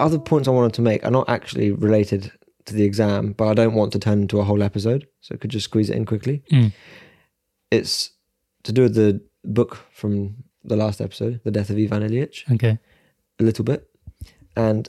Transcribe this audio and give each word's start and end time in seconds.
other 0.00 0.18
points 0.18 0.48
I 0.48 0.52
wanted 0.52 0.74
to 0.74 0.82
make 0.82 1.04
are 1.04 1.10
not 1.10 1.28
actually 1.28 1.70
related 1.72 2.32
to 2.66 2.74
the 2.74 2.84
exam, 2.84 3.32
but 3.32 3.48
I 3.48 3.54
don't 3.54 3.74
want 3.74 3.92
to 3.92 3.98
turn 3.98 4.22
into 4.22 4.38
a 4.40 4.44
whole 4.44 4.62
episode, 4.62 5.06
so 5.20 5.34
I 5.34 5.38
could 5.38 5.50
just 5.50 5.64
squeeze 5.64 5.90
it 5.90 5.96
in 5.96 6.04
quickly. 6.06 6.42
Mm. 6.52 6.72
It's 7.70 8.10
to 8.64 8.72
do 8.72 8.82
with 8.82 8.94
the 8.94 9.20
book 9.44 9.78
from 9.92 10.36
the 10.64 10.76
last 10.76 11.00
episode, 11.00 11.40
The 11.44 11.50
Death 11.50 11.70
of 11.70 11.78
Ivan 11.78 12.02
Ilyich, 12.02 12.50
Okay. 12.52 12.78
a 13.38 13.42
little 13.42 13.64
bit. 13.64 13.88
And 14.56 14.88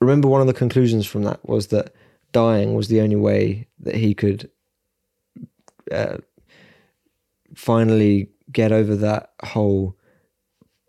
remember, 0.00 0.28
one 0.28 0.40
of 0.42 0.46
the 0.46 0.52
conclusions 0.52 1.06
from 1.06 1.22
that 1.22 1.48
was 1.48 1.68
that 1.68 1.94
dying 2.32 2.74
was 2.74 2.88
the 2.88 3.00
only 3.00 3.16
way 3.16 3.68
that 3.80 3.94
he 3.94 4.12
could 4.14 4.50
uh, 5.90 6.18
finally 7.54 8.28
get 8.52 8.72
over 8.72 8.94
that 8.96 9.32
whole 9.44 9.96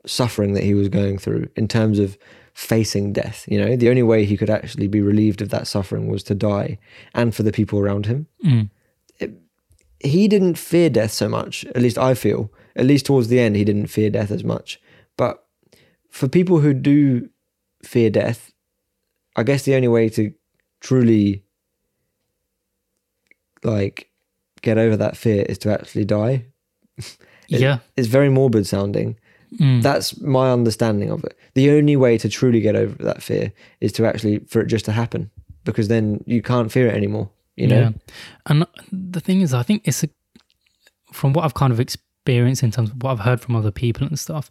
suffering 0.05 0.53
that 0.53 0.63
he 0.63 0.73
was 0.73 0.89
going 0.89 1.17
through 1.17 1.47
in 1.55 1.67
terms 1.67 1.99
of 1.99 2.17
facing 2.55 3.13
death. 3.13 3.45
You 3.47 3.59
know, 3.63 3.75
the 3.75 3.89
only 3.89 4.01
way 4.01 4.25
he 4.25 4.35
could 4.37 4.49
actually 4.49 4.87
be 4.87 5.01
relieved 5.01 5.41
of 5.41 5.49
that 5.49 5.67
suffering 5.67 6.07
was 6.07 6.23
to 6.23 6.33
die 6.33 6.79
and 7.13 7.35
for 7.35 7.43
the 7.43 7.51
people 7.51 7.77
around 7.79 8.07
him. 8.07 8.25
Mm. 8.43 8.69
He 9.99 10.27
didn't 10.27 10.57
fear 10.57 10.89
death 10.89 11.11
so 11.11 11.27
much, 11.29 11.65
at 11.65 11.81
least 11.81 11.97
I 11.97 12.13
feel. 12.15 12.51
At 12.75 12.85
least 12.85 13.05
towards 13.05 13.27
the 13.27 13.39
end, 13.39 13.55
he 13.55 13.63
didn't 13.63 13.87
fear 13.87 14.09
death 14.09 14.31
as 14.31 14.43
much. 14.43 14.79
But 15.17 15.45
for 16.09 16.27
people 16.27 16.59
who 16.59 16.73
do 16.73 17.29
fear 17.83 18.09
death, 18.09 18.51
I 19.35 19.43
guess 19.43 19.63
the 19.63 19.75
only 19.75 19.87
way 19.87 20.09
to 20.09 20.33
truly 20.79 21.43
like 23.63 24.09
get 24.61 24.77
over 24.77 24.95
that 24.97 25.17
fear 25.17 25.43
is 25.47 25.57
to 25.59 25.71
actually 25.71 26.05
die. 26.05 26.45
It- 27.47 27.61
yeah. 27.61 27.77
It's 27.95 28.07
very 28.07 28.29
morbid 28.29 28.65
sounding. 28.65 29.17
Mm. 29.59 29.81
That's 29.81 30.19
my 30.21 30.51
understanding 30.51 31.09
of 31.09 31.23
it. 31.23 31.37
The 31.53 31.71
only 31.71 31.95
way 31.95 32.17
to 32.17 32.29
truly 32.29 32.61
get 32.61 32.75
over 32.75 33.03
that 33.03 33.23
fear 33.23 33.53
is 33.81 33.91
to 33.93 34.05
actually 34.05 34.39
for 34.39 34.61
it 34.61 34.67
just 34.67 34.85
to 34.85 34.91
happen, 34.91 35.31
because 35.63 35.87
then 35.87 36.23
you 36.25 36.41
can't 36.41 36.71
fear 36.71 36.87
it 36.87 36.95
anymore. 36.95 37.29
You 37.55 37.67
know, 37.67 37.79
Yeah. 37.79 37.91
And 38.47 38.67
the 38.91 39.19
thing 39.19 39.41
is, 39.41 39.53
I 39.53 39.63
think 39.63 39.83
it's 39.85 40.03
a, 40.03 40.09
from 41.13 41.33
what 41.33 41.45
I've 41.45 41.53
kind 41.53 41.71
of 41.71 41.79
experienced 41.79 42.63
in 42.63 42.71
terms 42.71 42.89
of 42.91 43.01
what 43.01 43.11
I've 43.11 43.19
heard 43.19 43.39
from 43.39 43.55
other 43.55 43.71
people 43.71 44.05
and 44.05 44.19
stuff, 44.19 44.49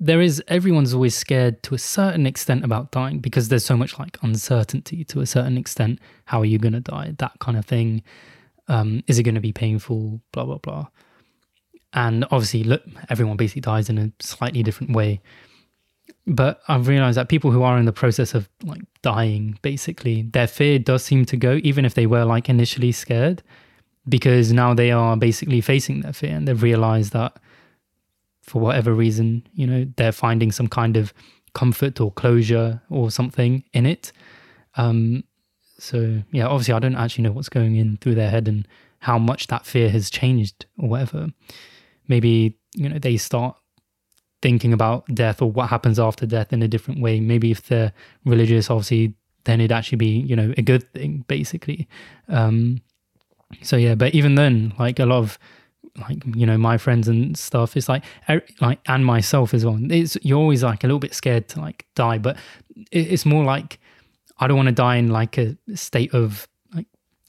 there 0.00 0.20
is 0.20 0.42
everyone's 0.48 0.94
always 0.94 1.14
scared 1.14 1.62
to 1.64 1.74
a 1.74 1.78
certain 1.78 2.26
extent 2.26 2.64
about 2.64 2.90
dying 2.90 3.20
because 3.20 3.48
there's 3.48 3.64
so 3.64 3.76
much 3.76 3.98
like 3.98 4.18
uncertainty 4.22 5.04
to 5.04 5.20
a 5.20 5.26
certain 5.26 5.56
extent. 5.56 6.00
How 6.24 6.40
are 6.40 6.44
you 6.46 6.58
going 6.58 6.72
to 6.72 6.80
die? 6.80 7.14
That 7.18 7.38
kind 7.38 7.56
of 7.56 7.64
thing. 7.64 8.02
Um, 8.68 9.02
is 9.06 9.18
it 9.18 9.22
going 9.24 9.34
to 9.34 9.40
be 9.40 9.52
painful? 9.52 10.20
Blah, 10.32 10.46
blah, 10.46 10.58
blah. 10.58 10.86
And 11.94 12.24
obviously, 12.30 12.64
look, 12.64 12.82
everyone 13.10 13.36
basically 13.36 13.60
dies 13.60 13.90
in 13.90 13.98
a 13.98 14.12
slightly 14.20 14.62
different 14.62 14.94
way. 14.94 15.20
But 16.26 16.60
I've 16.68 16.88
realized 16.88 17.18
that 17.18 17.28
people 17.28 17.50
who 17.50 17.62
are 17.62 17.78
in 17.78 17.84
the 17.84 17.92
process 17.92 18.34
of 18.34 18.48
like 18.64 18.82
dying, 19.02 19.58
basically, 19.62 20.22
their 20.22 20.46
fear 20.46 20.78
does 20.78 21.04
seem 21.04 21.24
to 21.26 21.36
go, 21.36 21.58
even 21.62 21.84
if 21.84 21.94
they 21.94 22.06
were 22.06 22.24
like 22.24 22.48
initially 22.48 22.92
scared, 22.92 23.42
because 24.08 24.52
now 24.52 24.72
they 24.74 24.90
are 24.90 25.16
basically 25.16 25.60
facing 25.60 26.00
their 26.00 26.12
fear 26.12 26.34
and 26.34 26.46
they've 26.46 26.62
realized 26.62 27.12
that 27.12 27.38
for 28.42 28.60
whatever 28.60 28.92
reason, 28.92 29.46
you 29.54 29.66
know, 29.66 29.86
they're 29.96 30.12
finding 30.12 30.50
some 30.52 30.68
kind 30.68 30.96
of 30.96 31.12
comfort 31.54 32.00
or 32.00 32.10
closure 32.10 32.80
or 32.88 33.10
something 33.10 33.64
in 33.72 33.86
it. 33.86 34.12
Um, 34.76 35.24
so 35.78 36.22
yeah, 36.30 36.46
obviously, 36.46 36.74
I 36.74 36.78
don't 36.78 36.96
actually 36.96 37.24
know 37.24 37.32
what's 37.32 37.48
going 37.48 37.76
in 37.76 37.96
through 37.98 38.14
their 38.14 38.30
head 38.30 38.48
and 38.48 38.66
how 39.00 39.18
much 39.18 39.48
that 39.48 39.66
fear 39.66 39.90
has 39.90 40.10
changed 40.10 40.66
or 40.78 40.88
whatever. 40.88 41.28
Maybe 42.08 42.58
you 42.74 42.88
know 42.88 42.98
they 42.98 43.16
start 43.16 43.56
thinking 44.42 44.72
about 44.72 45.06
death 45.14 45.40
or 45.40 45.50
what 45.50 45.68
happens 45.68 45.98
after 45.98 46.26
death 46.26 46.52
in 46.52 46.62
a 46.62 46.68
different 46.68 47.00
way. 47.00 47.20
Maybe 47.20 47.50
if 47.52 47.62
they're 47.68 47.92
religious, 48.24 48.68
obviously, 48.68 49.14
then 49.44 49.60
it'd 49.60 49.72
actually 49.72 49.96
be, 49.96 50.20
you 50.20 50.34
know, 50.34 50.52
a 50.58 50.62
good 50.62 50.92
thing, 50.92 51.24
basically. 51.28 51.88
Um, 52.28 52.82
so 53.62 53.76
yeah, 53.76 53.94
but 53.94 54.14
even 54.14 54.34
then, 54.34 54.74
like 54.78 54.98
a 54.98 55.06
lot 55.06 55.18
of 55.18 55.38
like 56.08 56.22
you 56.34 56.46
know 56.46 56.56
my 56.56 56.78
friends 56.78 57.06
and 57.06 57.36
stuff, 57.36 57.76
it's 57.76 57.88
like 57.88 58.04
er- 58.28 58.44
like 58.60 58.80
and 58.86 59.04
myself 59.04 59.54
as 59.54 59.64
well. 59.64 59.78
It's 59.90 60.16
you're 60.22 60.38
always 60.38 60.62
like 60.62 60.84
a 60.84 60.86
little 60.86 60.98
bit 60.98 61.14
scared 61.14 61.48
to 61.48 61.60
like 61.60 61.86
die, 61.94 62.18
but 62.18 62.36
it's 62.90 63.26
more 63.26 63.44
like 63.44 63.78
I 64.38 64.46
don't 64.46 64.56
want 64.56 64.68
to 64.68 64.74
die 64.74 64.96
in 64.96 65.08
like 65.08 65.38
a 65.38 65.56
state 65.74 66.14
of 66.14 66.48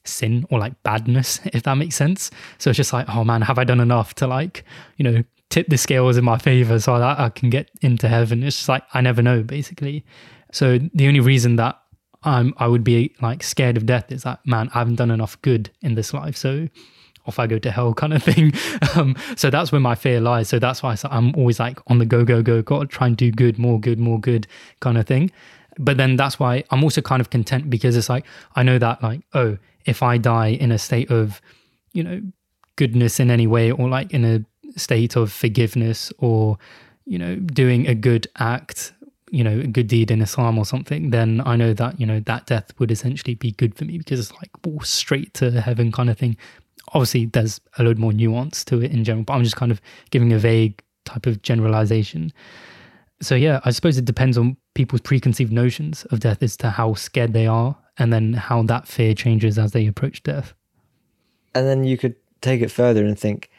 sin 0.06 0.46
or 0.50 0.60
like 0.60 0.82
badness, 0.84 1.40
if 1.46 1.64
that 1.64 1.76
makes 1.76 1.96
sense. 1.96 2.32
So 2.58 2.70
it's 2.70 2.78
just 2.78 2.94
like, 2.94 3.08
oh 3.10 3.24
man, 3.24 3.42
have 3.42 3.60
I 3.60 3.64
done 3.64 3.80
enough 3.80 4.14
to 4.16 4.28
like 4.28 4.64
you 4.98 5.04
know 5.04 5.24
tip 5.50 5.68
the 5.68 5.78
scales 5.78 6.18
in 6.18 6.24
my 6.24 6.38
favor 6.38 6.80
so 6.80 6.98
that 6.98 7.20
I 7.20 7.30
can 7.30 7.50
get 7.50 7.70
into 7.82 8.08
heaven? 8.08 8.44
It's 8.44 8.58
just 8.58 8.70
like 8.70 8.84
I 8.94 9.02
never 9.02 9.22
know, 9.22 9.44
basically. 9.44 10.06
So 10.52 10.80
the 10.94 11.08
only 11.08 11.20
reason 11.20 11.56
that 11.58 11.80
I'm 12.24 12.54
I 12.58 12.68
would 12.68 12.84
be 12.84 13.16
like 13.22 13.44
scared 13.44 13.78
of 13.78 13.86
death 13.86 14.12
is 14.12 14.24
that 14.24 14.46
man, 14.46 14.70
I 14.74 14.80
haven't 14.80 14.96
done 14.96 15.12
enough 15.12 15.42
good 15.42 15.72
in 15.82 15.96
this 15.96 16.14
life, 16.14 16.38
so 16.38 16.68
off 17.26 17.40
I 17.40 17.48
go 17.48 17.58
to 17.60 17.72
hell 17.72 17.94
kind 18.02 18.14
of 18.14 18.24
thing. 18.24 18.54
Um, 18.96 19.16
so 19.36 19.50
that's 19.50 19.72
where 19.72 19.82
my 19.82 19.96
fear 19.96 20.20
lies. 20.20 20.50
So 20.50 20.60
that's 20.60 20.84
why 20.84 20.96
I'm 21.06 21.34
always 21.36 21.60
like 21.60 21.80
on 21.88 22.00
the 22.00 22.06
go, 22.06 22.26
go, 22.26 22.42
go, 22.42 22.62
got 22.62 22.80
to 22.82 22.86
try 22.88 23.08
and 23.08 23.18
do 23.18 23.32
good, 23.32 23.58
more 23.58 23.80
good, 23.80 24.00
more 24.00 24.20
good 24.20 24.48
kind 24.80 24.98
of 24.98 25.08
thing. 25.08 25.32
But 25.80 25.98
then 25.98 26.16
that's 26.16 26.40
why 26.40 26.64
I'm 26.70 26.84
also 26.84 27.02
kind 27.02 27.20
of 27.20 27.30
content 27.30 27.70
because 27.70 27.98
it's 27.98 28.10
like, 28.10 28.26
I 28.56 28.64
know 28.64 28.78
that 28.78 29.02
like, 29.02 29.22
oh, 29.34 29.58
if 29.86 30.04
I 30.04 30.18
die 30.18 30.48
in 30.48 30.72
a 30.72 30.78
state 30.78 31.12
of, 31.12 31.42
you 31.94 32.04
know, 32.04 32.22
goodness 32.76 33.20
in 33.20 33.30
any 33.30 33.48
way 33.48 33.72
or 33.72 33.88
like 33.88 34.12
in 34.12 34.26
a 34.26 34.80
state 34.80 35.16
of 35.16 35.32
forgiveness 35.32 36.12
or, 36.18 36.58
you 37.06 37.20
know, 37.20 37.36
doing 37.36 37.88
a 37.88 37.96
good 37.96 38.28
act, 38.38 38.94
you 39.30 39.44
know, 39.44 39.60
a 39.60 39.68
good 39.68 39.88
deed 39.88 40.10
in 40.10 40.22
Islam 40.22 40.58
or 40.58 40.66
something, 40.66 41.12
then 41.12 41.42
I 41.46 41.56
know 41.56 41.74
that, 41.74 42.00
you 42.00 42.06
know, 42.06 42.20
that 42.22 42.48
death 42.48 42.72
would 42.80 42.92
essentially 42.92 43.36
be 43.36 43.52
good 43.52 43.76
for 43.76 43.86
me 43.86 43.98
because 43.98 44.20
it's 44.20 44.34
like 44.34 44.50
oh, 44.66 44.80
straight 44.80 45.34
to 45.36 45.62
heaven 45.62 45.92
kind 45.92 46.10
of 46.10 46.18
thing 46.18 46.38
obviously 46.90 47.26
there's 47.26 47.60
a 47.78 47.84
load 47.84 47.98
more 47.98 48.14
nuance 48.14 48.64
to 48.66 48.82
it 48.82 48.92
in 48.92 49.04
general, 49.04 49.24
but 49.24 49.34
I'm 49.34 49.44
just 49.44 49.56
kind 49.56 49.72
of 49.72 49.82
giving 50.10 50.34
a 50.34 50.38
vague 50.38 50.82
type 51.06 51.26
of 51.26 51.42
generalization. 51.42 52.32
So 53.24 53.36
yeah, 53.36 53.60
I 53.66 53.72
suppose 53.72 53.98
it 53.98 54.06
depends 54.06 54.38
on 54.38 54.58
people's 54.76 55.02
preconceived 55.02 55.52
notions 55.52 56.06
of 56.06 56.20
death 56.20 56.44
as 56.44 56.58
to 56.58 56.70
how 56.70 56.94
scared 56.94 57.34
they 57.34 57.48
are 57.48 57.78
and 57.98 58.12
then 58.12 58.34
how 58.34 58.64
that 58.64 58.88
fear 58.88 59.14
changes 59.14 59.58
as 59.58 59.72
they 59.72 59.88
approach 59.88 60.24
death. 60.24 60.54
and 61.56 61.68
then 61.68 61.84
you 61.84 61.98
could 61.98 62.16
take 62.42 62.62
it 62.62 62.72
further 62.72 63.06
and 63.06 63.18
think: 63.18 63.50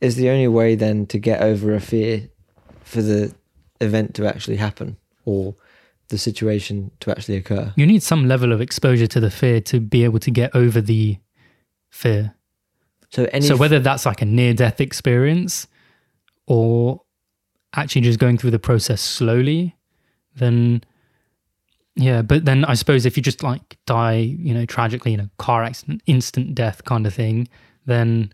is 0.00 0.16
the 0.16 0.30
only 0.30 0.48
way 0.48 0.74
then 0.74 1.06
to 1.06 1.18
get 1.18 1.42
over 1.42 1.74
a 1.74 1.80
fear 1.80 2.28
for 2.84 3.02
the 3.02 3.34
event 3.80 4.14
to 4.14 4.26
actually 4.26 4.56
happen 4.56 4.96
or 5.24 5.54
the 6.08 6.18
situation 6.18 6.90
to 7.00 7.10
actually 7.10 7.36
occur? 7.36 7.72
You 7.76 7.86
need 7.86 8.02
some 8.02 8.26
level 8.28 8.52
of 8.52 8.60
exposure 8.60 9.06
to 9.08 9.20
the 9.20 9.30
fear 9.30 9.60
to 9.62 9.80
be 9.80 10.04
able 10.04 10.18
to 10.20 10.30
get 10.30 10.54
over 10.54 10.80
the 10.80 11.18
fear. 11.90 12.34
So 13.10 13.26
any 13.32 13.46
so 13.46 13.56
whether 13.56 13.80
that's 13.80 14.06
like 14.06 14.22
a 14.22 14.24
near 14.24 14.54
death 14.54 14.80
experience 14.80 15.66
or 16.46 17.02
actually 17.74 18.02
just 18.02 18.18
going 18.18 18.38
through 18.38 18.50
the 18.50 18.58
process 18.58 19.00
slowly, 19.00 19.76
then 20.36 20.82
yeah, 21.96 22.22
but 22.22 22.44
then 22.44 22.64
I 22.64 22.74
suppose 22.74 23.04
if 23.04 23.16
you 23.16 23.22
just 23.22 23.42
like 23.42 23.76
die, 23.86 24.16
you 24.16 24.54
know, 24.54 24.64
tragically 24.64 25.12
in 25.12 25.20
a 25.20 25.30
car 25.38 25.62
accident, 25.62 26.02
instant 26.06 26.54
death 26.54 26.84
kind 26.84 27.06
of 27.06 27.14
thing, 27.14 27.48
then 27.86 28.32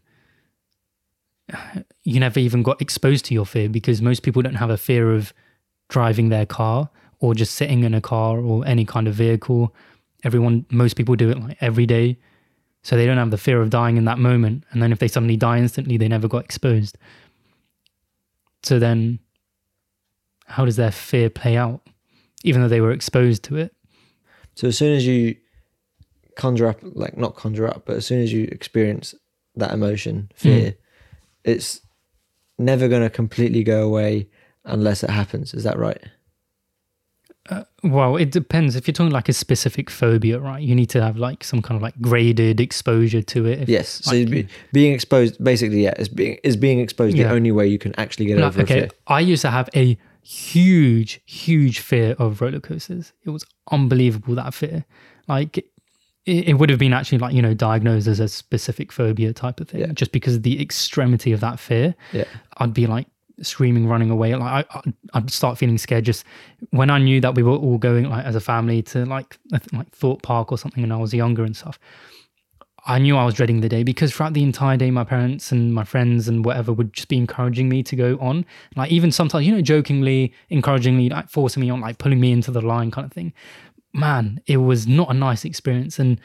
you 2.05 2.21
never 2.21 2.39
even 2.39 2.63
got 2.63 2.81
exposed 2.81 3.25
to 3.27 3.35
your 3.35 3.47
fear 3.47 3.69
because 3.69 4.03
most 4.03 4.23
people 4.23 4.43
don't 4.43 4.55
have 4.55 4.71
a 4.71 4.77
fear 4.77 5.13
of 5.13 5.33
driving 5.89 6.29
their 6.29 6.47
car 6.47 6.91
or 7.21 7.35
just 7.35 7.55
sitting 7.55 7.85
in 7.85 7.95
a 7.95 8.01
car 8.01 8.39
or 8.39 8.67
any 8.67 8.85
kind 8.85 9.09
of 9.09 9.15
vehicle. 9.15 9.75
Everyone, 10.23 10.67
most 10.71 10.97
people 10.97 11.17
do 11.17 11.31
it 11.31 11.41
like 11.41 11.57
every 11.61 11.87
day. 11.87 12.19
So 12.83 12.97
they 12.97 13.07
don't 13.07 13.17
have 13.17 13.33
the 13.33 13.39
fear 13.39 13.61
of 13.63 13.71
dying 13.71 13.97
in 13.97 14.05
that 14.05 14.19
moment. 14.19 14.65
And 14.71 14.81
then 14.81 14.93
if 14.93 15.01
they 15.01 15.09
suddenly 15.09 15.37
die 15.37 15.59
instantly, 15.59 15.97
they 15.97 16.07
never 16.07 16.29
got 16.29 16.45
exposed. 16.45 16.97
So 18.62 18.79
then 18.79 19.19
how 20.46 20.64
does 20.64 20.76
their 20.76 20.90
fear 20.93 21.31
play 21.31 21.56
out? 21.56 21.81
Even 22.44 22.62
though 22.62 22.69
they 22.69 22.81
were 22.81 22.93
exposed 22.93 23.43
to 23.44 23.56
it. 23.56 23.75
So 24.54 24.69
as 24.69 24.78
soon 24.78 24.96
as 24.96 25.06
you 25.06 25.37
conjure 26.37 26.69
up, 26.69 26.78
like 26.82 27.16
not 27.16 27.34
conjure 27.34 27.66
up, 27.66 27.84
but 27.87 27.96
as 27.96 28.06
soon 28.06 28.22
as 28.22 28.32
you 28.32 28.44
experience 28.52 29.14
that 29.56 29.72
emotion, 29.72 30.31
fear, 30.34 30.75
it's 31.44 31.81
never 32.58 32.88
going 32.88 33.02
to 33.02 33.10
completely 33.10 33.64
go 33.64 33.82
away 33.84 34.28
unless 34.64 35.02
it 35.02 35.10
happens. 35.10 35.54
Is 35.54 35.64
that 35.64 35.78
right? 35.78 36.00
Uh, 37.48 37.62
well, 37.84 38.16
it 38.16 38.32
depends. 38.32 38.75
If 38.75 38.88
you're 38.88 38.93
talking 38.93 39.12
like 39.12 39.28
a 39.28 39.32
specific 39.32 39.88
phobia, 39.88 40.40
right? 40.40 40.60
You 40.62 40.75
need 40.75 40.90
to 40.90 41.02
have 41.02 41.16
like 41.16 41.44
some 41.44 41.62
kind 41.62 41.76
of 41.76 41.82
like 41.82 41.94
graded 42.00 42.60
exposure 42.60 43.22
to 43.22 43.46
it. 43.46 43.60
If, 43.60 43.69
Yes. 43.69 43.88
So 44.04 44.16
like, 44.16 44.31
be, 44.31 44.48
being 44.72 44.93
exposed, 44.93 45.43
basically, 45.43 45.84
yeah, 45.84 45.94
is 45.98 46.08
being 46.08 46.38
is 46.43 46.56
being 46.56 46.81
exposed 46.81 47.16
Yeah. 47.16 47.28
the 47.28 47.34
only 47.34 47.52
way 47.52 47.69
you 47.69 47.78
can 47.78 47.94
actually 47.98 48.26
get 48.26 48.38
No, 48.38 48.46
over 48.46 48.60
a 48.60 48.64
okay, 48.64 48.81
fear. 48.81 48.88
I 49.06 49.20
used 49.20 49.43
to 49.43 49.50
have 49.50 49.69
a 49.76 49.96
huge, 50.26 51.20
huge 51.25 51.78
fear 51.81 52.14
of 52.19 52.40
roller 52.40 52.61
coasters. 52.61 53.12
It 53.25 53.31
was 53.31 53.44
unbelievable 53.70 54.34
that 54.34 54.52
fear. 54.55 54.84
Like 55.28 55.58
it, 55.58 55.69
it 56.26 56.55
would 56.58 56.70
have 56.70 56.78
been 56.78 56.93
actually 56.93 57.19
like 57.19 57.34
you 57.34 57.43
know 57.43 57.55
diagnosed 57.55 58.06
as 58.08 58.20
a 58.20 58.28
specific 58.28 58.90
phobia 58.93 59.32
type 59.32 59.61
of 59.61 59.69
thing, 59.69 59.81
Yeah. 59.81 59.93
just 59.93 60.12
because 60.12 60.37
of 60.37 60.43
the 60.43 60.61
extremity 60.61 61.32
of 61.32 61.40
that 61.40 61.61
fear. 61.61 61.94
Yeah. 62.12 62.25
I'd 62.58 62.75
be 62.75 62.87
like 62.87 63.06
screaming, 63.43 63.87
running 63.87 64.11
away. 64.11 64.34
Like 64.34 64.67
I, 64.75 64.81
I'd 65.14 65.31
start 65.31 65.58
feeling 65.58 65.78
scared 65.78 66.05
just 66.05 66.25
when 66.70 66.90
I 66.90 66.99
knew 66.99 67.20
that 67.20 67.34
we 67.34 67.43
were 67.43 67.52
all 67.56 67.79
going 67.79 68.08
like 68.08 68.25
as 68.25 68.34
a 68.34 68.40
family 68.40 68.82
to 68.82 69.05
like 69.06 69.38
like 69.72 69.90
Thorpe 69.93 70.22
Park 70.22 70.50
or 70.52 70.58
something, 70.58 70.82
and 70.82 70.93
I 70.93 70.96
was 70.96 71.14
younger 71.14 71.44
and 71.44 71.56
stuff. 71.56 71.79
I 72.88 73.00
knew 73.00 73.17
I 73.17 73.25
was 73.25 73.35
dreading 73.35 73.61
the 73.61 73.69
day 73.69 73.83
because 73.83 74.15
throughout 74.15 74.35
the 74.35 74.44
entire 74.44 74.77
day, 74.77 74.93
my 74.93 75.03
parents 75.03 75.50
and 75.50 75.75
my 75.75 75.83
friends 75.83 76.29
and 76.29 76.44
whatever 76.44 76.73
would 76.73 76.93
just 76.93 77.09
be 77.09 77.17
encouraging 77.17 77.69
me 77.69 77.83
to 77.83 77.97
go 77.97 78.17
on. 78.21 78.47
Like 78.77 78.93
even 78.93 79.11
sometimes, 79.11 79.44
you 79.44 79.53
know, 79.53 79.61
jokingly, 79.61 80.33
encouragingly, 80.50 81.09
like 81.09 81.29
forcing 81.29 81.62
me 81.62 81.71
on, 81.71 81.81
like 81.81 81.99
pulling 81.99 82.21
me 82.21 82.31
into 82.31 82.53
the 82.53 82.61
line 82.61 82.93
kind 82.93 83.05
of 83.05 83.12
thing. 83.12 83.33
Man, 83.93 84.41
it 84.47 84.59
was 84.59 84.87
not 84.87 85.11
a 85.11 85.15
nice 85.15 85.44
experience. 85.44 85.99
And 85.99 86.21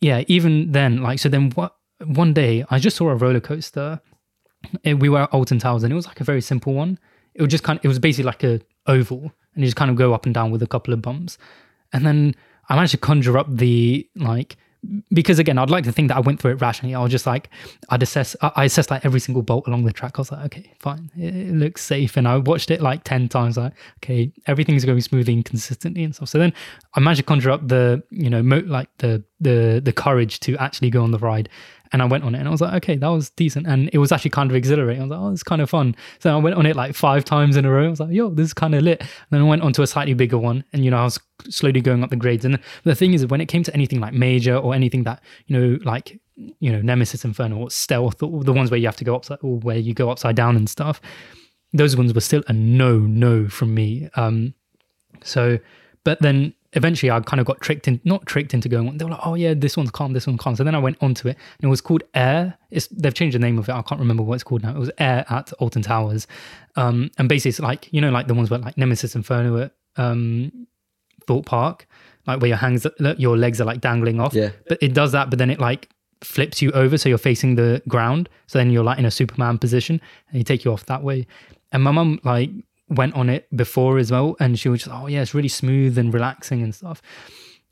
yeah, 0.00 0.24
even 0.26 0.72
then, 0.72 1.02
like 1.02 1.18
so 1.18 1.28
then 1.28 1.50
what 1.50 1.76
one 2.04 2.32
day 2.32 2.64
I 2.70 2.78
just 2.78 2.96
saw 2.96 3.10
a 3.10 3.14
roller 3.14 3.40
coaster. 3.40 4.00
It, 4.84 4.94
we 4.94 5.10
were 5.10 5.20
at 5.20 5.34
Alton 5.34 5.58
Towers 5.58 5.84
and 5.84 5.92
it 5.92 5.96
was 5.96 6.06
like 6.06 6.20
a 6.20 6.24
very 6.24 6.40
simple 6.40 6.72
one. 6.72 6.98
It 7.34 7.42
was 7.42 7.50
just 7.50 7.62
kind 7.62 7.78
of 7.78 7.84
it 7.84 7.88
was 7.88 7.98
basically 7.98 8.24
like 8.24 8.42
a 8.42 8.60
oval 8.86 9.32
and 9.54 9.62
you 9.62 9.66
just 9.66 9.76
kind 9.76 9.90
of 9.90 9.96
go 9.98 10.14
up 10.14 10.24
and 10.24 10.34
down 10.34 10.50
with 10.50 10.62
a 10.62 10.66
couple 10.66 10.94
of 10.94 11.02
bumps. 11.02 11.36
And 11.92 12.06
then 12.06 12.34
I 12.70 12.74
managed 12.74 12.92
to 12.92 12.98
conjure 12.98 13.36
up 13.36 13.46
the 13.50 14.08
like 14.16 14.56
because 15.10 15.38
again, 15.38 15.58
I'd 15.58 15.70
like 15.70 15.84
to 15.84 15.92
think 15.92 16.08
that 16.08 16.16
I 16.16 16.20
went 16.20 16.40
through 16.40 16.52
it 16.52 16.60
rationally. 16.60 16.94
I 16.94 17.02
was 17.02 17.10
just 17.10 17.26
like, 17.26 17.50
I'd 17.88 18.02
assess, 18.02 18.36
I 18.40 18.64
assessed 18.64 18.90
like 18.90 19.04
every 19.04 19.20
single 19.20 19.42
bolt 19.42 19.66
along 19.66 19.84
the 19.84 19.92
track. 19.92 20.12
I 20.16 20.20
was 20.20 20.32
like, 20.32 20.44
okay, 20.46 20.72
fine, 20.78 21.10
it, 21.16 21.54
looks 21.54 21.82
safe. 21.82 22.16
And 22.16 22.28
I 22.28 22.36
watched 22.38 22.70
it 22.70 22.80
like 22.80 23.04
10 23.04 23.28
times, 23.28 23.56
like, 23.56 23.72
okay, 23.98 24.32
everything's 24.46 24.84
going 24.84 25.00
smoothly 25.00 25.34
and 25.34 25.44
consistently 25.44 26.04
and 26.04 26.14
stuff. 26.14 26.28
So 26.28 26.38
then 26.38 26.52
I 26.94 27.00
managed 27.00 27.20
to 27.20 27.24
conjure 27.24 27.50
up 27.50 27.66
the, 27.66 28.02
you 28.10 28.30
know, 28.30 28.42
mo- 28.42 28.64
like 28.66 28.88
the, 28.98 29.22
the, 29.40 29.80
the 29.82 29.92
courage 29.92 30.40
to 30.40 30.56
actually 30.58 30.90
go 30.90 31.02
on 31.02 31.10
the 31.10 31.18
ride 31.18 31.48
and 31.92 32.02
I 32.02 32.04
went 32.04 32.24
on 32.24 32.34
it 32.34 32.38
and 32.38 32.48
I 32.48 32.50
was 32.50 32.60
like, 32.60 32.74
okay, 32.74 32.96
that 32.96 33.08
was 33.08 33.30
decent. 33.30 33.66
And 33.66 33.90
it 33.92 33.98
was 33.98 34.12
actually 34.12 34.30
kind 34.30 34.50
of 34.50 34.56
exhilarating. 34.56 35.02
I 35.02 35.04
was 35.04 35.10
like, 35.10 35.20
oh, 35.20 35.32
it's 35.32 35.42
kind 35.42 35.62
of 35.62 35.70
fun. 35.70 35.94
So 36.18 36.34
I 36.34 36.36
went 36.36 36.56
on 36.56 36.66
it 36.66 36.76
like 36.76 36.94
five 36.94 37.24
times 37.24 37.56
in 37.56 37.64
a 37.64 37.70
row. 37.70 37.86
I 37.86 37.90
was 37.90 38.00
like, 38.00 38.12
yo, 38.12 38.30
this 38.30 38.46
is 38.46 38.54
kind 38.54 38.74
of 38.74 38.82
lit. 38.82 39.00
And 39.00 39.08
then 39.30 39.40
I 39.40 39.44
went 39.44 39.62
on 39.62 39.72
to 39.74 39.82
a 39.82 39.86
slightly 39.86 40.14
bigger 40.14 40.38
one. 40.38 40.64
And, 40.72 40.84
you 40.84 40.90
know, 40.90 40.98
I 40.98 41.04
was 41.04 41.18
slowly 41.48 41.80
going 41.80 42.02
up 42.02 42.10
the 42.10 42.16
grades. 42.16 42.44
And 42.44 42.58
the 42.84 42.94
thing 42.94 43.14
is, 43.14 43.26
when 43.26 43.40
it 43.40 43.46
came 43.46 43.62
to 43.62 43.74
anything 43.74 44.00
like 44.00 44.12
major 44.12 44.56
or 44.56 44.74
anything 44.74 45.04
that, 45.04 45.22
you 45.46 45.58
know, 45.58 45.78
like, 45.84 46.18
you 46.36 46.70
know, 46.70 46.80
Nemesis 46.80 47.24
Inferno 47.24 47.56
or 47.56 47.70
Stealth, 47.70 48.22
or 48.22 48.44
the 48.44 48.52
ones 48.52 48.70
where 48.70 48.78
you 48.78 48.86
have 48.86 48.96
to 48.96 49.04
go 49.04 49.16
upside 49.16 49.38
or 49.42 49.58
where 49.58 49.78
you 49.78 49.94
go 49.94 50.10
upside 50.10 50.36
down 50.36 50.56
and 50.56 50.68
stuff, 50.68 51.00
those 51.72 51.96
ones 51.96 52.14
were 52.14 52.20
still 52.20 52.42
a 52.48 52.52
no, 52.52 52.98
no 52.98 53.48
from 53.48 53.74
me. 53.74 54.08
Um, 54.14 54.54
so, 55.22 55.58
but 56.04 56.20
then 56.20 56.54
eventually 56.76 57.10
I 57.10 57.18
kind 57.20 57.40
of 57.40 57.46
got 57.46 57.60
tricked 57.60 57.88
in, 57.88 58.00
not 58.04 58.26
tricked 58.26 58.54
into 58.54 58.68
going. 58.68 58.98
They 58.98 59.04
were 59.04 59.10
like, 59.12 59.20
"Oh 59.24 59.34
yeah, 59.34 59.54
this 59.54 59.76
one's 59.76 59.90
calm, 59.90 60.12
this 60.12 60.26
one's 60.26 60.40
calm." 60.40 60.54
So 60.54 60.62
then 60.62 60.74
I 60.74 60.78
went 60.78 60.98
onto 61.00 61.26
it, 61.26 61.36
and 61.58 61.66
it 61.66 61.68
was 61.68 61.80
called 61.80 62.04
Air. 62.14 62.56
It's, 62.70 62.86
they've 62.88 63.14
changed 63.14 63.34
the 63.34 63.38
name 63.40 63.58
of 63.58 63.68
it. 63.68 63.72
I 63.72 63.82
can't 63.82 63.98
remember 63.98 64.22
what 64.22 64.34
it's 64.34 64.44
called 64.44 64.62
now. 64.62 64.76
It 64.76 64.78
was 64.78 64.90
Air 64.98 65.24
at 65.28 65.52
Alton 65.54 65.82
Towers, 65.82 66.26
um, 66.76 67.10
and 67.18 67.28
basically 67.28 67.50
it's 67.50 67.60
like 67.60 67.92
you 67.92 68.00
know, 68.00 68.10
like 68.10 68.28
the 68.28 68.34
ones 68.34 68.50
where 68.50 68.60
like 68.60 68.76
Nemesis 68.76 69.16
Inferno 69.16 69.62
at 69.62 69.72
um, 69.96 70.68
Thorpe 71.26 71.46
Park, 71.46 71.88
like 72.26 72.40
where 72.40 72.48
your 72.48 72.58
hands, 72.58 72.86
your 73.16 73.36
legs 73.36 73.60
are 73.60 73.64
like 73.64 73.80
dangling 73.80 74.20
off. 74.20 74.34
Yeah. 74.34 74.50
But 74.68 74.78
it 74.82 74.94
does 74.94 75.12
that, 75.12 75.30
but 75.30 75.38
then 75.38 75.50
it 75.50 75.58
like 75.58 75.88
flips 76.22 76.60
you 76.60 76.70
over, 76.72 76.98
so 76.98 77.08
you're 77.08 77.18
facing 77.18 77.54
the 77.54 77.82
ground. 77.88 78.28
So 78.46 78.58
then 78.58 78.70
you're 78.70 78.84
like 78.84 78.98
in 78.98 79.06
a 79.06 79.10
Superman 79.10 79.58
position, 79.58 80.00
and 80.28 80.38
you 80.38 80.44
take 80.44 80.64
you 80.64 80.72
off 80.72 80.84
that 80.86 81.02
way. 81.02 81.26
And 81.72 81.82
my 81.82 81.90
mum 81.90 82.20
like 82.22 82.50
went 82.88 83.14
on 83.14 83.28
it 83.28 83.54
before 83.56 83.98
as 83.98 84.10
well, 84.10 84.36
and 84.40 84.58
she 84.58 84.68
was 84.68 84.84
just, 84.84 84.94
oh 84.94 85.06
yeah, 85.06 85.22
it's 85.22 85.34
really 85.34 85.48
smooth 85.48 85.98
and 85.98 86.12
relaxing 86.12 86.62
and 86.62 86.74
stuff. 86.74 87.02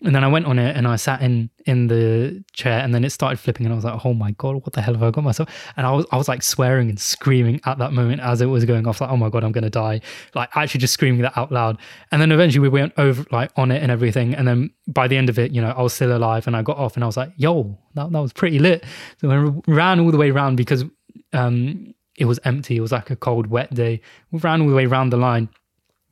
And 0.05 0.15
then 0.15 0.23
I 0.23 0.29
went 0.29 0.45
on 0.45 0.59
it 0.59 0.77
and 0.77 0.87
I 0.87 0.97
sat 0.97 1.23
in 1.23 1.49
in 1.65 1.87
the 1.87 2.45
chair 2.53 2.81
and 2.81 2.95
then 2.95 3.05
it 3.05 3.11
started 3.11 3.39
flipping 3.39 3.65
and 3.65 3.73
I 3.73 3.77
was 3.77 3.85
like, 3.85 4.05
oh 4.05 4.13
my 4.13 4.33
god, 4.33 4.57
what 4.57 4.75
the 4.75 4.83
hell 4.83 4.93
have 4.93 5.03
I 5.03 5.11
got 5.11 5.25
myself? 5.25 5.49
And 5.79 5.87
I 5.87 5.93
was 5.93 6.05
I 6.13 6.19
was 6.19 6.29
like 6.29 6.43
swearing 6.43 6.91
and 6.91 7.01
screaming 7.01 7.59
at 7.65 7.79
that 7.79 7.95
moment 7.95 8.21
as 8.21 8.43
it 8.43 8.47
was 8.47 8.67
going 8.67 8.87
off, 8.87 9.01
like, 9.01 9.09
oh 9.09 9.17
my 9.17 9.31
god, 9.31 9.45
I'm 9.45 9.53
gonna 9.53 9.71
die. 9.71 10.03
Like 10.35 10.51
actually 10.55 10.81
just 10.81 10.93
screaming 10.93 11.23
that 11.23 11.39
out 11.39 11.51
loud. 11.51 11.79
And 12.11 12.21
then 12.21 12.33
eventually 12.33 12.61
we 12.61 12.69
went 12.69 12.93
over 12.99 13.25
like 13.31 13.51
on 13.57 13.71
it 13.71 13.83
and 13.83 13.91
everything. 13.91 14.35
And 14.35 14.47
then 14.47 14.71
by 14.89 15.09
the 15.09 15.17
end 15.17 15.31
of 15.31 15.39
it, 15.39 15.53
you 15.53 15.63
know, 15.63 15.71
I 15.71 15.81
was 15.81 15.95
still 15.95 16.15
alive 16.15 16.47
and 16.47 16.55
I 16.55 16.61
got 16.61 16.77
off 16.77 16.97
and 16.97 17.05
I 17.05 17.07
was 17.07 17.17
like, 17.17 17.33
yo, 17.37 17.79
that, 17.95 18.13
that 18.13 18.21
was 18.21 18.35
pretty 18.35 18.59
lit. 18.59 18.85
So 19.19 19.31
I 19.31 19.37
ran 19.71 20.01
all 20.01 20.11
the 20.11 20.19
way 20.19 20.31
around 20.31 20.57
because 20.57 20.85
um 21.33 21.95
it 22.17 22.27
was 22.27 22.41
empty. 22.45 22.77
It 22.77 22.81
was 22.81 22.93
like 22.93 23.11
a 23.11 23.17
cold, 23.17 23.47
wet 23.49 23.75
day. 23.75 24.01
We 24.31 24.39
ran 24.39 24.63
all 24.63 24.69
the 24.69 24.75
way 24.75 24.87
around 24.87 25.11
the 25.11 25.17
line, 25.17 25.49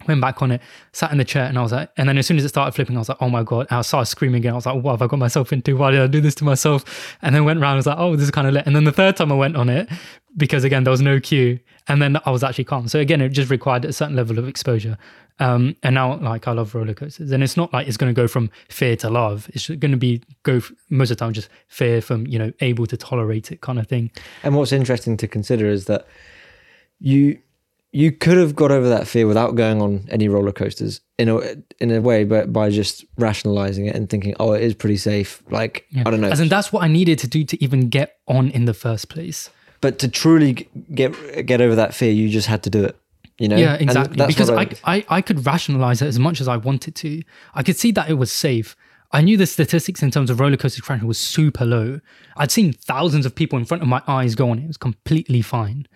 went 0.06 0.20
back 0.20 0.43
on 0.43 0.52
it, 0.52 0.60
sat 0.93 1.12
in 1.12 1.19
the 1.19 1.25
chair, 1.25 1.44
and 1.44 1.58
I 1.58 1.62
was 1.62 1.72
like, 1.72 1.90
and 1.96 2.08
then 2.08 2.19
as 2.19 2.26
soon 2.26 2.37
as 2.37 2.44
it 2.44 2.49
started 2.49 2.72
flipping, 2.72 2.96
I 2.96 3.00
was 3.00 3.08
like, 3.08 3.19
oh 3.20 3.28
my 3.28 3.43
God. 3.43 3.66
And 3.70 3.78
I 3.78 3.82
started 3.82 4.06
screaming 4.06 4.40
again. 4.40 4.52
I 4.52 4.56
was 4.56 4.66
like, 4.66 4.82
what 4.82 4.93
have 4.93 5.02
I 5.02 5.06
got 5.06 5.19
myself 5.19 5.52
into? 5.52 5.76
Why 5.76 5.90
did 5.90 6.00
I 6.00 6.06
do 6.06 6.20
this 6.20 6.34
to 6.37 6.44
myself? 6.44 7.16
And 7.22 7.34
then 7.34 7.44
went 7.44 7.60
around, 7.60 7.75
I 7.75 7.76
was 7.76 7.87
like, 7.87 7.99
oh, 7.99 8.16
this 8.16 8.25
is 8.25 8.31
kind 8.31 8.46
of 8.46 8.54
lit. 8.54 8.66
And 8.66 8.75
then 8.75 8.84
the 8.84 8.93
third 8.93 9.16
time 9.16 9.32
I 9.32 9.37
went 9.37 9.56
on 9.56 9.69
it, 9.69 9.88
because 10.37 10.64
again, 10.64 10.84
there 10.84 10.90
was 10.90 11.02
no 11.02 11.20
queue, 11.20 11.58
and 11.88 12.00
then 12.00 12.19
I 12.25 12.31
was 12.31 12.43
actually 12.43 12.64
calm. 12.64 12.88
So 12.88 12.99
again, 12.99 13.20
it 13.20 13.31
just 13.31 13.50
required 13.50 13.84
a 13.84 13.93
certain 13.93 14.16
level 14.16 14.38
of 14.38 14.49
exposure. 14.49 14.96
Um, 15.38 15.76
and 15.82 15.94
now, 15.94 16.16
like, 16.19 16.46
I 16.46 16.52
love 16.52 16.75
roller 16.75 16.94
coasters, 16.94 17.32
and 17.32 17.43
it's 17.43 17.56
not 17.56 17.72
like 17.72 17.88
it's 17.88 17.96
going 17.96 18.14
to 18.14 18.19
go 18.19 18.28
from 18.28 18.50
fear 18.69 18.96
to 18.96 19.10
love. 19.10 19.50
It's 19.55 19.69
going 19.69 19.90
to 19.90 19.96
be 19.96 20.22
go 20.43 20.60
most 20.90 21.10
of 21.10 21.16
the 21.16 21.25
time 21.25 21.32
just 21.32 21.48
fear 21.69 22.00
from 22.00 22.26
you 22.26 22.38
know 22.38 22.52
able 22.60 22.87
to 22.87 22.96
tolerate 22.96 23.50
it 23.50 23.60
kind 23.60 23.78
of 23.78 23.87
thing. 23.87 24.10
And 24.43 24.55
what's 24.55 24.72
interesting 24.72 25.16
to 25.16 25.26
consider 25.26 25.66
is 25.66 25.87
that 25.87 26.06
you 27.00 27.38
you 27.92 28.10
could 28.10 28.38
have 28.38 28.56
got 28.56 28.72
over 28.72 28.88
that 28.88 29.06
fear 29.06 29.26
without 29.26 29.54
going 29.54 29.82
on 29.82 30.06
any 30.10 30.26
roller 30.26 30.52
coasters 30.52 31.00
in 31.18 31.28
a 31.28 31.38
in 31.78 31.90
a 31.90 32.00
way, 32.00 32.24
but 32.24 32.52
by 32.52 32.70
just 32.70 33.04
rationalizing 33.18 33.86
it 33.86 33.94
and 33.94 34.08
thinking, 34.08 34.34
oh, 34.40 34.52
it 34.52 34.62
is 34.62 34.74
pretty 34.74 34.96
safe. 34.96 35.42
Like 35.50 35.86
yeah. 35.90 36.04
I 36.06 36.10
don't 36.10 36.22
know, 36.22 36.30
and 36.30 36.50
that's 36.50 36.72
what 36.72 36.82
I 36.82 36.88
needed 36.88 37.18
to 37.20 37.28
do 37.28 37.44
to 37.44 37.62
even 37.62 37.90
get 37.90 38.16
on 38.26 38.50
in 38.50 38.64
the 38.64 38.74
first 38.74 39.08
place. 39.10 39.50
But 39.82 39.98
to 39.98 40.08
truly 40.08 40.68
get 40.94 41.46
get 41.46 41.60
over 41.60 41.74
that 41.74 41.94
fear, 41.94 42.12
you 42.12 42.30
just 42.30 42.48
had 42.48 42.62
to 42.64 42.70
do 42.70 42.84
it. 42.84 42.96
You 43.38 43.48
know? 43.48 43.56
Yeah, 43.56 43.74
exactly. 43.74 44.24
Because 44.26 44.50
I, 44.50 44.68
I, 44.84 45.04
I 45.08 45.20
could 45.20 45.44
rationalize 45.44 46.00
it 46.00 46.06
as 46.06 46.18
much 46.18 46.40
as 46.40 46.46
I 46.46 46.58
wanted 46.58 46.94
to. 46.96 47.22
I 47.54 47.62
could 47.62 47.76
see 47.76 47.90
that 47.92 48.08
it 48.08 48.14
was 48.14 48.30
safe. 48.30 48.76
I 49.10 49.20
knew 49.20 49.36
the 49.36 49.46
statistics 49.46 50.02
in 50.02 50.10
terms 50.10 50.30
of 50.30 50.38
roller 50.38 50.56
coaster 50.56 50.80
crash 50.80 51.02
was 51.02 51.18
super 51.18 51.64
low. 51.64 52.00
I'd 52.36 52.50
seen 52.50 52.72
thousands 52.72 53.26
of 53.26 53.34
people 53.34 53.58
in 53.58 53.64
front 53.64 53.82
of 53.82 53.88
my 53.88 54.00
eyes 54.06 54.34
go 54.34 54.50
on 54.50 54.58
it. 54.58 54.64
It 54.64 54.68
was 54.68 54.76
completely 54.76 55.42
fine. 55.42 55.86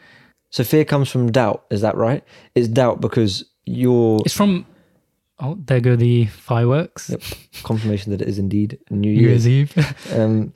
So 0.57 0.65
fear 0.65 0.87
comes 0.87 1.11
from 1.11 1.31
doubt. 1.31 1.67
Is 1.69 1.83
that 1.83 1.97
right? 1.97 2.25
It's 2.55 2.67
doubt 2.67 3.03
because 3.03 3.45
you're. 3.67 4.23
It's 4.25 4.33
from. 4.33 4.65
Oh, 5.39 5.59
there 5.63 5.81
go 5.81 5.97
the 5.97 6.25
fireworks. 6.29 7.11
Yep. 7.11 7.23
Confirmation 7.63 8.11
that 8.13 8.23
it 8.23 8.29
is 8.29 8.39
indeed 8.39 8.79
New 8.89 9.11
Year's, 9.11 9.47
Year's 9.47 9.77
Eve. 9.77 10.13
um, 10.15 10.55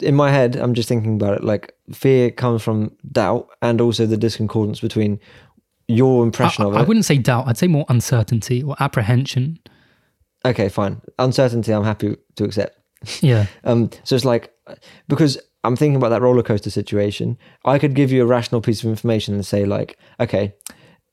in 0.00 0.14
my 0.14 0.30
head, 0.30 0.54
I'm 0.54 0.72
just 0.72 0.88
thinking 0.88 1.16
about 1.16 1.34
it. 1.34 1.42
Like 1.42 1.74
fear 1.92 2.30
comes 2.30 2.62
from 2.62 2.96
doubt, 3.10 3.48
and 3.60 3.80
also 3.80 4.06
the 4.06 4.16
discordance 4.16 4.78
between 4.78 5.18
your 5.88 6.22
impression 6.22 6.62
I, 6.62 6.68
of 6.68 6.74
it. 6.74 6.78
I 6.78 6.82
wouldn't 6.82 7.06
say 7.06 7.18
doubt. 7.18 7.48
I'd 7.48 7.58
say 7.58 7.66
more 7.66 7.86
uncertainty 7.88 8.62
or 8.62 8.76
apprehension. 8.78 9.58
Okay, 10.44 10.68
fine. 10.68 11.00
Uncertainty, 11.18 11.72
I'm 11.72 11.82
happy 11.82 12.18
to 12.36 12.44
accept. 12.44 12.78
Yeah. 13.20 13.46
um. 13.64 13.90
So 14.04 14.16
it's 14.16 14.24
like 14.24 14.52
because 15.08 15.38
I'm 15.64 15.76
thinking 15.76 15.96
about 15.96 16.10
that 16.10 16.22
roller 16.22 16.42
coaster 16.42 16.70
situation. 16.70 17.38
I 17.64 17.78
could 17.78 17.94
give 17.94 18.12
you 18.12 18.22
a 18.22 18.26
rational 18.26 18.60
piece 18.60 18.82
of 18.82 18.90
information 18.90 19.34
and 19.34 19.44
say 19.44 19.64
like, 19.64 19.98
okay, 20.20 20.54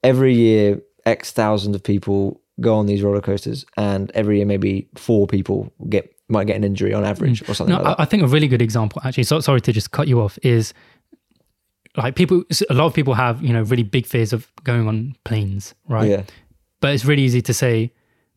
every 0.04 0.34
year 0.34 0.82
X 1.06 1.32
thousands 1.32 1.76
of 1.76 1.84
people 1.84 2.40
go 2.60 2.76
on 2.76 2.86
these 2.86 3.02
roller 3.02 3.22
coasters, 3.22 3.66
and 3.78 4.12
every 4.12 4.38
year 4.38 4.46
maybe 4.46 4.88
four 4.96 5.28
people 5.28 5.74
get 5.90 6.10
might 6.30 6.48
get 6.48 6.56
an 6.56 6.64
injury 6.64 6.94
on 6.94 7.04
average 7.04 7.44
mm. 7.44 7.50
or 7.50 7.54
something. 7.54 7.76
No, 7.76 7.82
like 7.82 7.96
I 8.00 8.06
think 8.06 8.24
a 8.24 8.28
really 8.28 8.48
good 8.48 8.62
example, 8.62 9.02
actually. 9.04 9.24
So 9.24 9.40
sorry 9.40 9.62
to 9.62 9.72
just 9.72 9.92
cut 9.92 10.08
you 10.08 10.22
off. 10.22 10.38
Is 10.44 10.74
like 11.98 12.16
people, 12.16 12.44
a 12.70 12.74
lot 12.74 12.86
of 12.86 12.94
people 12.94 13.14
have 13.14 13.42
you 13.42 13.54
know 13.54 13.64
really 13.64 13.84
big 13.84 14.06
fears 14.06 14.34
of 14.34 14.52
going 14.64 14.88
on 14.88 15.16
planes, 15.26 15.74
right? 15.88 16.10
Yeah. 16.10 16.24
But 16.80 16.94
it's 16.94 17.06
really 17.06 17.24
easy 17.24 17.42
to 17.42 17.54
say 17.54 17.92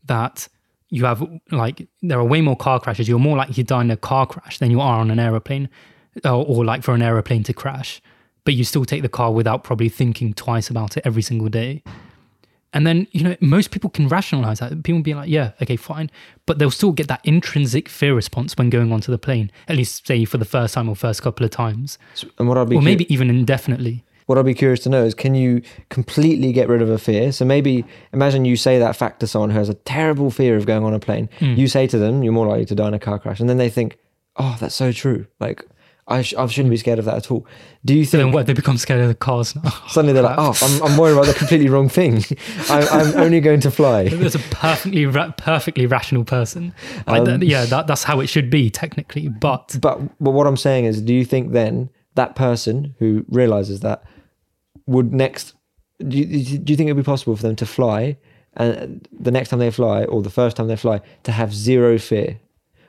that 0.05 0.49
you 0.97 1.05
have 1.05 1.23
like 1.51 1.87
there 2.03 2.19
are 2.19 2.25
way 2.25 2.41
more 2.41 2.57
car 2.57 2.81
crashes. 2.81 3.07
You're 3.09 3.19
more 3.19 3.37
likely 3.37 3.55
to 3.55 3.63
die 3.63 3.83
in 3.83 3.91
a 3.91 3.97
car 3.97 4.27
crash 4.27 4.59
than 4.59 4.71
you 4.71 4.81
are 4.81 4.99
on 4.99 5.11
an 5.11 5.19
aeroplane, 5.19 5.69
or, 6.25 6.45
or 6.47 6.65
like 6.65 6.83
for 6.83 6.95
an 6.95 7.03
aeroplane 7.03 7.43
to 7.45 7.53
crash. 7.53 8.01
But 8.45 8.55
you 8.55 8.65
still 8.65 8.85
take 8.85 9.03
the 9.03 9.09
car 9.09 9.33
without 9.33 9.63
probably 9.63 9.91
thinking 9.91 10.33
twice 10.33 10.71
about 10.71 10.97
it 10.97 11.03
every 11.05 11.23
single 11.23 11.49
day. 11.49 11.83
And 12.73 12.87
then, 12.87 13.07
you 13.13 13.23
know, 13.25 13.37
most 13.41 13.71
people 13.71 13.91
can 13.91 14.09
rationalize 14.09 14.59
that. 14.61 14.83
People 14.83 15.03
be 15.03 15.15
like, 15.15 15.29
yeah, 15.31 15.53
okay, 15.63 15.77
fine. 15.77 16.11
But 16.47 16.59
they'll 16.59 16.71
still 16.71 16.93
get 16.93 17.09
that 17.09 17.21
intrinsic 17.25 17.89
fear 17.89 18.15
response 18.15 18.57
when 18.57 18.71
going 18.71 18.93
onto 18.93 19.11
the 19.11 19.19
plane, 19.19 19.51
at 19.69 19.77
least 19.77 20.07
say 20.07 20.25
for 20.25 20.39
the 20.39 20.45
first 20.45 20.75
time 20.75 20.89
or 20.89 20.95
first 20.97 21.23
couple 21.23 21.45
of 21.45 21.51
times. 21.51 21.99
So, 22.15 22.29
and 22.39 22.49
what 22.49 22.59
I'd 22.59 22.69
be 22.69 22.77
or 22.77 22.83
maybe 22.83 23.13
even 23.13 23.31
indefinitely. 23.31 24.05
What 24.27 24.39
I'd 24.39 24.45
be 24.45 24.55
curious 24.55 24.81
to 24.81 24.89
know 24.89 25.05
is 25.05 25.15
can 25.15 25.35
you 25.35 25.63
completely 25.89 26.53
get 26.53 26.69
rid 26.69 26.83
of 26.83 26.91
a 26.91 26.99
fear? 26.99 27.33
So 27.33 27.45
maybe 27.45 27.85
imagine 28.13 28.45
you 28.45 28.57
say 28.57 28.79
that 28.79 28.97
fact 28.97 29.21
to 29.21 29.27
someone 29.27 29.51
who 29.51 29.59
has 29.59 29.69
a 29.69 29.75
terrible 29.75 30.31
fear 30.31 30.57
of 30.57 30.67
going 30.67 30.85
on 30.85 30.93
a 30.93 30.99
plane. 30.99 31.29
Mm. 31.39 31.57
You 31.57 31.69
say 31.69 31.87
to 31.87 31.99
them, 31.99 32.23
you're 32.23 32.33
more 32.33 32.47
likely 32.47 32.67
to 32.67 32.75
die 32.75 32.89
in 32.89 32.95
a 32.95 32.99
car 32.99 33.19
crash. 33.19 33.41
And 33.41 33.49
then 33.49 33.57
they 33.57 33.71
think, 33.71 33.99
oh, 34.37 34.57
that's 34.61 34.75
so 34.75 34.93
true. 34.93 35.27
Like, 35.39 35.65
I, 36.09 36.23
sh- 36.23 36.35
I 36.39 36.47
shouldn't 36.47 36.71
be 36.71 36.77
scared 36.77 37.01
of 37.01 37.05
that 37.07 37.17
at 37.17 37.31
all. 37.33 37.47
Do 37.85 37.95
you 37.95 38.05
think? 38.05 38.23
then 38.23 38.33
what? 38.33 38.47
They 38.47 38.53
become 38.53 38.79
scared 38.79 39.01
of 39.01 39.09
the 39.09 39.15
cars 39.15 39.57
now. 39.57 39.71
Suddenly 39.89 40.13
they're 40.13 40.23
like, 40.23 40.39
oh, 40.39 40.57
I'm, 40.63 40.83
I'm 40.83 40.97
worried 40.97 41.15
about 41.15 41.27
the 41.27 41.35
completely 41.35 41.69
wrong 41.69 41.89
thing. 41.89 42.23
I, 42.71 42.87
I'm 42.87 43.17
only 43.17 43.41
going 43.41 43.61
to 43.61 43.71
fly. 43.73 44.09
That's 44.09 44.37
a 44.37 44.39
perfectly 44.39 45.07
ra- 45.07 45.33
perfectly 45.37 45.87
rational 45.87 46.25
person. 46.25 46.73
Um, 47.09 47.43
yeah, 47.43 47.65
that, 47.65 47.89
that's 47.89 48.05
how 48.05 48.21
it 48.21 48.29
should 48.29 48.51
be 48.51 48.71
technically. 48.71 49.29
But 49.29 49.77
but 49.81 49.99
but 50.21 50.31
what 50.31 50.47
I'm 50.47 50.57
saying 50.57 50.85
is, 50.85 51.03
do 51.03 51.13
you 51.13 51.25
think 51.25 51.53
then 51.53 51.91
that 52.15 52.37
person 52.37 52.95
who 52.99 53.25
realizes 53.29 53.81
that 53.81 54.05
would 54.87 55.13
next 55.13 55.55
do 56.07 56.19
you, 56.19 56.59
do 56.59 56.73
you 56.73 56.77
think 56.77 56.89
it 56.89 56.93
would 56.93 57.03
be 57.03 57.07
possible 57.07 57.37
for 57.37 57.43
them 57.43 57.57
to 57.57 57.67
fly 57.67 58.17
and 58.55 59.07
the 59.13 59.31
next 59.31 59.51
time 59.51 59.59
they 59.59 59.71
fly 59.71 60.05
or 60.05 60.23
the 60.23 60.31
first 60.31 60.57
time 60.57 60.69
they 60.69 60.77
fly 60.77 61.01
to 61.23 61.33
have 61.33 61.55
zero 61.55 61.99
fear 61.99 62.39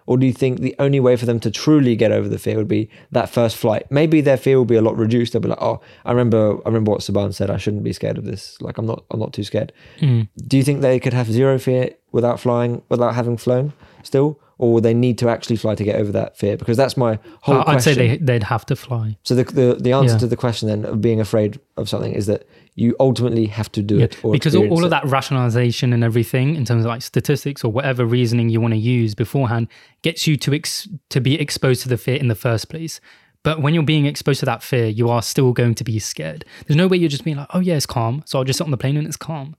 or 0.07 0.17
do 0.17 0.25
you 0.25 0.33
think 0.33 0.59
the 0.61 0.75
only 0.79 0.99
way 0.99 1.15
for 1.15 1.25
them 1.27 1.39
to 1.41 1.51
truly 1.51 1.95
get 1.95 2.11
over 2.11 2.27
the 2.27 2.39
fear 2.39 2.57
would 2.57 2.67
be 2.67 2.89
that 3.11 3.29
first 3.29 3.55
flight? 3.55 3.85
Maybe 3.91 4.19
their 4.21 4.37
fear 4.37 4.57
will 4.57 4.65
be 4.65 4.75
a 4.77 4.81
lot 4.81 4.97
reduced. 4.97 5.33
They'll 5.33 5.41
be 5.41 5.49
like, 5.49 5.61
"Oh, 5.61 5.79
I 6.05 6.11
remember, 6.11 6.55
I 6.65 6.69
remember 6.69 6.89
what 6.91 7.01
Saban 7.01 7.33
said. 7.33 7.51
I 7.51 7.57
shouldn't 7.57 7.83
be 7.83 7.93
scared 7.93 8.17
of 8.17 8.25
this. 8.25 8.59
Like, 8.61 8.79
I'm 8.79 8.85
not, 8.87 9.03
I'm 9.11 9.19
not 9.19 9.33
too 9.33 9.43
scared." 9.43 9.71
Mm. 9.99 10.27
Do 10.47 10.57
you 10.57 10.63
think 10.63 10.81
they 10.81 10.99
could 10.99 11.13
have 11.13 11.27
zero 11.31 11.59
fear 11.59 11.91
without 12.11 12.39
flying, 12.39 12.81
without 12.89 13.13
having 13.13 13.37
flown 13.37 13.73
still, 14.01 14.39
or 14.57 14.79
they 14.81 14.93
need 14.93 15.17
to 15.19 15.29
actually 15.29 15.57
fly 15.57 15.75
to 15.75 15.83
get 15.83 15.97
over 15.97 16.11
that 16.13 16.37
fear? 16.37 16.57
Because 16.57 16.77
that's 16.77 16.95
my 16.97 17.19
whole. 17.41 17.57
I- 17.67 17.73
I'd 17.73 17.83
say 17.83 17.93
they, 17.93 18.17
they'd 18.17 18.43
have 18.43 18.65
to 18.67 18.75
fly. 18.75 19.17
So 19.23 19.35
the 19.35 19.43
the, 19.43 19.77
the 19.79 19.91
answer 19.91 20.13
Yeah. 20.15 20.19
to 20.19 20.27
the 20.27 20.37
question 20.37 20.67
then 20.69 20.85
of 20.85 21.01
being 21.01 21.19
afraid 21.19 21.59
of 21.75 21.89
something 21.89 22.13
is 22.13 22.25
that 22.27 22.47
you 22.79 22.96
ultimately 23.00 23.48
have 23.48 23.69
to 23.72 23.81
do 23.81 23.98
Yeah, 23.98 24.03
it 24.05 24.17
because 24.31 24.55
all, 24.55 24.67
all 24.69 24.79
of 24.79 24.86
it. 24.86 24.89
that 24.91 25.03
rationalization 25.05 25.91
and 25.93 26.03
everything 26.03 26.55
in 26.55 26.63
terms 26.63 26.86
of 26.86 26.89
like 26.89 27.01
statistics 27.01 27.63
or 27.63 27.72
whatever 27.72 28.05
reasoning 28.05 28.50
you 28.50 28.62
want 28.62 28.74
to 28.74 28.79
use 28.79 29.15
beforehand 29.15 29.67
gets 30.03 30.27
you 30.27 30.38
to 30.38 30.53
ex- 30.53 30.88
to 31.10 31.19
be 31.19 31.34
exposed 31.41 31.81
to 31.81 31.89
the 31.89 31.98
fear 31.98 32.15
in 32.15 32.27
the 32.27 32.36
first 32.36 32.69
place 32.69 33.01
but 33.43 33.62
when 33.62 33.74
you're 33.74 33.84
being 33.84 34.05
exposed 34.05 34.39
to 34.41 34.46
that 34.46 34.62
fear 34.62 34.86
you 34.86 35.10
are 35.10 35.22
still 35.24 35.53
going 35.53 35.74
to 35.74 35.84
be 35.84 35.98
scared 36.00 36.46
there's 36.67 36.77
no 36.77 36.88
way 36.88 36.96
you're 36.98 37.10
just 37.10 37.24
being 37.24 37.38
like 37.38 37.48
oh 37.55 37.60
yeah 37.60 37.75
it's 37.75 37.86
calm 37.88 38.22
so 38.27 38.38
i'll 38.38 38.46
just 38.46 38.57
sit 38.60 38.63
on 38.65 38.72
the 38.72 38.77
plane 38.77 38.96
and 38.96 39.07
it's 39.07 39.17
calm 39.17 39.55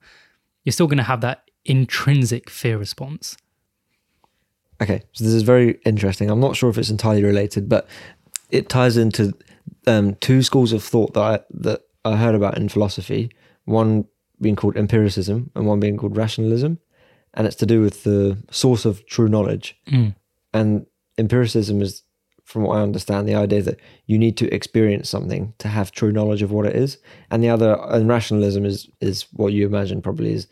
you're 0.63 0.71
still 0.73 0.87
going 0.87 0.97
to 0.97 1.03
have 1.03 1.19
that 1.21 1.43
intrinsic 1.65 2.49
fear 2.49 2.77
response 2.77 3.35
Okay, 4.81 5.01
so 5.11 5.25
this 5.25 5.33
is 5.33 5.43
very 5.43 5.77
interesting. 5.85 6.29
I'm 6.29 6.39
not 6.39 6.55
sure 6.55 6.69
if 6.69 6.77
it's 6.77 6.89
entirely 6.89 7.21
related, 7.21 7.67
but 7.67 7.85
it 8.49 8.69
ties 8.69 8.95
into 8.95 9.33
um, 9.87 10.15
two 10.21 10.41
schools 10.41 10.71
of 10.71 10.81
thought 10.81 11.13
that 11.15 11.19
I, 11.21 11.39
that 11.51 11.81
I 12.09 12.17
heard 12.17 12.35
about 12.35 12.57
in 12.57 12.69
philosophy. 12.69 13.31
One 13.65 14.05
being 14.41 14.55
called 14.55 14.77
empiricism, 14.77 15.51
and 15.55 15.67
one 15.67 15.79
being 15.79 15.97
called 15.97 16.17
rationalism, 16.17 16.79
and 17.33 17.45
it's 17.45 17.55
to 17.57 17.65
do 17.65 17.81
with 17.81 18.03
the 18.03 18.37
source 18.51 18.85
of 18.85 19.05
true 19.05 19.27
knowledge. 19.27 19.77
Mm. 19.87 20.15
And 20.53 20.85
empiricism 21.17 21.81
is, 21.81 22.03
from 22.45 22.63
what 22.63 22.77
I 22.77 22.81
understand, 22.81 23.27
the 23.27 23.35
idea 23.35 23.61
that 23.61 23.79
you 24.05 24.17
need 24.17 24.37
to 24.37 24.53
experience 24.53 25.09
something 25.09 25.53
to 25.59 25.67
have 25.67 25.91
true 25.91 26.11
knowledge 26.11 26.41
of 26.41 26.51
what 26.51 26.65
it 26.65 26.75
is, 26.75 26.97
and 27.29 27.43
the 27.43 27.49
other, 27.49 27.77
and 27.89 28.07
rationalism 28.07 28.65
is 28.65 28.89
is 29.01 29.27
what 29.33 29.53
you 29.53 29.65
imagine 29.65 30.01
probably 30.01 30.33
is 30.33 30.47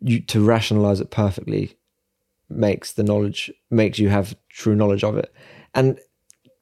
you 0.00 0.20
to 0.20 0.44
rationalize 0.44 1.00
it 1.00 1.10
perfectly 1.10 1.76
makes 2.48 2.92
the 2.92 3.04
knowledge 3.04 3.50
makes 3.70 3.98
you 3.98 4.08
have 4.08 4.36
true 4.48 4.74
knowledge 4.74 5.04
of 5.04 5.16
it 5.16 5.32
and 5.74 6.00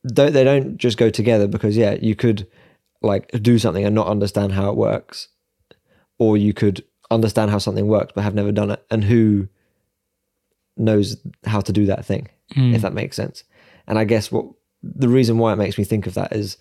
don't, 0.06 0.32
they 0.32 0.44
don't 0.44 0.76
just 0.76 0.99
go 0.99 1.08
together 1.08 1.47
because 1.47 1.76
yeah 1.76 1.97
you 2.00 2.14
could 2.14 2.47
like 3.02 3.31
do 3.43 3.59
something 3.59 3.85
and 3.85 3.95
not 3.95 4.09
understand 4.09 4.52
how 4.52 4.71
it 4.71 4.76
works. 4.76 5.28
Or 6.19 6.37
you 6.37 6.52
could 6.52 6.85
understand 7.11 7.50
how 7.50 7.59
something 7.59 7.87
works 7.87 8.12
but 8.14 8.23
have 8.25 8.35
never 8.35 8.52
done 8.52 8.71
it. 8.71 8.85
And 8.90 9.05
who 9.05 9.49
knows 10.76 11.17
how 11.45 11.61
to 11.61 11.73
do 11.73 11.87
that 11.87 12.05
thing 12.05 12.28
Mm. 12.57 12.75
if 12.75 12.81
that 12.81 12.95
makes 12.95 13.14
sense. 13.14 13.45
And 13.87 13.99
i 13.99 14.05
guess 14.05 14.33
what 14.33 14.47
the 14.83 15.09
reason 15.09 15.37
why 15.37 15.52
it 15.52 15.57
makes 15.57 15.76
me 15.76 15.85
think 15.85 16.07
of 16.07 16.14
that 16.14 16.33
is 16.33 16.57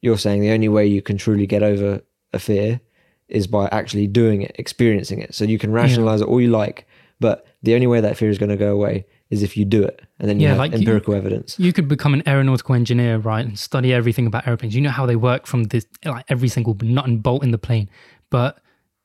you're 0.00 0.16
saying 0.16 0.40
the 0.40 0.50
only 0.50 0.68
way 0.68 0.86
you 0.86 1.02
can 1.02 1.18
truly 1.18 1.46
get 1.46 1.62
over 1.62 2.00
a 2.32 2.38
fear 2.38 2.80
is 3.28 3.46
by 3.46 3.66
actually 3.70 4.06
doing 4.06 4.40
it 4.42 4.52
experiencing 4.58 5.18
it. 5.20 5.34
So 5.34 5.44
you 5.44 5.58
can 5.58 5.72
rationalize 5.72 6.22
it 6.22 6.28
all 6.28 6.40
you 6.40 6.48
like 6.50 6.86
but 7.20 7.46
the 7.62 7.74
only 7.74 7.86
way 7.86 8.00
that 8.00 8.16
fear 8.16 8.30
is 8.30 8.38
going 8.38 8.48
to 8.50 8.56
go 8.56 8.72
away 8.72 9.04
is 9.30 9.42
if 9.42 9.56
you 9.56 9.64
do 9.64 9.82
it 9.82 10.02
and 10.20 10.28
then 10.28 10.38
you 10.38 10.44
Yeah, 10.44 10.50
have 10.50 10.58
like 10.58 10.72
you- 10.72 10.78
empirical 10.78 11.14
evidence. 11.14 11.58
you 11.58 11.72
could 11.72 11.88
become 11.88 12.14
an 12.14 12.22
aeronautical 12.28 12.74
engineer 12.74 13.18
right 13.18 13.44
and 13.44 13.58
study 13.58 13.92
everything 13.92 14.26
about 14.26 14.46
airplanes 14.46 14.74
you 14.74 14.80
know 14.80 14.90
how 14.90 15.04
they 15.06 15.16
work 15.16 15.46
from 15.46 15.64
this 15.64 15.84
like 16.04 16.24
every 16.28 16.48
single 16.48 16.76
nut 16.82 17.06
and 17.06 17.22
bolt 17.22 17.42
in 17.42 17.50
the 17.50 17.58
plane. 17.58 17.88
But 18.30 18.58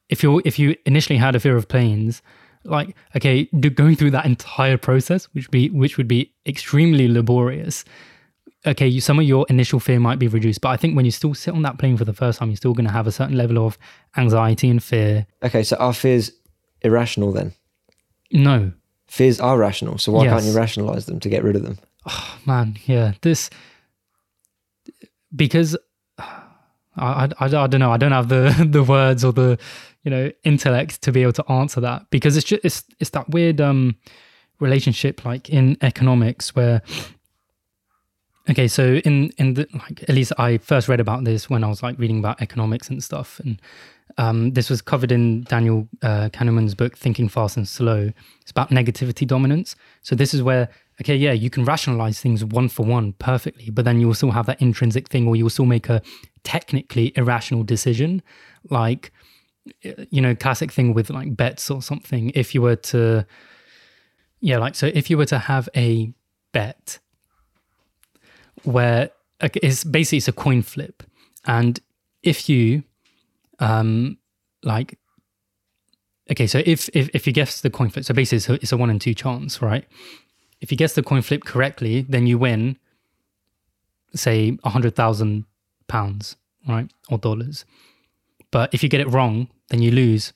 if 0.10 0.22
you 0.24 0.42
if 0.46 0.60
you 0.60 0.76
initially 0.86 1.18
had 1.18 1.36
a 1.36 1.40
fear 1.40 1.56
of 1.56 1.68
planes 1.68 2.22
like 2.64 2.96
okay 3.16 3.46
do, 3.60 3.70
going 3.72 3.96
through 3.96 4.12
that 4.12 4.26
entire 4.26 4.78
process 4.78 5.26
which 5.34 5.50
be 5.50 5.70
which 5.70 5.98
would 5.98 6.08
be 6.08 6.32
extremely 6.46 7.08
laborious 7.08 7.84
okay 8.68 8.88
you, 8.88 9.02
some 9.02 9.18
of 9.18 9.26
your 9.26 9.46
initial 9.50 9.80
fear 9.80 10.00
might 10.00 10.20
be 10.20 10.28
reduced. 10.28 10.62
But 10.62 10.70
i 10.70 10.78
think 10.78 10.96
when 10.96 11.06
you 11.06 11.12
still 11.12 11.34
sit 11.34 11.54
on 11.56 11.64
that 11.64 11.80
plane 11.80 11.98
for 11.98 12.06
the 12.06 12.14
first 12.14 12.38
time 12.38 12.50
you're 12.50 12.58
still 12.58 12.74
going 12.76 12.86
to 12.86 12.92
have 12.94 13.08
a 13.08 13.12
certain 13.12 13.36
level 13.36 13.66
of 13.66 13.78
anxiety 14.18 14.70
and 14.70 14.84
fear. 14.84 15.26
Okay 15.44 15.64
so 15.64 15.76
are 15.78 15.94
fears 15.94 16.32
irrational 16.84 17.32
then? 17.32 17.54
No 18.32 18.72
fears 19.12 19.42
are 19.42 19.58
rational 19.58 19.98
so 19.98 20.12
why 20.12 20.26
can't 20.26 20.46
you 20.46 20.54
rationalize 20.54 21.06
them 21.06 21.20
to 21.20 21.28
get 21.28 21.44
rid 21.44 21.56
of 21.58 21.64
them? 21.64 21.78
Oh, 22.06 22.38
man 22.46 22.78
yeah 22.86 23.12
this 23.22 23.50
because 25.36 25.78
I, 26.18 26.24
I, 26.96 27.30
I, 27.40 27.46
I 27.46 27.68
don't 27.68 27.80
know 27.80 27.92
i 27.92 27.98
don't 27.98 28.14
have 28.14 28.30
the 28.30 28.68
the 28.70 28.84
words 28.84 29.26
or 29.26 29.34
the 29.34 29.60
you 30.04 30.10
know 30.10 30.32
intellect 30.44 31.02
to 31.04 31.12
be 31.12 31.22
able 31.24 31.34
to 31.34 31.52
answer 31.52 31.82
that 31.82 32.10
because 32.10 32.38
it's 32.38 32.48
just 32.48 32.66
it's 32.66 32.84
it's 33.00 33.10
that 33.12 33.30
weird 33.30 33.60
um 33.60 33.96
relationship 34.60 35.26
like 35.26 35.50
in 35.50 35.78
economics 35.82 36.56
where 36.56 36.82
okay 38.50 38.68
so 38.68 38.96
in 39.04 39.30
in 39.38 39.56
the 39.56 39.68
like 39.74 40.04
at 40.04 40.16
least 40.16 40.32
i 40.38 40.58
first 40.58 40.88
read 40.88 41.02
about 41.02 41.26
this 41.26 41.50
when 41.50 41.64
i 41.64 41.68
was 41.68 41.84
like 41.84 42.00
reading 42.00 42.20
about 42.20 42.42
economics 42.42 42.90
and 42.90 43.04
stuff 43.04 43.42
and 43.44 43.62
um, 44.18 44.54
this 44.54 44.70
was 44.70 44.82
covered 44.82 45.12
in 45.12 45.44
Daniel 45.44 45.88
uh, 46.02 46.30
Kahneman's 46.30 46.76
book 46.76 46.98
Thinking 46.98 47.30
Fast 47.30 47.58
and 47.58 47.68
Slow. 47.68 48.12
It's 48.42 48.52
about 48.52 48.70
negativity 48.70 49.26
dominance. 49.26 49.76
So 50.02 50.16
this 50.16 50.34
is 50.34 50.42
where 50.44 50.70
okay, 51.02 51.16
yeah, 51.16 51.32
you 51.32 51.50
can 51.50 51.66
rationalize 51.66 52.20
things 52.20 52.46
one 52.46 52.70
for 52.70 52.86
one 52.86 53.14
perfectly, 53.14 53.72
but 53.72 53.86
then 53.86 54.00
you 54.00 54.08
will 54.08 54.14
still 54.14 54.32
have 54.32 54.46
that 54.46 54.62
intrinsic 54.62 55.10
thing, 55.10 55.28
or 55.28 55.36
you 55.36 55.44
will 55.44 55.50
still 55.50 55.66
make 55.66 55.90
a 55.90 56.02
technically 56.44 57.12
irrational 57.16 57.64
decision, 57.64 58.22
like 58.70 59.12
you 59.84 60.22
know, 60.22 60.36
classic 60.36 60.72
thing 60.72 60.94
with 60.94 61.10
like 61.10 61.36
bets 61.36 61.70
or 61.70 61.82
something. 61.82 62.32
If 62.34 62.56
you 62.56 62.62
were 62.62 62.76
to, 62.76 63.26
yeah, 64.40 64.58
like 64.58 64.76
so, 64.76 64.88
if 64.94 65.10
you 65.10 65.18
were 65.18 65.26
to 65.26 65.40
have 65.40 65.70
a 65.76 66.14
bet 66.52 67.00
where 68.64 69.10
it's 69.42 69.84
basically 69.84 70.18
it's 70.20 70.28
a 70.28 70.34
coin 70.34 70.62
flip, 70.62 71.04
and 71.46 71.80
if 72.24 72.50
you 72.50 72.84
um 73.62 74.18
like 74.64 75.00
okay 76.30 76.48
so 76.48 76.62
if 76.66 76.90
if, 76.94 77.10
if 77.14 77.26
you 77.26 77.32
guess 77.32 77.62
the 77.62 77.70
coin 77.70 77.90
flip 77.90 78.04
so 78.04 78.14
basically 78.14 78.38
it's 78.38 78.50
a, 78.50 78.54
it's 78.56 78.72
a 78.72 78.78
one 78.78 78.90
in 78.90 79.00
two 79.00 79.14
chance 79.14 79.62
right? 79.62 79.86
If 80.60 80.72
you 80.72 80.78
guess 80.78 80.94
the 80.94 81.04
coin 81.04 81.22
flip 81.22 81.46
correctly 81.46 82.02
then 82.02 82.28
you 82.28 82.38
win 82.38 82.78
say 84.14 84.58
a 84.64 84.70
hundred 84.70 84.96
thousand 84.96 85.46
pounds 85.88 86.36
right 86.68 86.92
or 87.10 87.18
dollars. 87.18 87.64
But 88.52 88.74
if 88.74 88.84
you 88.84 88.90
get 88.90 89.00
it 89.00 89.10
wrong 89.10 89.48
then 89.70 89.82
you 89.82 89.92
lose 89.92 90.34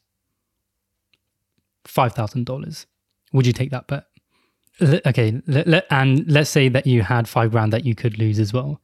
five 1.83 2.13
thousand 2.13 2.45
dollars. 2.45 2.85
Would 3.33 3.45
you 3.45 3.53
take 3.53 3.71
that 3.71 3.87
bet? 3.87 4.05
Okay 4.81 5.41
let, 5.47 5.67
let, 5.67 5.85
and 5.89 6.29
let's 6.31 6.49
say 6.49 6.69
that 6.69 6.85
you 6.85 7.01
had 7.01 7.27
five 7.27 7.51
grand 7.51 7.73
that 7.73 7.85
you 7.85 7.95
could 7.95 8.17
lose 8.17 8.39
as 8.39 8.53
well. 8.53 8.81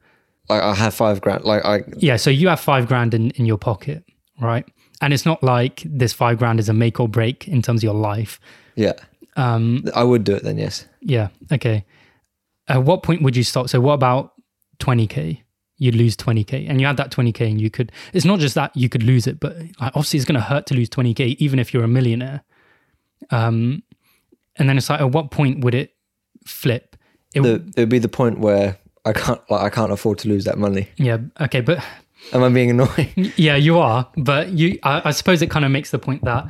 Like 0.48 0.62
i 0.62 0.74
have 0.74 0.94
five 0.94 1.20
grand 1.20 1.44
like 1.44 1.64
i 1.64 1.84
yeah, 1.96 2.16
so 2.16 2.30
you 2.30 2.48
have 2.48 2.60
five 2.60 2.86
grand 2.88 3.14
in, 3.14 3.30
in 3.32 3.46
your 3.46 3.58
pocket, 3.58 4.04
right? 4.44 4.66
And 5.00 5.12
it's 5.12 5.26
not 5.26 5.42
like 5.42 5.82
this 5.84 6.12
five 6.12 6.38
grand 6.38 6.60
is 6.60 6.68
a 6.68 6.72
make 6.72 7.00
or 7.00 7.08
break 7.08 7.48
in 7.48 7.62
terms 7.62 7.80
of 7.80 7.84
your 7.84 7.94
life. 7.94 8.38
yeah 8.76 8.92
Um, 9.36 9.84
i 9.94 10.04
would 10.04 10.24
do 10.24 10.34
it 10.34 10.42
then 10.44 10.58
yes 10.58 10.86
yeah, 11.00 11.28
okay. 11.50 11.84
At 12.68 12.84
what 12.84 13.02
point 13.02 13.22
would 13.22 13.36
you 13.36 13.42
stop? 13.42 13.68
So 13.68 13.80
what 13.80 13.94
about 13.94 14.34
20k? 14.78 15.40
You'd 15.78 15.96
lose 15.96 16.16
20k 16.16 16.68
and 16.70 16.80
you 16.80 16.86
had 16.86 16.96
that 16.98 17.10
20k 17.10 17.40
and 17.50 17.60
you 17.60 17.70
could, 17.70 17.90
it's 18.12 18.24
not 18.24 18.38
just 18.38 18.54
that 18.54 18.70
you 18.76 18.88
could 18.88 19.02
lose 19.02 19.26
it, 19.26 19.40
but 19.40 19.56
obviously 19.80 20.18
it's 20.18 20.26
going 20.26 20.36
to 20.40 20.46
hurt 20.46 20.66
to 20.66 20.74
lose 20.74 20.88
20k, 20.88 21.36
even 21.38 21.58
if 21.58 21.74
you're 21.74 21.82
a 21.82 21.88
millionaire. 21.88 22.42
Um, 23.30 23.82
and 24.56 24.68
then 24.68 24.78
it's 24.78 24.88
like, 24.88 25.00
at 25.00 25.10
what 25.10 25.32
point 25.32 25.64
would 25.64 25.74
it 25.74 25.94
flip? 26.46 26.96
It, 27.34 27.42
the, 27.42 27.54
it 27.76 27.80
would 27.80 27.88
be 27.88 27.98
the 27.98 28.08
point 28.08 28.38
where 28.38 28.76
i 29.04 29.12
can't 29.12 29.40
like 29.50 29.62
i 29.62 29.70
can't 29.70 29.90
afford 29.90 30.18
to 30.18 30.28
lose 30.28 30.44
that 30.44 30.58
money 30.58 30.88
yeah, 30.98 31.16
okay, 31.40 31.60
but 31.60 31.82
am 32.32 32.42
i 32.42 32.48
being 32.48 32.70
annoying? 32.70 33.32
Yeah, 33.36 33.56
you 33.56 33.78
are, 33.78 34.08
but 34.16 34.48
you, 34.50 34.78
I, 34.82 35.02
I 35.06 35.10
suppose 35.12 35.42
it 35.42 35.50
kind 35.50 35.64
of 35.64 35.70
makes 35.70 35.90
the 35.90 35.98
point 35.98 36.24
that 36.24 36.44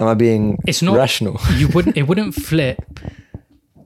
am 0.00 0.06
i 0.08 0.14
being 0.14 0.58
It's 0.66 0.82
not- 0.82 0.96
rational? 0.96 1.38
you 1.56 1.68
wouldn't 1.68 1.96
it 1.96 2.04
wouldn't 2.08 2.34
flip 2.34 2.78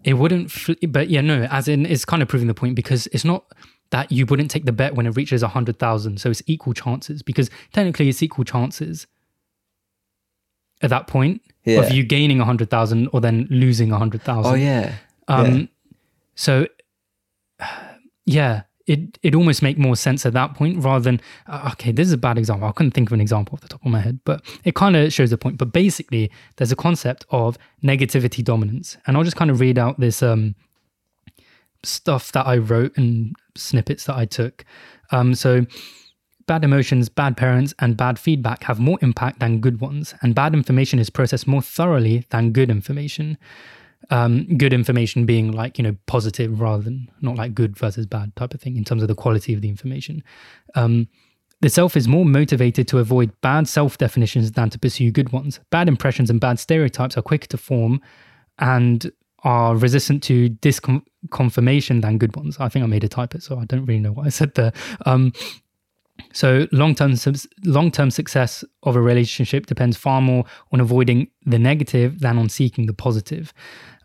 it 0.05 0.15
wouldn't 0.15 0.51
flip 0.51 0.79
but 0.89 1.09
yeah 1.11 1.21
no 1.21 1.45
as 1.51 1.69
in 1.69 1.87
it's 1.87 2.05
kind 2.05 2.23
of 2.23 2.29
proving 2.29 2.49
the 2.49 2.55
point 2.55 2.75
because 2.75 3.07
it's 3.09 3.25
not 3.25 3.45
that 3.91 4.11
you 4.11 4.27
wouldn't 4.27 4.51
take 4.51 4.65
the 4.65 4.73
bet 4.73 4.95
when 4.97 5.07
it 5.07 5.11
reaches 5.17 5.43
100000 5.43 6.19
so 6.19 6.31
it's 6.31 6.43
equal 6.47 6.73
chances 6.75 7.23
because 7.23 7.49
technically 7.73 8.09
it's 8.09 8.23
equal 8.23 8.45
chances 8.45 9.07
at 10.83 10.91
that 10.91 11.07
point 11.07 11.41
Yeah. 11.65 11.81
of 11.83 11.93
you 11.93 12.03
gaining 12.03 12.41
a 12.41 12.45
100000 12.45 13.09
or 13.13 13.21
then 13.21 13.47
losing 13.51 13.93
a 13.93 13.99
100000 13.99 14.51
oh 14.53 14.55
yeah. 14.57 14.95
Um 15.29 15.55
yeah. 15.61 15.67
so 16.35 16.67
yeah 18.27 18.63
it 18.87 19.19
it 19.23 19.35
almost 19.35 19.63
make 19.63 19.79
more 19.79 19.97
sense 19.97 20.27
at 20.27 20.33
that 20.33 20.55
point 20.55 20.83
rather 20.83 21.03
than 21.03 21.21
uh, 21.47 21.71
okay 21.73 21.93
this 21.93 22.07
is 22.09 22.13
a 22.13 22.19
bad 22.19 22.39
example. 22.39 22.69
I 22.69 22.73
couldn't 22.73 22.93
think 22.93 23.09
of 23.09 23.13
an 23.13 23.21
example 23.21 23.55
off 23.55 23.61
the 23.61 23.69
top 23.69 23.85
of 23.85 23.91
my 23.91 24.01
head 24.01 24.21
but 24.25 24.43
it 24.65 24.75
kind 24.75 24.97
of 24.97 25.13
shows 25.13 25.31
the 25.31 25.39
point. 25.39 25.59
But 25.59 25.73
basically 25.73 26.31
there's 26.57 26.73
a 26.73 26.77
concept 26.77 27.25
of 27.31 27.59
negativity 27.83 28.43
dominance. 28.45 28.97
And 29.07 29.17
i'll 29.17 29.25
just 29.25 29.37
kind 29.37 29.51
of 29.51 29.61
read 29.61 29.79
out 29.79 30.01
this 30.01 30.23
um 30.23 30.55
stuff 31.85 32.31
that 32.33 32.47
i 32.47 32.57
wrote 32.57 32.97
and 32.97 33.35
snippets 33.57 34.05
that 34.05 34.17
i 34.17 34.25
took. 34.25 34.65
Um 35.11 35.35
so 35.35 35.67
Bad 36.47 36.65
emotions, 36.65 37.09
bad 37.09 37.37
parents, 37.37 37.73
and 37.79 37.97
bad 37.97 38.19
feedback 38.19 38.65
have 38.65 38.81
more 38.81 38.99
impact 39.01 39.39
than 39.39 39.61
good 39.61 39.81
ones, 39.81 40.15
and 40.23 40.35
bad 40.35 40.55
information 40.55 40.99
is 40.99 41.09
processed 41.09 41.47
more 41.47 41.63
thoroughly 41.63 42.27
than 42.31 42.53
good 42.53 42.69
information. 42.69 43.39
Um, 44.13 44.59
good 44.59 44.75
information 44.75 45.25
being 45.25 45.53
like, 45.53 45.79
you 45.79 45.85
know, 45.85 45.97
positive 46.07 46.61
rather 46.61 46.83
than 46.83 47.09
not 47.23 47.37
like 47.37 47.55
good 47.55 47.77
versus 47.77 48.05
bad 48.05 48.37
type 48.37 48.53
of 48.53 48.61
thing 48.61 48.77
in 48.77 48.85
terms 48.85 49.01
of 49.01 49.09
the 49.09 49.15
quality 49.15 49.55
of 49.55 49.63
the 49.63 49.71
information. 49.71 50.23
Um, 50.75 51.09
the 51.63 51.71
self 51.71 51.97
is 51.97 52.07
more 52.07 52.27
motivated 52.27 52.87
to 52.89 52.99
avoid 52.99 53.33
bad 53.41 53.69
self 53.69 53.97
definitions 53.97 54.53
than 54.53 54.69
to 54.71 54.79
pursue 54.79 55.11
good 55.13 55.33
ones. 55.33 55.61
Bad 55.71 55.89
impressions 55.89 56.29
and 56.29 56.41
bad 56.41 56.59
stereotypes 56.59 57.17
are 57.17 57.23
quicker 57.23 57.47
to 57.47 57.57
form 57.57 58.03
and 58.59 59.11
are 59.45 59.77
resistant 59.77 60.23
to 60.25 60.51
disconfirmation 60.51 62.03
than 62.03 62.19
good 62.19 62.37
ones. 62.37 62.57
I 62.61 62.69
think 62.69 62.83
I 62.83 62.87
made 62.87 63.05
a 63.05 63.09
typo, 63.09 63.39
so 63.39 63.59
I 63.59 63.65
don't 63.65 63.87
really 63.87 64.01
know 64.01 64.13
what 64.13 64.27
I 64.27 64.31
said 64.31 64.55
there. 64.57 64.73
Um, 65.07 65.33
so 66.33 66.67
long-term 66.73 67.15
long-term 67.65 68.11
success 68.11 68.65
of 68.83 68.97
a 68.97 69.01
relationship 69.01 69.67
depends 69.67 69.97
far 69.97 70.21
more 70.21 70.45
on 70.73 70.81
avoiding 70.81 71.29
the 71.47 71.59
negative 71.59 72.21
than 72.21 72.39
on 72.39 72.49
seeking 72.49 72.87
the 72.87 72.93
positive. 72.93 73.53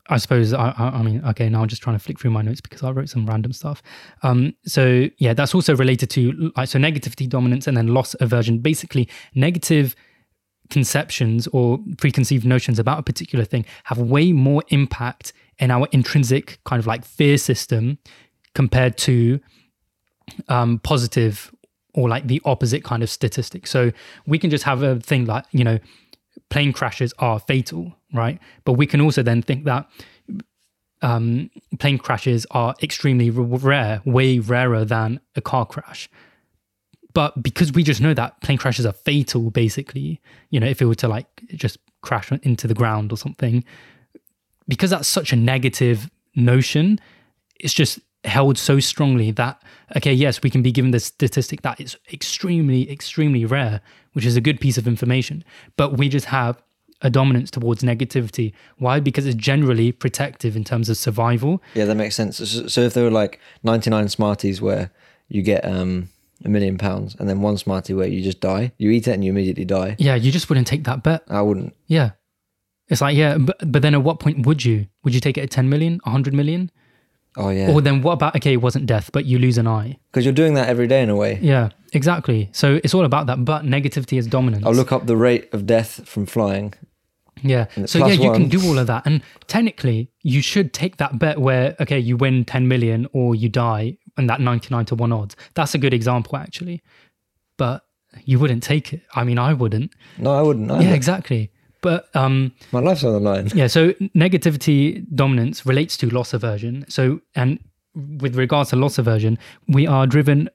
I 0.10 0.18
suppose 0.18 0.54
I, 0.54 0.74
I, 0.78 1.02
mean 1.02 1.24
okay 1.26 1.50
now 1.50 1.62
I'm 1.62 1.68
just 1.68 1.82
trying 1.82 1.98
to 1.98 2.04
flick 2.04 2.20
through 2.20 2.32
my 2.32 2.42
notes 2.42 2.62
because 2.62 2.84
I 2.84 2.92
wrote 2.92 3.10
some 3.10 3.26
random 3.26 3.54
stuff. 3.54 3.82
Um, 4.24 4.54
so 4.66 5.10
yeah, 5.18 5.34
that's 5.34 5.54
also 5.54 5.76
related 5.76 6.10
to 6.12 6.52
like 6.56 6.70
so 6.70 6.80
negativity 6.80 7.28
dominance 7.28 7.68
and 7.68 7.76
then 7.76 7.88
loss 7.88 8.16
aversion. 8.20 8.60
Basically, 8.60 9.10
negative 9.36 9.96
conceptions 10.70 11.48
or 11.48 11.80
preconceived 11.98 12.46
notions 12.46 12.80
about 12.80 13.00
a 13.00 13.04
particular 13.04 13.46
thing 13.46 13.66
have 13.86 13.98
way 13.98 14.34
more 14.34 14.64
impact 14.70 15.34
in 15.60 15.72
our 15.72 15.88
intrinsic 15.92 16.60
kind 16.66 16.80
of 16.80 16.88
like 16.88 17.06
fear 17.06 17.38
system 17.38 17.98
compared 18.54 18.98
to 18.98 19.40
um, 20.50 20.80
positive 20.80 21.54
or 21.94 22.08
like 22.08 22.28
the 22.28 22.42
opposite 22.46 22.84
kind 22.84 23.02
of 23.02 23.10
statistic. 23.10 23.66
So 23.66 23.92
we 24.26 24.38
can 24.38 24.50
just 24.50 24.64
have 24.66 24.84
a 24.84 25.00
thing 25.00 25.26
like, 25.26 25.46
you 25.52 25.64
know, 25.64 25.80
plane 26.50 26.72
crashes 26.72 27.14
are 27.20 27.40
fatal, 27.40 27.97
right? 28.14 28.40
But 28.66 28.74
we 28.74 28.86
can 28.86 29.02
also 29.02 29.24
then 29.24 29.42
think 29.42 29.66
that 29.66 29.90
um, 31.02 31.50
plane 31.80 31.98
crashes 31.98 32.46
are 32.52 32.76
extremely 32.82 33.30
rare, 33.30 34.02
way 34.06 34.40
rarer 34.40 34.86
than 34.86 35.20
a 35.36 35.42
car 35.42 35.66
crash. 35.66 36.10
But 37.14 37.42
because 37.42 37.72
we 37.72 37.84
just 37.84 38.02
know 38.02 38.14
that 38.14 38.42
plane 38.42 38.58
crashes 38.58 38.86
are 38.86 38.94
fatal, 38.94 39.50
basically, 39.50 40.22
you 40.50 40.60
know, 40.60 40.68
if 40.68 40.82
it 40.82 40.86
were 40.86 40.96
to 40.96 41.08
like 41.08 41.28
just 41.48 41.78
crash 42.02 42.32
into 42.32 42.68
the 42.68 42.74
ground 42.74 43.12
or 43.12 43.18
something, 43.18 43.64
because 44.68 44.90
that's 44.90 45.08
such 45.08 45.34
a 45.34 45.36
negative 45.36 46.12
notion, 46.36 47.00
it's 47.60 47.74
just 47.74 48.00
held 48.24 48.58
so 48.58 48.80
strongly 48.80 49.32
that 49.32 49.62
okay 49.96 50.12
yes 50.12 50.42
we 50.42 50.50
can 50.50 50.62
be 50.62 50.72
given 50.72 50.92
the 50.92 51.00
statistic 51.00 51.62
that 51.62 51.80
it's 51.80 51.96
extremely 52.12 52.90
extremely 52.92 53.46
rare 53.46 53.80
which 54.14 54.26
is 54.26 54.36
a 54.36 54.42
good 54.42 54.60
piece 54.60 54.78
of 54.78 54.88
information 54.88 55.44
but 55.78 55.98
we 55.98 56.10
just 56.10 56.26
have 56.26 56.62
a 57.02 57.10
dominance 57.10 57.52
towards 57.52 57.84
negativity. 57.84 58.54
Why? 58.78 59.00
Because 59.00 59.26
it's 59.26 59.36
generally 59.36 59.92
protective 59.92 60.56
in 60.56 60.64
terms 60.64 60.90
of 60.90 60.98
survival. 60.98 61.62
Yeah 61.74 61.86
that 61.86 61.96
makes 61.96 62.16
sense. 62.16 62.38
So 62.74 62.82
if 62.82 62.94
there 62.94 63.04
were 63.04 63.12
like 63.12 63.40
99 63.64 64.10
smarties 64.10 64.62
where 64.62 64.92
you 65.30 65.42
get 65.42 65.66
um 65.66 66.10
a 66.46 66.50
million 66.50 66.78
pounds 66.78 67.16
and 67.20 67.28
then 67.28 67.42
one 67.42 67.58
smartie 67.58 67.94
where 67.94 68.08
you 68.08 68.22
just 68.22 68.40
die 68.40 68.72
you 68.78 68.92
eat 68.92 69.08
it 69.08 69.12
and 69.12 69.24
you 69.24 69.32
immediately 69.32 69.66
die. 69.66 69.96
Yeah 70.00 70.16
you 70.16 70.32
just 70.32 70.50
wouldn't 70.50 70.68
take 70.68 70.84
that 70.86 71.04
bet. 71.04 71.24
I 71.30 71.42
wouldn't. 71.42 71.76
Yeah. 71.88 72.12
It's 72.88 73.02
like 73.02 73.16
yeah 73.16 73.38
but, 73.38 73.58
but 73.72 73.82
then 73.82 73.94
at 73.94 74.04
what 74.04 74.20
point 74.20 74.46
would 74.46 74.64
you? 74.66 74.88
Would 75.04 75.14
you 75.14 75.20
take 75.20 75.38
it 75.38 75.42
at 75.42 75.52
10 75.52 75.70
million 75.70 76.00
100 76.04 76.34
million? 76.34 76.72
Oh 77.38 77.50
yeah. 77.50 77.72
Or 77.72 77.82
then 77.82 78.02
what 78.02 78.14
about 78.14 78.36
okay, 78.38 78.54
it 78.54 78.62
wasn't 78.62 78.88
death, 78.88 79.12
but 79.14 79.26
you 79.26 79.38
lose 79.38 79.60
an 79.60 79.68
eye. 79.68 79.98
Because 80.12 80.26
you're 80.26 80.34
doing 80.34 80.56
that 80.56 80.70
every 80.70 80.88
day 80.88 81.04
in 81.04 81.10
a 81.10 81.16
way. 81.16 81.38
Yeah, 81.40 81.70
exactly. 81.94 82.50
So 82.52 82.80
it's 82.84 82.94
all 82.94 83.06
about 83.06 83.28
that. 83.28 83.44
But 83.46 83.64
negativity 83.64 84.18
is 84.18 84.28
dominant. 84.28 84.66
I'll 84.66 84.74
look 84.74 84.92
up 84.92 85.06
the 85.06 85.18
rate 85.18 85.54
of 85.54 85.66
death 85.66 86.08
from 86.08 86.26
flying. 86.26 86.74
Yeah. 87.44 87.68
So 87.86 88.00
yeah, 88.00 88.14
you 88.14 88.30
one. 88.30 88.42
can 88.42 88.50
do 88.50 88.66
all 88.68 88.80
of 88.80 88.88
that, 88.88 89.06
and 89.06 89.22
technically, 89.48 90.12
you 90.22 90.42
should 90.42 90.74
take 90.74 90.98
that 90.98 91.20
bet 91.20 91.40
where 91.40 91.76
okay, 91.80 92.00
you 92.00 92.18
win 92.18 92.46
ten 92.46 92.68
million 92.68 93.08
or 93.14 93.36
you 93.36 93.50
die, 93.50 93.98
and 94.18 94.30
that 94.30 94.42
ninety 94.42 94.70
nine 94.72 94.86
to 94.86 94.96
one 94.96 95.12
odds. 95.12 95.36
That's 95.54 95.76
a 95.76 95.78
good 95.78 95.94
example 95.94 96.38
actually. 96.38 96.82
But 97.58 97.84
you 98.26 98.40
wouldn't 98.40 98.64
take 98.64 98.94
it. 98.94 99.02
I 99.16 99.24
mean, 99.24 99.38
I 99.38 99.54
wouldn't. 99.54 99.92
No, 100.18 100.34
I 100.34 100.42
wouldn't. 100.42 100.72
Either. 100.72 100.84
Yeah, 100.84 100.94
exactly. 100.94 101.52
But 101.82 102.10
um, 102.16 102.54
my 102.72 102.80
life's 102.80 103.04
on 103.04 103.14
the 103.14 103.20
line. 103.20 103.52
yeah. 103.54 103.68
So 103.68 103.92
negativity 104.16 105.06
dominance 105.14 105.66
relates 105.66 105.96
to 105.98 106.10
loss 106.10 106.34
aversion. 106.34 106.86
So 106.90 107.22
and 107.36 107.60
with 108.20 108.36
regards 108.36 108.72
to 108.72 108.76
loss 108.76 108.98
aversion, 108.98 109.38
we 109.68 109.88
are 109.88 110.08
driven 110.08 110.50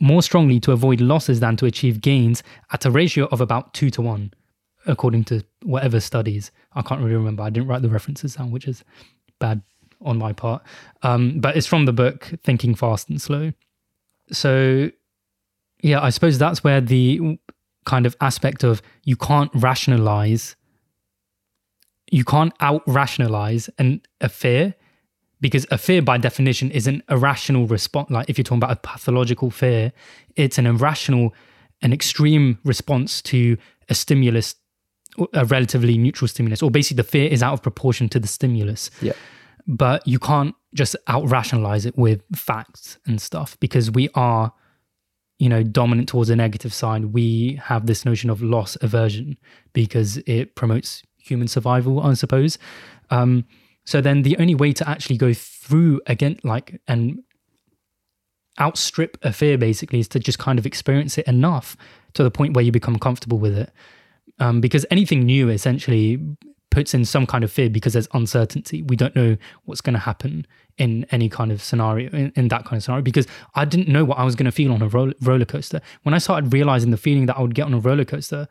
more 0.00 0.22
strongly 0.22 0.60
to 0.60 0.72
avoid 0.72 1.00
losses 1.00 1.40
than 1.40 1.56
to 1.56 1.66
achieve 1.66 2.00
gains 2.00 2.42
at 2.72 2.84
a 2.84 2.90
ratio 2.90 3.26
of 3.26 3.40
about 3.40 3.74
two 3.74 3.90
to 3.90 4.02
one, 4.02 4.32
according 4.86 5.24
to 5.24 5.42
whatever 5.62 6.00
studies. 6.00 6.50
I 6.74 6.82
can't 6.82 7.00
really 7.00 7.16
remember. 7.16 7.42
I 7.42 7.50
didn't 7.50 7.68
write 7.68 7.82
the 7.82 7.88
references 7.88 8.36
down, 8.36 8.50
which 8.50 8.66
is 8.66 8.84
bad 9.38 9.62
on 10.02 10.18
my 10.18 10.32
part. 10.32 10.62
Um, 11.02 11.40
but 11.40 11.56
it's 11.56 11.66
from 11.66 11.84
the 11.84 11.92
book 11.92 12.32
Thinking 12.42 12.74
Fast 12.74 13.08
and 13.08 13.20
Slow. 13.20 13.52
So, 14.32 14.90
yeah, 15.82 16.00
I 16.00 16.10
suppose 16.10 16.38
that's 16.38 16.64
where 16.64 16.80
the 16.80 17.38
kind 17.84 18.06
of 18.06 18.16
aspect 18.20 18.64
of 18.64 18.82
you 19.04 19.16
can't 19.16 19.50
rationalize 19.54 20.56
you 22.10 22.24
can't 22.24 22.52
out 22.60 22.82
rationalize 22.86 23.68
an 23.78 24.00
a 24.20 24.28
fear 24.28 24.74
because 25.44 25.66
a 25.70 25.76
fear 25.76 26.00
by 26.00 26.16
definition 26.16 26.70
is 26.70 26.86
an 26.86 27.02
irrational 27.10 27.66
response 27.66 28.08
like 28.08 28.30
if 28.30 28.38
you're 28.38 28.42
talking 28.44 28.56
about 28.56 28.72
a 28.72 28.76
pathological 28.76 29.50
fear 29.50 29.92
it's 30.36 30.56
an 30.56 30.64
irrational 30.66 31.34
an 31.82 31.92
extreme 31.92 32.58
response 32.64 33.20
to 33.20 33.58
a 33.90 33.94
stimulus 33.94 34.54
a 35.34 35.44
relatively 35.44 35.98
neutral 35.98 36.26
stimulus 36.28 36.62
or 36.62 36.70
basically 36.70 36.96
the 36.96 37.08
fear 37.08 37.28
is 37.28 37.42
out 37.42 37.52
of 37.52 37.62
proportion 37.62 38.08
to 38.08 38.18
the 38.18 38.26
stimulus. 38.26 38.90
Yeah. 39.00 39.12
But 39.66 40.06
you 40.08 40.18
can't 40.18 40.54
just 40.74 40.96
out 41.06 41.28
rationalize 41.28 41.86
it 41.86 41.96
with 41.96 42.22
facts 42.34 42.98
and 43.06 43.20
stuff 43.20 43.58
because 43.60 43.90
we 43.90 44.08
are 44.14 44.52
you 45.38 45.48
know 45.48 45.62
dominant 45.62 46.08
towards 46.08 46.30
a 46.30 46.36
negative 46.36 46.72
side. 46.72 47.06
We 47.06 47.60
have 47.64 47.86
this 47.86 48.04
notion 48.04 48.30
of 48.30 48.42
loss 48.42 48.76
aversion 48.80 49.36
because 49.72 50.16
it 50.26 50.54
promotes 50.54 51.02
human 51.18 51.48
survival 51.48 52.00
i 52.00 52.14
suppose. 52.14 52.58
Um, 53.10 53.44
so 53.84 54.00
then 54.00 54.22
the 54.22 54.36
only 54.38 54.54
way 54.54 54.72
to 54.72 54.88
actually 54.88 55.16
go 55.16 55.32
through 55.32 56.00
again 56.06 56.38
like 56.42 56.80
and 56.88 57.22
outstrip 58.60 59.18
a 59.22 59.32
fear 59.32 59.58
basically 59.58 59.98
is 59.98 60.08
to 60.08 60.18
just 60.18 60.38
kind 60.38 60.58
of 60.58 60.66
experience 60.66 61.18
it 61.18 61.26
enough 61.26 61.76
to 62.12 62.22
the 62.22 62.30
point 62.30 62.54
where 62.54 62.64
you 62.64 62.70
become 62.70 62.98
comfortable 62.98 63.38
with 63.38 63.56
it 63.56 63.70
um, 64.38 64.60
because 64.60 64.86
anything 64.90 65.24
new 65.24 65.48
essentially 65.48 66.20
puts 66.74 66.92
in 66.92 67.04
some 67.04 67.24
kind 67.24 67.44
of 67.44 67.52
fear 67.52 67.70
because 67.70 67.92
there's 67.92 68.08
uncertainty. 68.14 68.82
We 68.82 68.96
don't 68.96 69.14
know 69.14 69.36
what's 69.64 69.80
going 69.80 69.94
to 69.94 70.00
happen 70.00 70.44
in 70.76 71.06
any 71.12 71.28
kind 71.28 71.52
of 71.52 71.62
scenario, 71.62 72.10
in, 72.10 72.32
in, 72.34 72.48
that 72.48 72.64
kind 72.64 72.76
of 72.76 72.82
scenario, 72.82 73.02
because 73.02 73.28
I 73.54 73.64
didn't 73.64 73.88
know 73.88 74.04
what 74.04 74.18
I 74.18 74.24
was 74.24 74.34
going 74.34 74.46
to 74.46 74.52
feel 74.52 74.72
on 74.72 74.82
a 74.82 74.88
roller 74.88 75.44
coaster. 75.44 75.80
When 76.02 76.14
I 76.14 76.18
started 76.18 76.52
realizing 76.52 76.90
the 76.90 76.96
feeling 76.96 77.26
that 77.26 77.38
I 77.38 77.42
would 77.42 77.54
get 77.54 77.66
on 77.66 77.74
a 77.74 77.78
roller 77.78 78.04
coaster, 78.04 78.48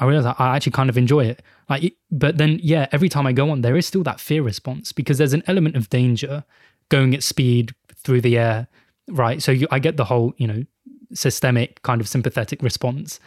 I 0.00 0.06
realize 0.06 0.34
I 0.38 0.56
actually 0.56 0.72
kind 0.72 0.88
of 0.88 0.96
enjoy 0.96 1.26
it. 1.26 1.42
Like, 1.68 1.94
but 2.10 2.38
then, 2.38 2.58
yeah, 2.62 2.88
every 2.90 3.10
time 3.10 3.26
I 3.26 3.32
go 3.32 3.50
on, 3.50 3.60
there 3.60 3.76
is 3.76 3.86
still 3.86 4.02
that 4.04 4.18
fear 4.18 4.42
response 4.42 4.92
because 4.92 5.18
there's 5.18 5.34
an 5.34 5.42
element 5.46 5.76
of 5.76 5.90
danger 5.90 6.44
going 6.88 7.14
at 7.14 7.22
speed 7.22 7.74
through 7.94 8.22
the 8.22 8.38
air, 8.38 8.68
right? 9.08 9.42
So 9.42 9.52
you, 9.52 9.68
I 9.70 9.78
get 9.78 9.98
the 9.98 10.06
whole, 10.06 10.32
you 10.38 10.46
know, 10.46 10.64
systemic 11.12 11.82
kind 11.82 12.00
of 12.00 12.08
sympathetic 12.08 12.62
response, 12.62 13.20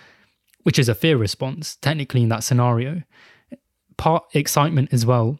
which 0.63 0.79
is 0.79 0.89
a 0.89 0.95
fear 0.95 1.15
response, 1.15 1.75
technically 1.75 2.23
in 2.23 2.29
that 2.29 2.43
scenario 2.43 3.03
part 3.97 4.23
excitement 4.33 4.89
as 4.91 5.05
well. 5.05 5.39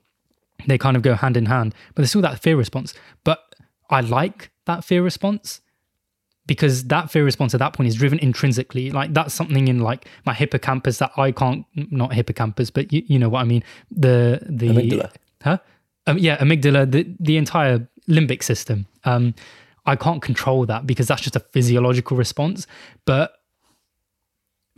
They 0.67 0.77
kind 0.77 0.95
of 0.95 1.03
go 1.03 1.15
hand 1.15 1.35
in 1.35 1.47
hand, 1.47 1.73
but 1.89 1.97
there's 1.97 2.09
still 2.09 2.21
that 2.21 2.41
fear 2.41 2.55
response. 2.55 2.93
But 3.23 3.55
I 3.89 4.01
like 4.01 4.51
that 4.65 4.83
fear 4.83 5.03
response 5.03 5.61
because 6.45 6.85
that 6.85 7.09
fear 7.09 7.23
response 7.23 7.53
at 7.53 7.59
that 7.59 7.73
point 7.73 7.87
is 7.87 7.95
driven 7.95 8.19
intrinsically. 8.19 8.91
Like 8.91 9.13
that's 9.13 9.33
something 9.33 9.67
in 9.67 9.79
like 9.79 10.07
my 10.25 10.33
hippocampus 10.33 10.97
that 10.97 11.11
I 11.17 11.31
can't, 11.31 11.65
not 11.75 12.13
hippocampus, 12.13 12.69
but 12.69 12.91
you, 12.91 13.03
you 13.07 13.19
know 13.19 13.29
what 13.29 13.41
I 13.41 13.45
mean. 13.45 13.63
The 13.91 14.41
the 14.49 14.69
amygdala, 14.69 15.11
huh? 15.41 15.57
Um, 16.07 16.17
yeah, 16.17 16.37
amygdala, 16.37 16.91
the 16.91 17.07
the 17.19 17.37
entire 17.37 17.87
limbic 18.09 18.43
system. 18.43 18.87
Um, 19.05 19.33
I 19.85 19.95
can't 19.95 20.21
control 20.21 20.65
that 20.65 20.85
because 20.87 21.07
that's 21.07 21.21
just 21.21 21.35
a 21.35 21.39
physiological 21.39 22.17
response. 22.17 22.67
But 23.05 23.33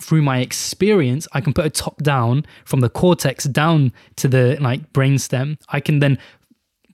through 0.02 0.22
my 0.22 0.40
experience, 0.40 1.28
I 1.32 1.42
can 1.42 1.54
put 1.54 1.66
a 1.66 1.70
top 1.70 2.02
down 2.02 2.46
from 2.66 2.82
the 2.82 2.90
cortex 2.90 3.46
down 3.46 3.94
to 4.18 4.28
the 4.28 4.58
like 4.60 4.92
brainstem. 4.94 5.58
I 5.70 5.80
can 5.80 6.00
then 6.00 6.20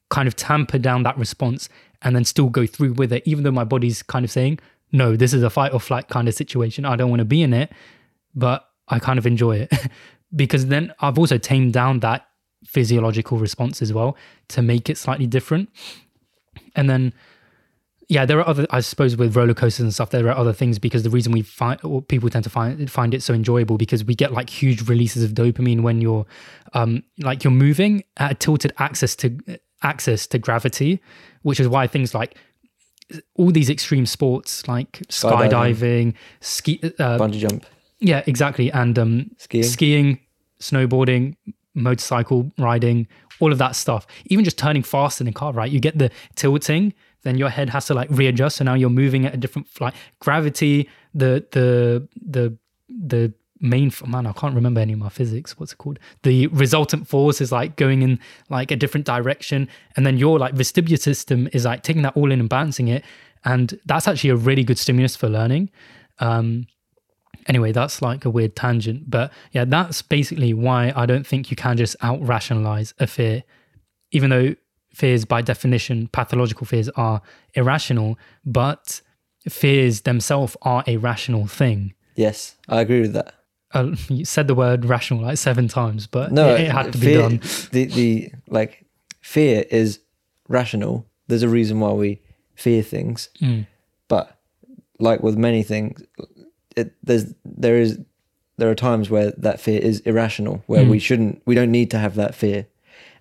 kind 0.09 0.27
of 0.27 0.35
tamper 0.35 0.77
down 0.77 1.03
that 1.03 1.17
response 1.17 1.69
and 2.01 2.15
then 2.15 2.25
still 2.25 2.49
go 2.49 2.65
through 2.65 2.93
with 2.93 3.13
it, 3.13 3.23
even 3.25 3.43
though 3.43 3.51
my 3.51 3.63
body's 3.63 4.03
kind 4.03 4.25
of 4.25 4.31
saying, 4.31 4.59
no, 4.91 5.15
this 5.15 5.33
is 5.33 5.43
a 5.43 5.49
fight 5.49 5.73
or 5.73 5.79
flight 5.79 6.09
kind 6.09 6.27
of 6.27 6.33
situation. 6.33 6.85
I 6.85 6.95
don't 6.95 7.09
want 7.09 7.19
to 7.19 7.25
be 7.25 7.41
in 7.41 7.53
it, 7.53 7.71
but 8.35 8.67
I 8.87 8.99
kind 8.99 9.17
of 9.17 9.25
enjoy 9.25 9.57
it 9.57 9.71
because 10.35 10.67
then 10.67 10.93
I've 10.99 11.17
also 11.17 11.37
tamed 11.37 11.73
down 11.73 11.99
that 11.99 12.27
physiological 12.65 13.37
response 13.37 13.81
as 13.81 13.93
well 13.93 14.17
to 14.49 14.61
make 14.61 14.89
it 14.89 14.97
slightly 14.97 15.27
different. 15.27 15.69
And 16.75 16.89
then 16.89 17.13
yeah, 18.11 18.25
there 18.25 18.39
are 18.39 18.47
other. 18.47 18.67
I 18.71 18.81
suppose 18.81 19.15
with 19.15 19.37
roller 19.37 19.53
coasters 19.53 19.85
and 19.85 19.93
stuff, 19.93 20.09
there 20.09 20.27
are 20.27 20.35
other 20.35 20.51
things 20.51 20.77
because 20.79 21.03
the 21.03 21.09
reason 21.09 21.31
we 21.31 21.43
find 21.43 21.79
or 21.81 22.01
people 22.01 22.29
tend 22.29 22.43
to 22.43 22.49
find 22.49 22.91
find 22.91 23.13
it 23.13 23.23
so 23.23 23.33
enjoyable 23.33 23.77
because 23.77 24.03
we 24.03 24.15
get 24.15 24.33
like 24.33 24.49
huge 24.49 24.89
releases 24.89 25.23
of 25.23 25.31
dopamine 25.31 25.79
when 25.79 26.01
you're, 26.01 26.25
um, 26.73 27.03
like 27.19 27.45
you're 27.45 27.51
moving 27.51 28.03
at 28.17 28.31
a 28.31 28.35
tilted 28.35 28.73
axis 28.79 29.15
to 29.15 29.37
axis 29.83 30.27
to 30.27 30.37
gravity, 30.39 31.01
which 31.43 31.59
is 31.59 31.67
why 31.67 31.87
things 31.87 32.13
like 32.13 32.37
all 33.35 33.51
these 33.51 33.69
extreme 33.69 34.05
sports 34.05 34.67
like 34.67 35.01
skydiving, 35.09 35.51
Skydiving. 35.51 36.13
ski, 36.39 36.79
uh, 36.99 37.17
Bungee 37.17 37.39
jump, 37.39 37.65
yeah, 37.99 38.23
exactly, 38.25 38.71
and 38.71 38.97
um, 38.97 39.31
skiing. 39.37 39.63
skiing, 39.63 40.19
snowboarding, 40.59 41.35
motorcycle 41.73 42.51
riding, 42.57 43.07
all 43.39 43.51
of 43.51 43.57
that 43.57 43.75
stuff. 43.75 44.07
Even 44.25 44.45
just 44.45 44.57
turning 44.57 44.83
fast 44.83 45.19
in 45.21 45.27
a 45.27 45.33
car, 45.33 45.51
right? 45.53 45.71
You 45.71 45.79
get 45.79 45.97
the 45.97 46.09
tilting, 46.35 46.93
then 47.23 47.37
your 47.37 47.49
head 47.49 47.69
has 47.69 47.85
to 47.87 47.93
like 47.93 48.09
readjust. 48.11 48.57
So 48.57 48.63
now 48.63 48.73
you're 48.75 48.89
moving 48.89 49.25
at 49.25 49.33
a 49.33 49.37
different 49.37 49.67
like 49.81 49.93
gravity, 50.19 50.89
the 51.13 51.45
the 51.51 52.07
the 52.25 52.57
the 52.89 53.33
main 53.61 53.91
man, 54.05 54.25
I 54.25 54.33
can't 54.33 54.55
remember 54.55 54.81
any 54.81 54.93
of 54.93 54.99
my 54.99 55.09
physics. 55.09 55.57
What's 55.59 55.71
it 55.73 55.77
called? 55.77 55.99
The 56.23 56.47
resultant 56.47 57.07
force 57.07 57.39
is 57.39 57.51
like 57.51 57.75
going 57.75 58.01
in 58.01 58.19
like 58.49 58.71
a 58.71 58.75
different 58.75 59.05
direction, 59.05 59.69
and 59.95 60.05
then 60.05 60.17
your 60.17 60.39
like 60.39 60.55
vestibular 60.55 60.99
system 60.99 61.47
is 61.53 61.65
like 61.65 61.83
taking 61.83 62.01
that 62.01 62.17
all 62.17 62.31
in 62.31 62.39
and 62.39 62.49
balancing 62.49 62.87
it. 62.87 63.03
And 63.45 63.79
that's 63.85 64.07
actually 64.07 64.31
a 64.31 64.35
really 64.35 64.63
good 64.63 64.77
stimulus 64.77 65.15
for 65.15 65.27
learning. 65.29 65.69
Um, 66.19 66.67
anyway, 67.47 67.71
that's 67.71 68.01
like 68.01 68.25
a 68.25 68.29
weird 68.29 68.55
tangent, 68.55 69.09
but 69.09 69.31
yeah, 69.51 69.65
that's 69.65 70.01
basically 70.01 70.53
why 70.53 70.93
I 70.95 71.05
don't 71.05 71.25
think 71.25 71.49
you 71.49 71.57
can 71.57 71.77
just 71.77 71.95
out 72.01 72.21
rationalize 72.21 72.93
a 72.99 73.07
fear, 73.07 73.43
even 74.11 74.29
though 74.29 74.55
fears 74.93 75.25
by 75.25 75.41
definition, 75.41 76.07
pathological 76.09 76.67
fears 76.67 76.89
are 76.89 77.21
irrational, 77.53 78.17
but 78.45 79.01
fears 79.49 80.01
themselves 80.01 80.55
are 80.61 80.83
a 80.85 80.97
rational 80.97 81.47
thing. 81.47 81.93
Yes, 82.15 82.57
I 82.67 82.81
agree 82.81 83.01
with 83.01 83.13
that. 83.13 83.33
Uh, 83.73 83.95
you 84.09 84.25
said 84.25 84.47
the 84.47 84.55
word 84.55 84.85
rational 84.85 85.21
like 85.21 85.37
seven 85.37 85.67
times, 85.67 86.07
but 86.07 86.31
No, 86.31 86.53
it, 86.55 86.61
it 86.61 86.71
had 86.71 86.91
to 86.93 86.97
be 86.97 87.13
done. 87.13 87.37
The 87.71 87.85
the 87.85 88.31
like 88.47 88.85
fear 89.21 89.65
is 89.71 89.99
rational. 90.47 91.07
There's 91.27 91.43
a 91.43 91.49
reason 91.49 91.79
why 91.79 91.91
we 91.93 92.21
fear 92.55 92.83
things, 92.83 93.29
Mm. 93.41 93.65
but 94.07 94.37
like 94.99 95.23
with 95.23 95.37
many 95.37 95.63
things, 95.63 96.03
it, 96.75 96.93
there's 97.03 97.33
there 97.45 97.77
is 97.79 97.99
there 98.57 98.69
are 98.69 98.75
times 98.75 99.09
where 99.09 99.31
that 99.37 99.59
fear 99.59 99.79
is 99.81 100.01
irrational, 100.01 100.63
where 100.67 100.83
Mm. 100.83 100.89
we 100.89 100.99
shouldn't, 100.99 101.41
we 101.45 101.55
don't 101.55 101.71
need 101.71 101.89
to 101.91 101.97
have 101.97 102.15
that 102.15 102.35
fear, 102.35 102.67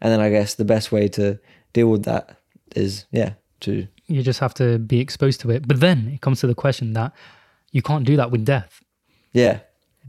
and 0.00 0.12
then 0.12 0.20
I 0.20 0.28
guess 0.30 0.54
the 0.54 0.64
best 0.64 0.92
way 0.92 1.08
to 1.08 1.38
deal 1.72 1.88
with 1.90 2.04
that 2.04 2.36
is 2.76 3.06
yeah 3.12 3.34
to 3.60 3.86
You 4.06 4.22
just 4.22 4.40
have 4.40 4.54
to 4.54 4.78
be 4.78 4.98
exposed 5.00 5.40
to 5.42 5.50
it. 5.50 5.66
But 5.68 5.80
then 5.80 6.08
it 6.14 6.20
comes 6.20 6.40
to 6.40 6.46
the 6.48 6.54
question 6.54 6.92
that 6.94 7.12
you 7.72 7.80
can't 7.82 8.04
do 8.04 8.16
that 8.16 8.30
with 8.32 8.44
death. 8.44 8.82
yeah 9.32 9.60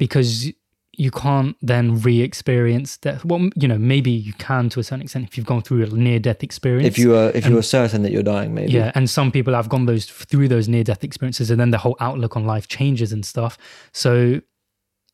because 0.02 0.52
you 0.94 1.12
can't 1.12 1.56
then 1.62 2.02
re-experience 2.02 2.98
death. 2.98 3.24
Well, 3.24 3.50
you 3.56 3.68
know, 3.68 3.78
maybe 3.78 4.10
you 4.10 4.34
can 4.34 4.68
to 4.70 4.80
a 4.80 4.84
certain 4.84 5.04
extent 5.04 5.28
if 5.28 5.38
you've 5.38 5.46
gone 5.46 5.62
through 5.62 5.84
a 5.84 5.88
near-death 5.90 6.42
experience. 6.42 6.88
if 6.88 6.98
you 6.98 7.16
are 7.16 7.30
if 7.30 7.46
and- 7.46 7.54
you 7.54 7.60
are 7.60 7.62
certain 7.80 8.02
that 8.02 8.12
you're 8.12 8.24
dying 8.24 8.52
maybe 8.56 8.72
yeah, 8.72 8.92
and 8.96 9.08
some 9.08 9.32
people 9.32 9.54
have 9.54 9.70
gone 9.70 9.86
those 9.86 10.06
through 10.08 10.48
those 10.48 10.68
near-death 10.68 11.04
experiences, 11.04 11.52
and 11.52 11.60
then 11.62 11.70
the 11.70 11.78
whole 11.78 11.96
outlook 12.00 12.36
on 12.36 12.46
life 12.48 12.68
changes 12.68 13.14
and 13.14 13.24
stuff. 13.24 13.60
So, 13.94 14.42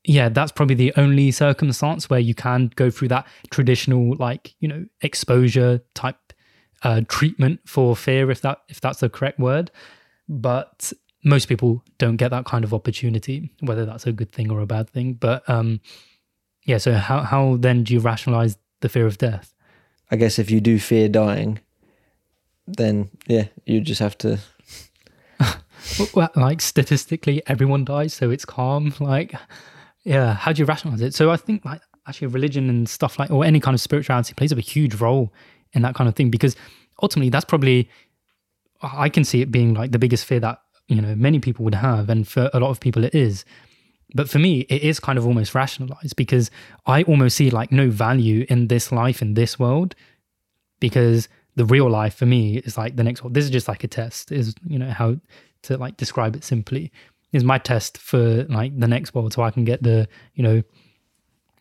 yeah, 0.05 0.29
that's 0.29 0.53
probably 0.53 0.75
the 0.75 0.93
only 0.95 1.31
circumstance 1.31 2.09
where 2.09 2.21
you 2.21 2.33
can 2.33 2.71
go 2.75 2.89
through 2.89 3.09
that 3.09 3.27
traditional, 3.51 4.15
like 4.15 4.55
you 4.61 4.69
know, 4.69 4.85
exposure 5.01 5.81
type 5.95 6.31
uh, 6.83 7.01
treatment 7.09 7.59
for 7.65 7.93
fear, 7.93 8.31
if 8.31 8.39
that 8.39 8.59
if 8.69 8.79
that's 8.79 9.01
the 9.01 9.09
correct 9.09 9.37
word. 9.37 9.69
But 10.29 10.93
most 11.27 11.47
people 11.47 11.83
don't 11.97 12.15
get 12.15 12.31
that 12.31 12.45
kind 12.45 12.63
of 12.63 12.73
opportunity, 12.73 13.51
whether 13.59 13.85
that's 13.85 14.07
a 14.07 14.11
good 14.11 14.31
thing 14.31 14.51
or 14.51 14.61
a 14.61 14.65
bad 14.65 14.89
thing. 14.89 15.13
But 15.13 15.47
um, 15.49 15.81
yeah, 16.63 16.77
so 16.77 16.93
how 16.93 17.21
how 17.21 17.57
then 17.57 17.83
do 17.83 17.93
you 17.93 17.99
rationalize 17.99 18.57
the 18.81 18.89
fear 18.89 19.05
of 19.05 19.17
death? 19.17 19.53
I 20.09 20.15
guess 20.15 20.39
if 20.39 20.49
you 20.49 20.61
do 20.61 20.79
fear 20.79 21.09
dying, 21.09 21.59
then 22.65 23.09
yeah, 23.27 23.47
you 23.65 23.81
just 23.81 23.99
have 23.99 24.17
to 24.19 24.39
well, 26.13 26.29
like 26.35 26.61
statistically 26.61 27.41
everyone 27.47 27.85
dies 27.85 28.13
so 28.13 28.29
it's 28.29 28.45
calm 28.45 28.93
like 28.99 29.33
yeah 30.03 30.33
how 30.33 30.51
do 30.51 30.59
you 30.61 30.65
rationalize 30.65 31.01
it 31.01 31.13
so 31.13 31.29
i 31.29 31.37
think 31.37 31.63
like 31.65 31.81
actually 32.07 32.27
religion 32.27 32.69
and 32.69 32.87
stuff 32.87 33.19
like 33.19 33.29
or 33.29 33.43
any 33.43 33.59
kind 33.59 33.75
of 33.75 33.81
spirituality 33.81 34.33
plays 34.33 34.51
a 34.51 34.59
huge 34.59 34.95
role 34.95 35.33
in 35.73 35.81
that 35.81 35.95
kind 35.95 36.07
of 36.07 36.15
thing 36.15 36.29
because 36.29 36.55
ultimately 37.01 37.29
that's 37.29 37.45
probably 37.45 37.89
i 38.81 39.09
can 39.09 39.23
see 39.23 39.41
it 39.41 39.51
being 39.51 39.73
like 39.73 39.91
the 39.91 39.99
biggest 39.99 40.25
fear 40.25 40.39
that 40.39 40.59
you 40.87 41.01
know 41.01 41.15
many 41.15 41.39
people 41.39 41.63
would 41.65 41.75
have 41.75 42.09
and 42.09 42.27
for 42.27 42.49
a 42.53 42.59
lot 42.59 42.69
of 42.69 42.79
people 42.79 43.03
it 43.03 43.13
is 43.13 43.45
but 44.15 44.29
for 44.29 44.39
me 44.39 44.61
it 44.61 44.81
is 44.81 44.99
kind 44.99 45.17
of 45.17 45.25
almost 45.25 45.53
rationalized 45.53 46.15
because 46.15 46.49
i 46.85 47.03
almost 47.03 47.35
see 47.35 47.49
like 47.49 47.71
no 47.71 47.89
value 47.89 48.45
in 48.49 48.67
this 48.67 48.91
life 48.91 49.21
in 49.21 49.33
this 49.33 49.59
world 49.59 49.95
because 50.79 51.27
the 51.57 51.65
real 51.65 51.89
life 51.89 52.13
for 52.13 52.27
me 52.27 52.57
is 52.57 52.77
like 52.77 52.95
the 52.95 53.03
next 53.03 53.23
one. 53.23 53.33
This 53.33 53.43
is 53.43 53.49
just 53.49 53.67
like 53.67 53.83
a 53.83 53.87
test, 53.87 54.31
is 54.31 54.53
you 54.65 54.77
know 54.77 54.91
how 54.91 55.17
to 55.63 55.77
like 55.77 55.97
describe 55.97 56.35
it 56.35 56.43
simply. 56.43 56.91
Is 57.33 57.43
my 57.43 57.57
test 57.57 57.97
for 57.97 58.43
like 58.43 58.79
the 58.79 58.87
next 58.87 59.13
world, 59.13 59.33
so 59.33 59.41
I 59.41 59.51
can 59.51 59.65
get 59.65 59.83
the 59.83 60.07
you 60.35 60.43
know 60.43 60.63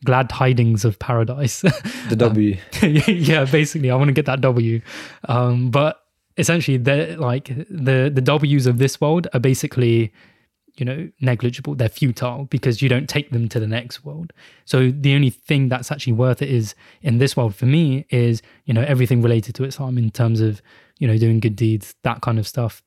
glad 0.05 0.29
tidings 0.29 0.85
of 0.85 0.99
paradise. 0.99 1.61
the 2.11 2.17
W. 2.17 2.59
yeah, 2.83 3.47
basically, 3.47 3.91
I 3.91 3.97
want 3.97 4.09
to 4.09 4.13
get 4.13 4.27
that 4.27 4.43
W. 4.43 4.83
Um, 5.29 5.71
but 5.71 5.99
essentially, 6.37 6.77
the 6.77 7.17
like 7.19 7.47
the 7.69 8.11
the 8.13 8.21
W's 8.21 8.67
of 8.67 8.79
this 8.79 9.01
world 9.01 9.29
are 9.33 9.41
basically 9.41 10.13
you 10.79 10.85
know 10.85 11.09
negligible. 11.21 11.75
They're 11.75 11.89
futile 11.89 12.45
because 12.47 12.83
you 12.83 12.89
don't 12.89 13.09
take 13.09 13.31
them 13.31 13.49
to 13.49 13.61
the 13.61 13.67
next 13.67 14.05
world. 14.05 14.33
So 14.65 14.91
the 14.91 15.15
only 15.15 15.31
thing 15.31 15.69
that's 15.69 15.91
actually 15.91 16.13
worth 16.15 16.43
it 16.43 16.51
is 16.51 16.75
in 17.03 17.19
this 17.19 17.37
world 17.37 17.55
for 17.55 17.67
me 17.67 18.07
is 18.11 18.43
you 18.65 18.75
know 18.75 18.83
everything 18.83 19.23
related 19.23 19.55
to 19.57 19.65
Islam 19.65 19.99
in 19.99 20.11
terms 20.11 20.41
of 20.41 20.63
you 20.99 21.07
know 21.07 21.19
doing 21.19 21.41
good 21.41 21.57
deeds, 21.57 21.95
that 22.03 22.21
kind 22.21 22.39
of 22.39 22.47
stuff, 22.47 22.83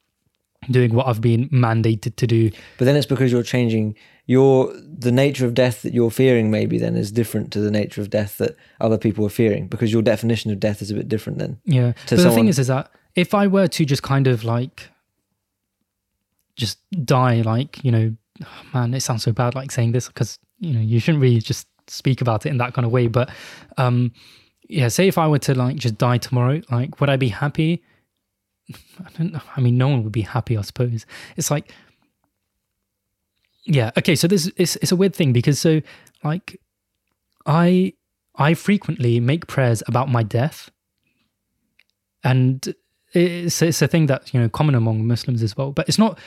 doing 0.69 0.93
what 0.93 1.07
I've 1.07 1.21
been 1.21 1.49
mandated 1.49 2.15
to 2.17 2.27
do. 2.27 2.51
But 2.77 2.85
then 2.85 2.95
it's 2.95 3.07
because 3.07 3.31
you're 3.31 3.43
changing 3.43 3.95
your 4.25 4.71
the 4.75 5.12
nature 5.12 5.47
of 5.47 5.55
death 5.55 5.81
that 5.81 5.93
you're 5.93 6.12
fearing 6.12 6.51
maybe 6.51 6.77
then 6.77 6.95
is 6.95 7.12
different 7.12 7.51
to 7.51 7.59
the 7.59 7.71
nature 7.71 7.99
of 7.99 8.12
death 8.12 8.38
that 8.38 8.55
other 8.79 8.97
people 8.97 9.25
are 9.25 9.29
fearing 9.29 9.67
because 9.67 9.91
your 9.91 10.03
definition 10.03 10.51
of 10.51 10.59
death 10.59 10.83
is 10.83 10.91
a 10.91 10.93
bit 10.93 11.09
different 11.09 11.39
then. 11.39 11.59
Yeah. 11.65 11.93
but 12.07 12.17
the 12.17 12.31
thing 12.31 12.47
is, 12.47 12.59
is 12.59 12.67
that 12.67 12.91
if 13.19 13.34
I 13.34 13.47
were 13.47 13.67
to 13.67 13.86
just 13.86 14.01
kind 14.01 14.27
of 14.27 14.43
like 14.43 14.89
just 16.55 16.79
die, 17.05 17.41
like, 17.41 17.84
you 17.84 17.91
know, 17.91 18.15
man, 18.73 18.93
it 18.93 19.01
sounds 19.01 19.23
so 19.23 19.32
bad 19.34 19.55
like 19.55 19.71
saying 19.71 19.91
this 19.91 20.08
because, 20.08 20.39
you 20.60 20.73
know, 20.73 20.79
you 20.79 20.99
shouldn't 20.99 21.21
really 21.21 21.39
just 21.39 21.67
speak 21.88 22.21
about 22.21 22.45
it 22.45 22.49
in 22.49 22.58
that 22.58 22.73
kind 22.73 22.86
of 22.86 22.91
way. 22.91 23.08
But 23.08 23.29
um 23.77 24.13
yeah, 24.69 24.88
say 24.88 25.08
if 25.08 25.17
I 25.17 25.27
were 25.27 25.39
to 25.39 25.55
like 25.55 25.75
just 25.75 25.97
die 25.97 26.17
tomorrow, 26.17 26.62
like 26.71 27.01
would 27.01 27.10
I 27.10 27.17
be 27.17 27.29
happy? 27.29 27.84
I 28.73 29.10
don't 29.17 29.34
know. 29.34 29.41
I 29.55 29.60
mean, 29.60 29.77
no 29.77 29.89
one 29.89 30.03
would 30.03 30.13
be 30.13 30.21
happy, 30.21 30.58
I 30.58 30.62
suppose. 30.62 31.05
It's 31.36 31.51
like 31.51 31.73
yeah, 33.65 33.91
okay, 33.97 34.15
so 34.15 34.27
this 34.27 34.49
it's 34.55 34.77
it's 34.77 34.91
a 34.91 34.95
weird 34.95 35.13
thing 35.13 35.34
because 35.34 35.60
so 35.60 35.82
like 36.23 36.62
I 37.45 37.93
I 38.36 38.53
frequently 38.53 39.19
make 39.19 39.47
prayers 39.47 39.84
about 39.88 40.08
my 40.10 40.23
death 40.23 40.71
and 42.23 42.73
it's, 43.13 43.61
it's 43.61 43.81
a 43.81 43.87
thing 43.87 44.05
that 44.07 44.33
you 44.33 44.39
know 44.39 44.49
common 44.49 44.75
among 44.75 45.05
muslims 45.05 45.41
as 45.43 45.55
well 45.57 45.71
but 45.71 45.87
it's 45.87 45.97
not 45.97 46.19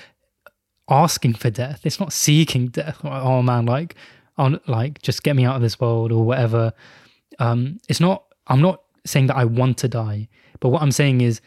asking 0.90 1.32
for 1.34 1.48
death. 1.48 1.80
It's 1.84 2.00
not 2.00 2.12
seeking 2.12 2.66
death 2.66 2.98
oh 3.04 3.40
man 3.42 3.66
like 3.66 3.94
on 4.36 4.60
like 4.66 5.00
just 5.00 5.22
get 5.22 5.36
me 5.36 5.44
out 5.44 5.56
of 5.56 5.62
this 5.62 5.78
world 5.80 6.12
or 6.12 6.24
whatever. 6.24 6.72
Um 7.38 7.78
it's 7.88 8.00
not 8.00 8.24
i'm 8.48 8.60
not 8.60 8.82
saying 9.04 9.28
that 9.28 9.36
i 9.36 9.44
want 9.44 9.78
to 9.78 9.88
die 9.88 10.28
but 10.58 10.68
what 10.68 10.82
i'm 10.82 10.90
saying 10.90 11.20
is 11.20 11.40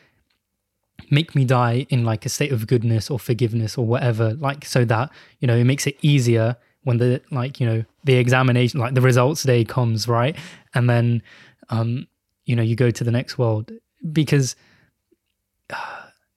make 1.12 1.36
me 1.36 1.44
die 1.44 1.86
in 1.90 2.06
like 2.06 2.26
a 2.26 2.30
state 2.30 2.52
of 2.52 2.66
goodness 2.68 3.12
or 3.12 3.20
forgiveness 3.20 3.78
or 3.78 3.86
whatever 3.86 4.34
like 4.36 4.66
so 4.66 4.86
that 4.86 5.12
you 5.40 5.48
know 5.48 5.56
it 5.56 5.66
makes 5.66 5.86
it 5.86 5.98
easier 6.02 6.56
when 6.86 6.98
the 6.98 7.22
like 7.32 7.60
you 7.60 7.68
know 7.68 7.84
the 8.06 8.16
examination 8.16 8.80
like 8.80 8.94
the 8.94 9.02
results 9.02 9.44
day 9.44 9.66
comes 9.66 10.08
right? 10.08 10.38
And 10.74 10.90
then 10.90 11.22
um 11.70 12.08
you 12.46 12.56
know 12.56 12.64
you 12.64 12.76
go 12.76 12.90
to 12.90 13.04
the 13.04 13.12
next 13.12 13.38
world. 13.38 13.72
Because 14.12 14.56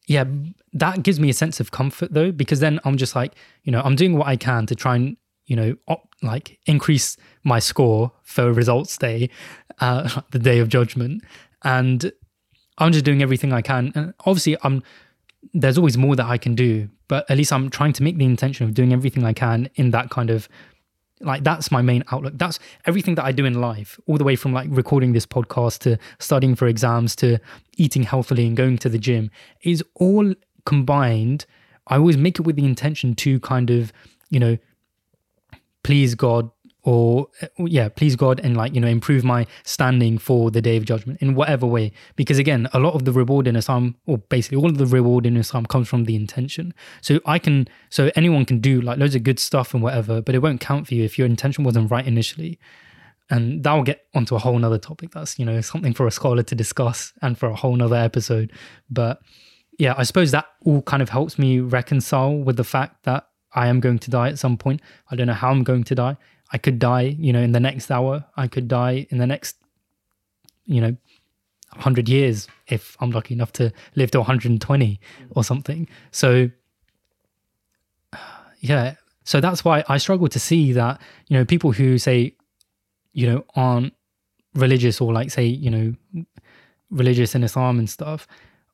yeah 0.07 0.25
that 0.73 1.03
gives 1.03 1.21
me 1.21 1.29
a 1.29 1.35
sense 1.35 1.61
of 1.61 1.71
comfort 1.71 2.13
though 2.13 2.33
because 2.33 2.61
then 2.61 2.81
i'm 2.85 2.97
just 2.97 3.15
like 3.15 3.35
you 3.65 3.73
know 3.73 3.83
i'm 3.85 3.95
doing 3.95 4.17
what 4.17 4.27
i 4.27 4.37
can 4.37 4.65
to 4.65 4.75
try 4.75 4.97
and 4.97 5.17
you 5.47 5.57
know 5.57 5.77
op- 5.87 6.09
like 6.23 6.59
increase 6.67 7.17
my 7.45 7.59
score 7.59 8.13
for 8.23 8.53
results 8.53 8.97
day 8.97 9.29
uh 9.81 10.09
the 10.31 10.39
day 10.39 10.59
of 10.59 10.69
judgment. 10.69 11.23
And 11.65 12.13
i'm 12.79 12.93
just 12.93 13.05
doing 13.05 13.23
everything 13.23 13.53
i 13.53 13.63
can. 13.63 13.93
And 13.95 14.15
obviously 14.21 14.57
i'm 14.63 14.83
there's 15.55 15.79
always 15.79 15.97
more 15.97 16.17
that 16.17 16.27
i 16.27 16.37
can 16.39 16.55
do 16.55 16.89
but 17.07 17.29
at 17.31 17.37
least 17.37 17.53
i'm 17.53 17.71
trying 17.71 17.93
to 17.93 18.03
make 18.03 18.19
the 18.19 18.25
intention 18.25 18.67
of 18.67 18.75
doing 18.75 18.93
everything 18.93 19.25
i 19.25 19.33
can 19.33 19.71
in 19.77 19.91
that 19.91 20.11
kind 20.11 20.31
of 20.31 20.49
like 21.21 21.45
that's 21.45 21.71
my 21.71 21.83
main 21.83 22.05
outlook. 22.13 22.35
That's 22.37 22.59
everything 22.87 23.15
that 23.17 23.25
i 23.25 23.33
do 23.33 23.45
in 23.45 23.61
life 23.61 23.99
all 24.07 24.19
the 24.19 24.25
way 24.25 24.37
from 24.37 24.53
like 24.53 24.69
recording 24.71 25.13
this 25.13 25.27
podcast 25.27 25.81
to 25.81 25.99
studying 26.19 26.55
for 26.55 26.67
exams 26.67 27.17
to 27.17 27.39
eating 27.77 28.03
healthily 28.03 28.47
and 28.47 28.57
going 28.57 28.79
to 28.79 28.89
the 28.89 28.99
gym 28.99 29.31
is 29.63 29.83
all 29.95 30.35
combined, 30.65 31.47
I 31.87 31.97
always 31.97 32.19
make 32.19 32.39
it 32.39 32.43
with 32.43 32.57
the 32.57 32.65
intention 32.65 33.15
to 33.17 33.41
kind 33.41 33.71
of, 33.71 33.93
you 34.29 34.39
know, 34.39 34.59
please 35.83 36.15
God 36.15 36.51
or 36.89 37.29
uh, 37.43 37.49
yeah, 37.67 37.91
please 37.91 38.17
God 38.17 38.41
and 38.43 38.57
like, 38.57 38.75
you 38.75 38.81
know, 38.81 38.89
improve 38.89 39.23
my 39.23 39.47
standing 39.63 40.17
for 40.17 40.51
the 40.51 40.63
day 40.63 40.75
of 40.79 40.87
judgment 40.87 41.21
in 41.21 41.35
whatever 41.35 41.67
way. 41.67 41.93
Because 42.17 42.39
again, 42.39 42.67
a 42.73 42.79
lot 42.79 42.95
of 42.95 43.05
the 43.05 43.13
reward 43.13 43.47
in 43.47 43.57
Islam, 43.57 43.95
or 44.07 44.17
basically 44.17 44.57
all 44.57 44.71
of 44.71 44.79
the 44.79 44.87
reward 44.87 45.27
in 45.27 45.37
Islam 45.37 45.67
comes 45.67 45.87
from 45.87 46.05
the 46.05 46.17
intention. 46.17 46.73
So 47.03 47.21
I 47.27 47.39
can, 47.39 47.69
so 47.91 48.11
anyone 48.17 48.47
can 48.47 48.61
do 48.61 48.81
like 48.81 48.99
loads 48.99 49.15
of 49.15 49.23
good 49.23 49.39
stuff 49.39 49.75
and 49.75 49.83
whatever, 49.83 50.23
but 50.23 50.35
it 50.35 50.39
won't 50.39 50.63
count 50.63 50.87
for 50.87 50.95
you 50.95 51.05
if 51.05 51.19
your 51.19 51.27
intention 51.27 51.63
wasn't 51.63 51.91
right 51.91 52.07
initially. 52.07 52.59
And 53.29 53.63
that 53.65 53.75
will 53.75 53.83
get 53.83 54.07
onto 54.15 54.35
a 54.35 54.39
whole 54.39 54.59
nother 54.59 54.79
topic. 54.79 55.11
That's, 55.11 55.39
you 55.39 55.45
know, 55.45 55.61
something 55.61 55.93
for 55.93 56.07
a 56.07 56.11
scholar 56.11 56.43
to 56.43 56.55
discuss 56.55 57.13
and 57.21 57.37
for 57.37 57.51
a 57.51 57.55
whole 57.55 57.77
nother 57.77 57.97
episode. 57.97 58.51
But 58.89 59.21
yeah, 59.79 59.93
I 59.99 60.05
suppose 60.05 60.31
that 60.31 60.47
all 60.65 60.81
kind 60.81 61.03
of 61.03 61.11
helps 61.11 61.39
me 61.39 61.61
reconcile 61.61 62.35
with 62.35 62.57
the 62.57 62.65
fact 62.65 63.05
that 63.05 63.29
I 63.53 63.67
am 63.67 63.81
going 63.81 63.99
to 63.99 64.11
die 64.11 64.29
at 64.29 64.39
some 64.39 64.57
point. 64.57 64.81
I 65.11 65.17
don't 65.17 65.27
know 65.27 65.35
how 65.35 65.51
I'm 65.51 65.65
going 65.65 65.85
to 65.85 65.95
die. 65.95 66.17
I 66.53 66.59
could 66.59 66.79
die, 66.79 67.17
you 67.19 67.33
know, 67.33 67.41
in 67.41 67.53
the 67.53 67.61
next 67.61 67.91
hour. 67.91 68.25
I 68.37 68.47
could 68.49 68.69
die 68.69 69.07
in 69.11 69.19
the 69.19 69.27
next, 69.27 69.57
you 70.67 70.81
know, 70.81 70.97
100 71.73 72.09
years 72.09 72.49
if 72.67 72.97
I'm 73.01 73.11
lucky 73.11 73.35
enough 73.35 73.53
to 73.55 73.73
live 73.95 74.11
to 74.13 74.19
120 74.19 75.01
or 75.31 75.45
something. 75.45 75.89
So, 76.11 76.51
yeah. 78.61 78.95
So 79.25 79.41
that's 79.41 79.65
why 79.65 79.85
I 79.89 79.99
struggle 79.99 80.29
to 80.29 80.41
see 80.41 80.73
that, 80.73 81.01
you 81.27 81.37
know, 81.37 81.45
people 81.45 81.73
who 81.73 81.99
say, 81.99 82.35
you 83.13 83.27
know, 83.27 83.45
aren't 83.55 83.93
religious 84.55 85.01
or 85.01 85.13
like 85.13 85.31
say, 85.31 85.45
you 85.45 85.71
know, 85.71 86.25
religious 86.91 87.35
in 87.35 87.45
Islam 87.45 87.79
and 87.79 87.91
stuff, 87.91 88.27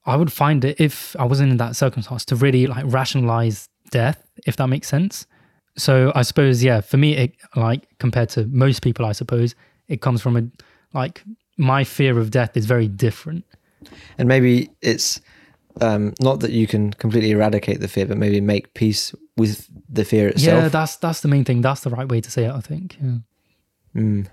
I 0.06 0.16
would 0.16 0.32
find 0.32 0.64
it 0.64 0.80
if 0.80 1.16
I 1.18 1.24
wasn't 1.24 1.50
in 1.50 1.56
that 1.58 1.76
circumstance 1.76 2.24
to 2.26 2.36
really 2.36 2.66
like 2.66 2.84
rationalize 2.86 3.68
death, 3.90 4.24
if 4.46 4.56
that 4.56 4.68
makes 4.68 4.88
sense. 4.88 5.26
So 5.76 6.12
I 6.14 6.22
suppose, 6.22 6.62
yeah, 6.62 6.80
for 6.80 6.96
me, 6.96 7.16
it 7.16 7.34
like 7.56 7.88
compared 7.98 8.28
to 8.30 8.46
most 8.46 8.82
people, 8.82 9.04
I 9.06 9.12
suppose 9.12 9.54
it 9.88 10.00
comes 10.00 10.22
from 10.22 10.36
a 10.36 10.42
like 10.96 11.22
my 11.56 11.84
fear 11.84 12.18
of 12.18 12.30
death 12.30 12.56
is 12.56 12.66
very 12.66 12.88
different. 12.88 13.44
And 14.18 14.28
maybe 14.28 14.70
it's 14.80 15.20
um, 15.80 16.14
not 16.20 16.40
that 16.40 16.52
you 16.52 16.66
can 16.66 16.92
completely 16.92 17.32
eradicate 17.32 17.80
the 17.80 17.88
fear, 17.88 18.06
but 18.06 18.16
maybe 18.16 18.40
make 18.40 18.74
peace 18.74 19.14
with 19.36 19.68
the 19.88 20.04
fear 20.04 20.28
itself. 20.28 20.62
Yeah, 20.62 20.68
that's 20.68 20.96
that's 20.96 21.20
the 21.20 21.28
main 21.28 21.44
thing. 21.44 21.60
That's 21.60 21.80
the 21.80 21.90
right 21.90 22.08
way 22.08 22.20
to 22.20 22.30
say 22.30 22.44
it. 22.44 22.52
I 22.52 22.60
think. 22.60 22.96
Yeah. 23.02 23.18
Mm. 23.96 24.26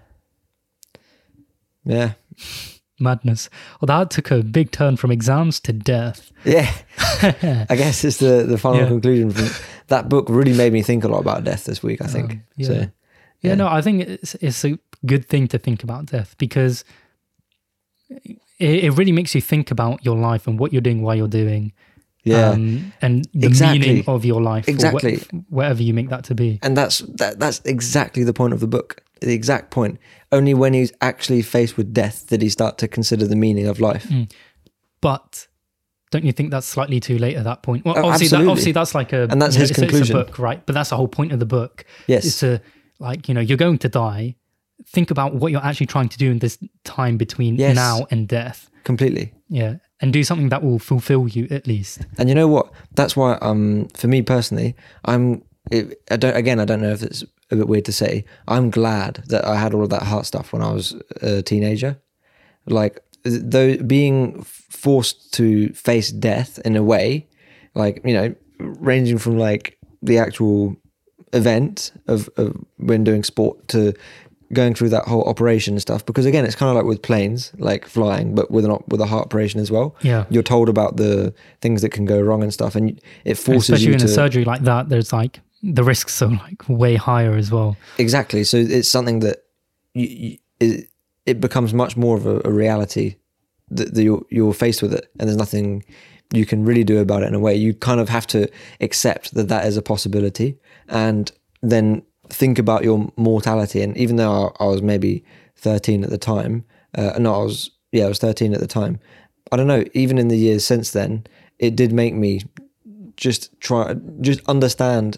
Yeah. 1.86 2.12
Madness. 3.00 3.50
Well, 3.80 3.88
that 3.88 4.12
took 4.12 4.30
a 4.30 4.44
big 4.44 4.70
turn 4.72 4.96
from 4.96 5.12
exams 5.12 5.60
to 5.62 5.74
death. 5.74 6.32
Yeah. 6.46 6.72
I 7.70 7.76
guess 7.76 8.04
it's 8.04 8.18
the 8.18 8.44
the 8.48 8.60
final 8.60 8.82
Yeah. 8.82 8.88
conclusion 8.90 9.32
from 9.32 9.48
that 9.92 10.10
book. 10.10 10.26
Really 10.30 10.54
made 10.54 10.74
me 10.74 10.82
think 10.84 11.04
a 11.04 11.08
lot 11.08 11.20
about 11.20 11.44
death 11.44 11.64
this 11.66 11.82
week. 11.84 12.02
I 12.02 12.08
think. 12.08 12.32
Um, 12.32 12.44
yeah. 12.58 12.68
So 12.68 12.74
Yeah, 12.74 12.88
Yeah. 13.42 13.56
no, 13.56 13.68
I 13.68 13.82
think 13.82 14.02
it's 14.08 14.36
it's 14.42 14.66
a 14.66 14.78
good 15.06 15.26
thing 15.28 15.48
to 15.50 15.58
think 15.60 15.84
about 15.84 16.12
death 16.12 16.36
because 16.38 16.84
it, 18.10 18.40
it 18.60 18.92
really 18.98 19.12
makes 19.12 19.34
you 19.36 19.42
think 19.42 19.72
about 19.72 20.04
your 20.06 20.18
life 20.18 20.48
and 20.48 20.60
what 20.60 20.72
you're 20.74 20.82
doing, 20.82 21.02
why 21.02 21.16
you're 21.16 21.28
doing, 21.28 21.74
yeah. 22.24 22.50
um, 22.50 22.94
and 23.02 23.28
the 23.34 23.48
Exactly. 23.48 23.80
meaning 23.80 24.04
of 24.08 24.26
your 24.26 24.42
life, 24.42 24.68
Exactly. 24.68 25.18
wh- 25.18 25.52
whatever 25.52 25.82
you 25.84 25.94
make 25.94 26.10
that 26.10 26.24
to 26.26 26.36
be. 26.36 26.60
and 26.62 26.76
that's 26.78 27.00
that 27.18 27.40
that's 27.40 27.62
exactly 27.66 28.24
the 28.24 28.34
point 28.34 28.54
of 28.54 28.60
the 28.60 28.68
book 28.68 29.02
the 29.22 29.34
exact 29.34 29.70
point 29.72 30.00
only 30.32 30.54
when 30.54 30.74
he's 30.74 30.92
actually 31.00 31.42
faced 31.44 31.78
with 31.78 31.94
death 31.94 32.26
did 32.28 32.42
he 32.42 32.50
start 32.50 32.78
to 32.80 32.88
consider 32.88 33.28
the 33.28 33.36
meaning 33.36 33.68
of 33.68 33.80
life 33.80 34.08
Mm. 34.10 34.32
But 35.00 35.48
don't 36.12 36.24
you 36.26 36.32
think 36.32 36.52
that's 36.52 36.68
slightly 36.68 37.00
too 37.00 37.18
late 37.18 37.36
at 37.38 37.44
that 37.46 37.64
point? 37.64 37.84
Well, 37.86 37.96
Oh, 37.98 38.10
obviously, 38.10 38.38
that, 38.38 38.48
obviously 38.48 38.72
that's 38.74 38.94
like 38.94 39.14
a 39.14 39.28
And 39.30 39.42
that's 39.42 39.56
his 39.56 39.72
it's 39.72 39.80
a- 39.80 39.84
it's 39.84 39.92
a 39.92 39.96
conclusion. 39.98 40.16
book, 40.18 40.38
right? 40.40 40.64
But 40.66 40.74
that's 40.76 40.90
the 40.90 40.98
whole 40.98 41.08
point 41.08 41.32
of 41.32 41.40
the 41.40 41.46
book. 41.46 41.86
yes 42.08 42.26
is 42.26 42.38
to 42.40 42.62
like 43.00 43.28
you 43.28 43.34
know 43.34 43.42
you're 43.42 43.58
going 43.58 43.78
to 43.80 43.90
die. 43.90 44.36
Think 44.88 45.12
about 45.12 45.36
what 45.36 45.52
you're 45.52 45.64
actually 45.64 45.86
trying 45.88 46.10
to 46.10 46.18
do 46.18 46.32
in 46.32 46.40
this 46.40 46.58
time 46.84 47.18
between 47.18 47.56
Yes. 47.56 47.76
now 47.76 48.08
and 48.12 48.28
death. 48.28 48.70
completely 48.84 49.32
Yeah, 49.48 49.76
and 50.02 50.12
do 50.12 50.24
something 50.24 50.50
that 50.50 50.64
will 50.64 50.80
fulfill 50.80 51.28
you 51.28 51.48
at 51.52 51.68
least. 51.68 52.00
and 52.18 52.28
you 52.30 52.36
know 52.36 52.48
what 52.48 52.72
that's 52.96 53.16
why 53.16 53.38
um 53.42 53.88
for 53.94 54.08
me 54.08 54.22
personally 54.24 54.76
i'm 55.06 55.44
it, 55.72 56.02
i 56.10 56.16
don't 56.18 56.36
again 56.36 56.60
i 56.60 56.66
don't 56.66 56.82
know 56.82 56.92
if 56.98 57.04
it's 57.04 57.24
a 57.52 57.56
bit 57.56 57.68
weird 57.68 57.86
to 57.86 57.92
say 57.94 58.26
i'm 58.48 58.72
glad 58.72 59.24
that 59.28 59.46
i 59.46 59.56
had 59.56 59.74
all 59.76 59.84
of 59.84 59.92
that 59.92 60.02
heart 60.12 60.26
stuff 60.26 60.52
when 60.52 60.64
i 60.64 60.72
was 60.74 60.96
a 61.22 61.44
teenager 61.44 61.92
like 62.66 63.00
though 63.24 63.78
being 63.78 64.42
forced 64.44 65.34
to 65.34 65.70
face 65.74 66.12
death 66.12 66.60
in 66.66 66.76
a 66.76 66.84
way 66.84 67.28
like 67.76 68.02
you 68.04 68.14
know 68.14 68.34
ranging 68.60 69.18
from 69.18 69.38
like 69.38 69.78
the 70.02 70.18
actual 70.18 70.76
event 71.34 71.92
of, 72.08 72.30
of 72.38 72.56
when 72.78 73.04
doing 73.04 73.24
sport 73.24 73.68
to 73.70 73.94
going 74.54 74.74
through 74.74 74.90
that 74.90 75.06
whole 75.06 75.24
operation 75.30 75.76
and 75.76 75.82
stuff 75.82 76.06
because 76.06 76.26
again 76.26 76.44
it's 76.44 76.56
kind 76.56 76.70
of 76.70 76.76
like 76.76 76.84
with 76.86 77.02
planes 77.02 77.54
like 77.58 77.86
flying 77.88 78.36
but 78.36 78.52
with 78.52 78.66
an 78.66 78.72
op- 78.72 78.86
with 78.90 79.00
a 79.00 79.06
heart 79.06 79.26
operation 79.28 79.60
as 79.62 79.72
well 79.72 79.96
Yeah, 80.02 80.26
you're 80.30 80.44
told 80.44 80.68
about 80.68 80.98
the 80.98 81.34
things 81.62 81.82
that 81.84 81.90
can 81.90 82.04
go 82.06 82.20
wrong 82.20 82.44
and 82.44 82.52
stuff 82.54 82.76
and 82.76 83.00
it 83.24 83.36
forces 83.36 83.70
especially 83.70 83.88
you 83.88 83.94
in 83.94 84.00
to 84.00 84.06
a 84.06 84.10
surgery 84.10 84.44
like 84.44 84.64
that. 84.64 84.90
There's 84.90 85.14
like 85.14 85.40
the 85.64 85.84
risks 85.86 86.22
are 86.22 86.28
like 86.32 86.68
way 86.68 86.96
higher 86.96 87.34
as 87.36 87.50
well. 87.50 87.78
exactly 87.98 88.44
so 88.44 88.58
it's 88.58 88.90
something 88.90 89.20
that 89.20 89.44
you, 89.94 90.38
you, 90.60 90.84
it, 91.26 91.42
becomes 91.42 91.74
much 91.74 91.96
more 91.98 92.18
of 92.18 92.26
a, 92.26 92.42
a 92.46 92.52
reality 92.52 93.16
that, 93.70 93.94
that 93.94 94.04
you're, 94.04 94.26
you're 94.30 94.54
faced 94.54 94.82
with 94.82 94.94
it 94.94 95.10
and 95.20 95.28
there's 95.28 95.38
nothing 95.38 95.84
you 96.34 96.46
can 96.46 96.64
really 96.64 96.84
do 96.84 97.00
about 97.00 97.24
it 97.24 97.28
in 97.28 97.36
a 97.36 97.40
way. 97.40 97.56
You 97.56 97.74
kind 97.74 98.00
of 98.00 98.10
have 98.10 98.26
to 98.28 98.50
accept 98.80 99.34
that 99.34 99.50
that 99.50 99.66
is 99.66 99.78
a 99.78 99.82
possibility 99.82 100.58
and 100.88 101.32
then 101.62 102.04
think 102.30 102.58
about 102.58 102.84
your 102.84 103.12
mortality. 103.18 103.82
And 103.82 103.98
even 103.98 104.16
though 104.16 104.54
i, 104.60 104.64
I 104.64 104.68
was 104.68 104.82
maybe 104.82 105.24
13 105.62 106.04
at 106.04 106.10
the 106.10 106.18
time 106.18 106.66
uh, 106.98 107.14
no 107.20 107.34
i 107.34 107.44
was 107.44 107.70
yeah 107.92 108.06
i 108.06 108.08
was 108.08 108.20
13 108.20 108.54
at 108.54 108.60
the 108.60 108.68
time 108.68 109.00
i 109.52 109.58
don't 109.58 109.68
know 109.68 109.86
even 109.94 110.18
in 110.18 110.28
the 110.28 110.38
years 110.38 110.66
since 110.66 110.92
then 110.92 111.26
it 111.60 111.76
did 111.76 111.94
make 111.94 112.14
me 112.14 112.42
just 113.16 113.58
try 113.62 113.96
just 114.20 114.42
understand 114.48 115.18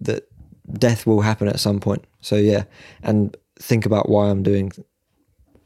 that 0.00 0.28
death 0.74 1.06
will 1.06 1.22
happen 1.22 1.48
at 1.48 1.58
some 1.58 1.80
point. 1.80 2.04
So 2.20 2.36
yeah 2.36 2.64
and 3.02 3.36
think 3.58 3.84
about 3.84 4.08
why 4.08 4.30
i'm 4.30 4.42
doing 4.42 4.72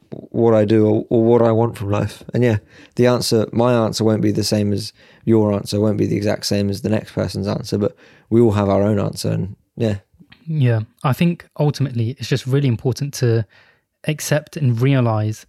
what 0.09 0.53
i 0.53 0.65
do 0.65 0.85
or, 0.87 1.05
or 1.09 1.23
what 1.23 1.41
i 1.41 1.51
want 1.51 1.77
from 1.77 1.89
life 1.89 2.23
and 2.33 2.43
yeah 2.43 2.57
the 2.95 3.07
answer 3.07 3.47
my 3.51 3.73
answer 3.73 4.03
won't 4.03 4.21
be 4.21 4.31
the 4.31 4.43
same 4.43 4.73
as 4.73 4.93
your 5.25 5.53
answer 5.53 5.79
won't 5.79 5.97
be 5.97 6.07
the 6.07 6.15
exact 6.15 6.45
same 6.45 6.69
as 6.69 6.81
the 6.81 6.89
next 6.89 7.11
person's 7.13 7.47
answer 7.47 7.77
but 7.77 7.95
we 8.29 8.41
all 8.41 8.51
have 8.51 8.69
our 8.69 8.83
own 8.83 8.99
answer 8.99 9.31
and 9.31 9.55
yeah 9.75 9.97
Yeah, 10.47 10.81
I 11.03 11.13
think 11.13 11.47
ultimately 11.59 12.11
it's 12.19 12.29
just 12.29 12.45
really 12.45 12.67
important 12.67 13.13
to 13.15 13.45
accept 14.07 14.57
and 14.57 14.79
realize 14.79 15.45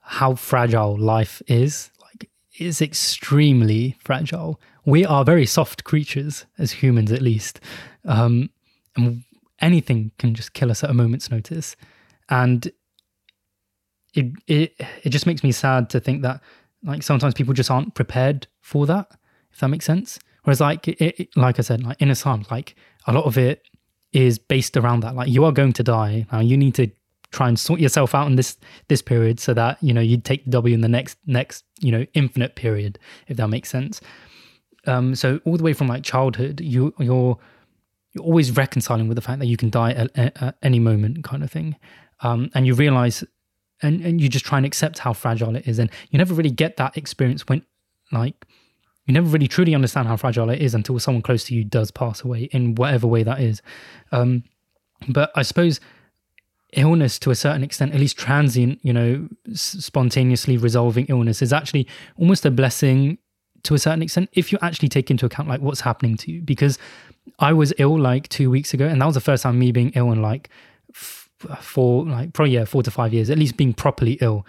how 0.00 0.34
fragile 0.34 0.98
life 0.98 1.40
is. 1.46 1.90
Like, 2.02 2.28
it's 2.54 2.82
extremely 2.82 3.96
fragile. 4.02 4.60
We 4.84 5.06
are 5.06 5.24
very 5.24 5.46
soft 5.46 5.84
creatures, 5.84 6.46
as 6.58 6.72
humans 6.72 7.12
at 7.12 7.22
least. 7.22 7.60
Um, 8.04 8.50
and 8.96 9.22
anything 9.60 10.10
can 10.18 10.34
just 10.34 10.52
kill 10.52 10.70
us 10.70 10.82
at 10.82 10.90
a 10.90 10.94
moment's 10.94 11.30
notice. 11.30 11.76
And 12.28 12.72
it, 14.14 14.26
it, 14.46 14.80
it 15.02 15.10
just 15.10 15.26
makes 15.26 15.42
me 15.42 15.52
sad 15.52 15.90
to 15.90 16.00
think 16.00 16.22
that, 16.22 16.40
like, 16.84 17.02
sometimes 17.02 17.34
people 17.34 17.54
just 17.54 17.70
aren't 17.70 17.94
prepared 17.94 18.46
for 18.60 18.86
that, 18.86 19.10
if 19.52 19.60
that 19.60 19.68
makes 19.68 19.84
sense. 19.84 20.18
Whereas, 20.44 20.60
like, 20.60 20.88
it, 20.88 21.00
it, 21.00 21.36
like 21.36 21.58
I 21.58 21.62
said, 21.62 21.82
like 21.82 22.00
in 22.00 22.10
Islam, 22.10 22.44
like 22.50 22.74
a 23.06 23.12
lot 23.12 23.24
of 23.24 23.36
it 23.36 23.62
is 24.12 24.38
based 24.38 24.76
around 24.76 25.00
that. 25.00 25.14
Like 25.14 25.28
you 25.28 25.44
are 25.44 25.52
going 25.52 25.72
to 25.74 25.82
die. 25.82 26.26
Now 26.32 26.40
you 26.40 26.56
need 26.56 26.74
to 26.76 26.90
try 27.30 27.48
and 27.48 27.58
sort 27.58 27.80
yourself 27.80 28.14
out 28.14 28.26
in 28.26 28.36
this 28.36 28.56
this 28.88 29.02
period 29.02 29.38
so 29.38 29.52
that 29.54 29.76
you 29.82 29.92
know 29.92 30.00
you'd 30.00 30.24
take 30.24 30.44
the 30.44 30.50
W 30.50 30.74
in 30.74 30.80
the 30.80 30.88
next 30.88 31.18
next 31.26 31.64
you 31.80 31.92
know 31.92 32.06
infinite 32.14 32.54
period, 32.54 32.98
if 33.26 33.36
that 33.36 33.48
makes 33.48 33.68
sense. 33.68 34.00
Um, 34.86 35.14
so 35.14 35.40
all 35.44 35.56
the 35.56 35.62
way 35.62 35.74
from 35.74 35.88
like 35.88 36.04
childhood, 36.04 36.60
you 36.60 36.94
you're 36.98 37.36
you're 38.14 38.24
always 38.24 38.56
reconciling 38.56 39.08
with 39.08 39.16
the 39.16 39.22
fact 39.22 39.40
that 39.40 39.46
you 39.46 39.56
can 39.56 39.68
die 39.68 39.92
at, 39.92 40.10
at, 40.18 40.42
at 40.42 40.56
any 40.62 40.78
moment, 40.78 41.22
kind 41.24 41.44
of 41.44 41.50
thing, 41.50 41.76
um, 42.22 42.50
and 42.54 42.66
you 42.66 42.74
realize, 42.74 43.22
and 43.82 44.00
and 44.04 44.20
you 44.20 44.28
just 44.28 44.44
try 44.44 44.58
and 44.58 44.66
accept 44.66 44.98
how 44.98 45.12
fragile 45.12 45.56
it 45.56 45.66
is, 45.66 45.78
and 45.78 45.90
you 46.10 46.18
never 46.18 46.34
really 46.34 46.50
get 46.50 46.76
that 46.76 46.96
experience 46.96 47.46
when 47.46 47.62
like 48.12 48.46
you 49.06 49.14
never 49.14 49.28
really 49.28 49.48
truly 49.48 49.74
understand 49.74 50.06
how 50.06 50.16
fragile 50.16 50.50
it 50.50 50.60
is 50.60 50.74
until 50.74 50.98
someone 50.98 51.22
close 51.22 51.44
to 51.44 51.54
you 51.54 51.64
does 51.64 51.90
pass 51.90 52.22
away 52.22 52.44
in 52.52 52.74
whatever 52.74 53.06
way 53.06 53.22
that 53.22 53.40
is. 53.40 53.62
Um, 54.12 54.44
but 55.08 55.30
I 55.34 55.42
suppose 55.42 55.80
illness 56.74 57.18
to 57.20 57.30
a 57.30 57.34
certain 57.34 57.62
extent, 57.62 57.94
at 57.94 58.00
least 58.00 58.18
transient, 58.18 58.78
you 58.82 58.92
know, 58.92 59.28
s- 59.50 59.76
spontaneously 59.80 60.58
resolving 60.58 61.06
illness 61.06 61.40
is 61.40 61.54
actually 61.54 61.88
almost 62.18 62.44
a 62.44 62.50
blessing 62.50 63.16
to 63.62 63.74
a 63.74 63.78
certain 63.78 64.02
extent 64.02 64.28
if 64.34 64.52
you 64.52 64.58
actually 64.60 64.88
take 64.88 65.10
into 65.10 65.24
account 65.24 65.48
like 65.48 65.62
what's 65.62 65.80
happening 65.80 66.16
to 66.18 66.30
you. 66.30 66.42
Because 66.42 66.78
I 67.38 67.54
was 67.54 67.72
ill 67.78 67.98
like 67.98 68.28
two 68.28 68.50
weeks 68.50 68.74
ago, 68.74 68.86
and 68.86 69.00
that 69.00 69.06
was 69.06 69.14
the 69.14 69.22
first 69.22 69.42
time 69.42 69.58
me 69.58 69.72
being 69.72 69.90
ill 69.94 70.12
in 70.12 70.20
like 70.20 70.50
four, 71.60 72.04
like 72.04 72.32
probably 72.32 72.54
yeah, 72.54 72.64
four 72.64 72.82
to 72.82 72.90
five 72.90 73.12
years, 73.12 73.30
at 73.30 73.38
least 73.38 73.56
being 73.56 73.74
properly 73.74 74.18
ill. 74.20 74.46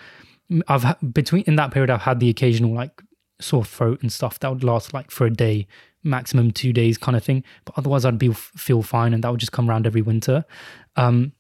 I've 0.67 0.95
between 1.13 1.43
in 1.43 1.56
that 1.58 1.71
period, 1.71 1.89
I've 1.89 2.02
had 2.02 2.19
the 2.19 2.30
occasional 2.30 2.73
like 2.73 3.02
sore 3.39 3.63
throat 3.63 4.02
and 4.02 4.12
stuff 4.12 4.39
that 4.39 4.49
would 4.49 4.63
last 4.63 4.93
like 4.93 5.12
for 5.12 5.25
a 5.25 5.30
day, 5.30 5.67
maximum 6.04 6.52
two 6.52 6.73
days 6.73 6.97
kind 6.97 7.15
of 7.15 7.23
thing. 7.23 7.43
But 7.65 7.78
otherwise, 7.78 8.06
I'd 8.06 8.19
be 8.19 8.34
feel 8.34 8.82
fine, 8.82 9.13
and 9.13 9.23
that 9.23 9.32
would 9.32 9.39
just 9.39 9.52
come 9.52 9.69
around 9.69 9.86
every 9.86 10.02
winter. 10.02 10.45
Um, 10.95 11.34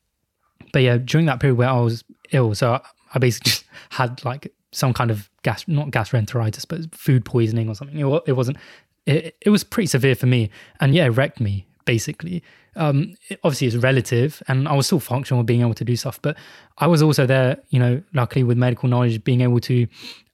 but 0.71 0.83
yeah, 0.83 0.97
during 0.97 1.25
that 1.25 1.39
period 1.39 1.57
where 1.57 1.69
I 1.69 1.79
was 1.79 2.03
ill, 2.31 2.53
so 2.55 2.73
I, 2.73 2.81
I 3.15 3.19
basically 3.19 3.49
just 3.51 3.65
had 3.89 4.23
like 4.23 4.53
some 4.71 4.93
kind 4.93 5.09
of 5.09 5.29
gas, 5.43 5.67
not 5.67 5.89
gastroenteritis, 5.89 6.67
but 6.67 6.93
food 6.93 7.25
poisoning 7.25 7.69
or 7.69 7.75
something. 7.75 7.97
It, 7.97 8.23
it 8.27 8.33
wasn't. 8.33 8.57
It, 9.05 9.35
it 9.41 9.49
was 9.49 9.63
pretty 9.63 9.87
severe 9.87 10.15
for 10.15 10.27
me, 10.27 10.51
and 10.79 10.93
yeah, 10.93 11.05
it 11.05 11.09
wrecked 11.09 11.39
me 11.39 11.65
basically. 11.89 12.43
Um, 12.75 13.15
it, 13.29 13.39
obviously, 13.43 13.65
it's 13.65 13.75
relative, 13.75 14.43
and 14.47 14.67
I 14.67 14.73
was 14.73 14.85
still 14.85 14.99
functional, 14.99 15.41
being 15.43 15.61
able 15.61 15.73
to 15.73 15.83
do 15.83 15.95
stuff. 15.95 16.21
But 16.21 16.37
I 16.77 16.85
was 16.85 17.01
also 17.01 17.25
there, 17.25 17.57
you 17.69 17.79
know, 17.79 18.03
luckily 18.13 18.43
with 18.43 18.59
medical 18.59 18.87
knowledge, 18.87 19.23
being 19.23 19.41
able 19.41 19.59
to. 19.61 19.87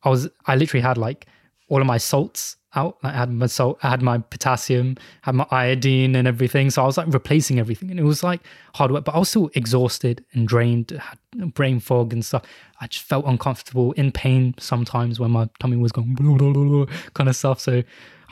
I 0.03 0.09
was. 0.09 0.27
I 0.47 0.57
literally 0.57 0.81
had 0.81 0.97
like 0.97 1.27
all 1.69 1.79
of 1.79 1.87
my 1.87 1.97
salts 1.97 2.57
out. 2.75 2.97
I 3.03 3.11
had 3.11 3.31
my 3.31 3.45
salt, 3.45 3.79
I 3.83 3.89
had 3.89 4.01
my 4.01 4.17
potassium, 4.17 4.97
had 5.21 5.33
my 5.33 5.47
iodine 5.49 6.13
and 6.17 6.27
everything. 6.27 6.69
So 6.71 6.83
I 6.83 6.85
was 6.85 6.97
like 6.97 7.07
replacing 7.07 7.57
everything, 7.57 7.89
and 7.89 8.01
it 8.01 8.03
was 8.03 8.21
like 8.21 8.41
hard 8.73 8.91
work. 8.91 9.05
But 9.05 9.15
I 9.15 9.19
was 9.19 9.29
still 9.29 9.49
exhausted 9.55 10.25
and 10.33 10.45
drained, 10.45 10.91
had 10.91 11.53
brain 11.53 11.79
fog 11.79 12.11
and 12.11 12.25
stuff. 12.25 12.43
I 12.81 12.87
just 12.87 13.05
felt 13.05 13.25
uncomfortable, 13.25 13.93
in 13.93 14.11
pain 14.11 14.55
sometimes 14.59 15.21
when 15.21 15.31
my 15.31 15.47
tummy 15.59 15.77
was 15.77 15.93
going 15.93 16.17
kind 17.13 17.29
of 17.29 17.35
stuff. 17.37 17.61
So 17.61 17.81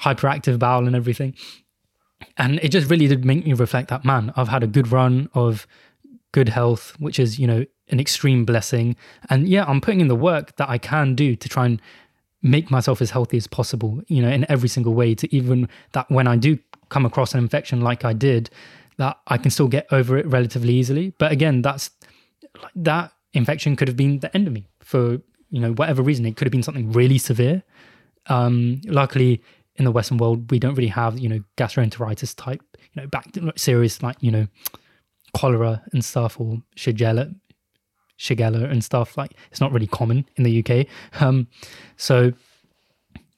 hyperactive 0.02 0.60
bowel 0.60 0.88
and 0.88 0.96
everything. 0.96 1.36
And 2.38 2.60
it 2.64 2.70
just 2.70 2.90
really 2.90 3.08
did 3.08 3.26
make 3.26 3.46
me 3.46 3.54
reflect 3.54 3.90
that 3.90 4.06
man, 4.06 4.34
I've 4.36 4.48
had 4.48 4.64
a 4.64 4.68
good 4.68 4.92
run 4.92 5.30
of 5.34 5.68
good 6.32 6.50
health, 6.50 6.96
which 7.00 7.20
is, 7.20 7.40
you 7.40 7.48
know, 7.48 7.66
an 7.90 8.00
extreme 8.00 8.46
blessing. 8.46 8.96
And 9.30 9.48
yeah, 9.48 9.66
I'm 9.66 9.82
putting 9.82 10.02
in 10.02 10.08
the 10.08 10.16
work 10.16 10.56
that 10.58 10.70
I 10.70 10.78
can 10.78 11.16
do 11.16 11.36
to 11.36 11.50
try 11.50 11.66
and 11.66 11.82
make 12.42 12.70
myself 12.70 13.02
as 13.02 13.12
healthy 13.12 13.38
as 13.38 13.48
possible, 13.48 14.02
you 14.08 14.22
know, 14.22 14.30
in 14.30 14.50
every 14.50 14.70
single 14.70 14.94
way 14.94 15.16
to 15.16 15.34
even 15.34 15.70
that 15.94 16.10
when 16.10 16.28
I 16.28 16.36
do 16.36 16.60
come 16.90 17.06
across 17.06 17.34
an 17.34 17.40
infection 17.40 17.82
like 17.82 18.04
I 18.04 18.14
did, 18.14 18.50
that 18.98 19.18
I 19.28 19.38
can 19.38 19.50
still 19.50 19.68
get 19.68 19.88
over 19.92 20.18
it 20.18 20.28
relatively 20.28 20.74
easily. 20.74 21.14
But 21.18 21.32
again, 21.32 21.62
that's 21.62 21.90
that 22.76 23.14
infection 23.34 23.76
could 23.76 23.88
have 23.88 23.98
been 23.98 24.20
the 24.20 24.36
end 24.36 24.48
of 24.48 24.54
me 24.54 24.68
for, 24.80 25.22
you 25.50 25.60
know, 25.60 25.72
whatever 25.74 26.02
reason. 26.04 26.26
It 26.26 26.36
could 26.36 26.46
have 26.46 26.52
been 26.52 26.64
something 26.64 26.92
really 26.92 27.18
severe. 27.18 27.64
Um, 28.28 28.82
luckily 28.86 29.42
in 29.76 29.86
the 29.86 29.92
Western 29.92 30.18
world, 30.18 30.52
we 30.52 30.60
don't 30.60 30.76
really 30.76 30.88
have, 30.90 31.18
you 31.18 31.30
know, 31.30 31.44
gastroenteritis 31.58 32.36
type, 32.36 32.62
you 32.94 33.02
know, 33.02 33.08
back 33.08 33.28
serious 33.56 34.04
like, 34.04 34.18
you 34.22 34.32
know, 34.32 34.48
cholera 35.34 35.82
and 35.92 36.06
stuff 36.06 36.40
or 36.40 36.62
Shigella, 36.76 37.34
Shigella 38.20 38.70
and 38.70 38.84
stuff. 38.84 39.18
Like 39.18 39.34
it's 39.52 39.62
not 39.62 39.72
really 39.72 39.88
common 39.88 40.26
in 40.36 40.44
the 40.44 40.64
UK. 40.64 40.88
Um, 41.22 41.48
so 41.98 42.34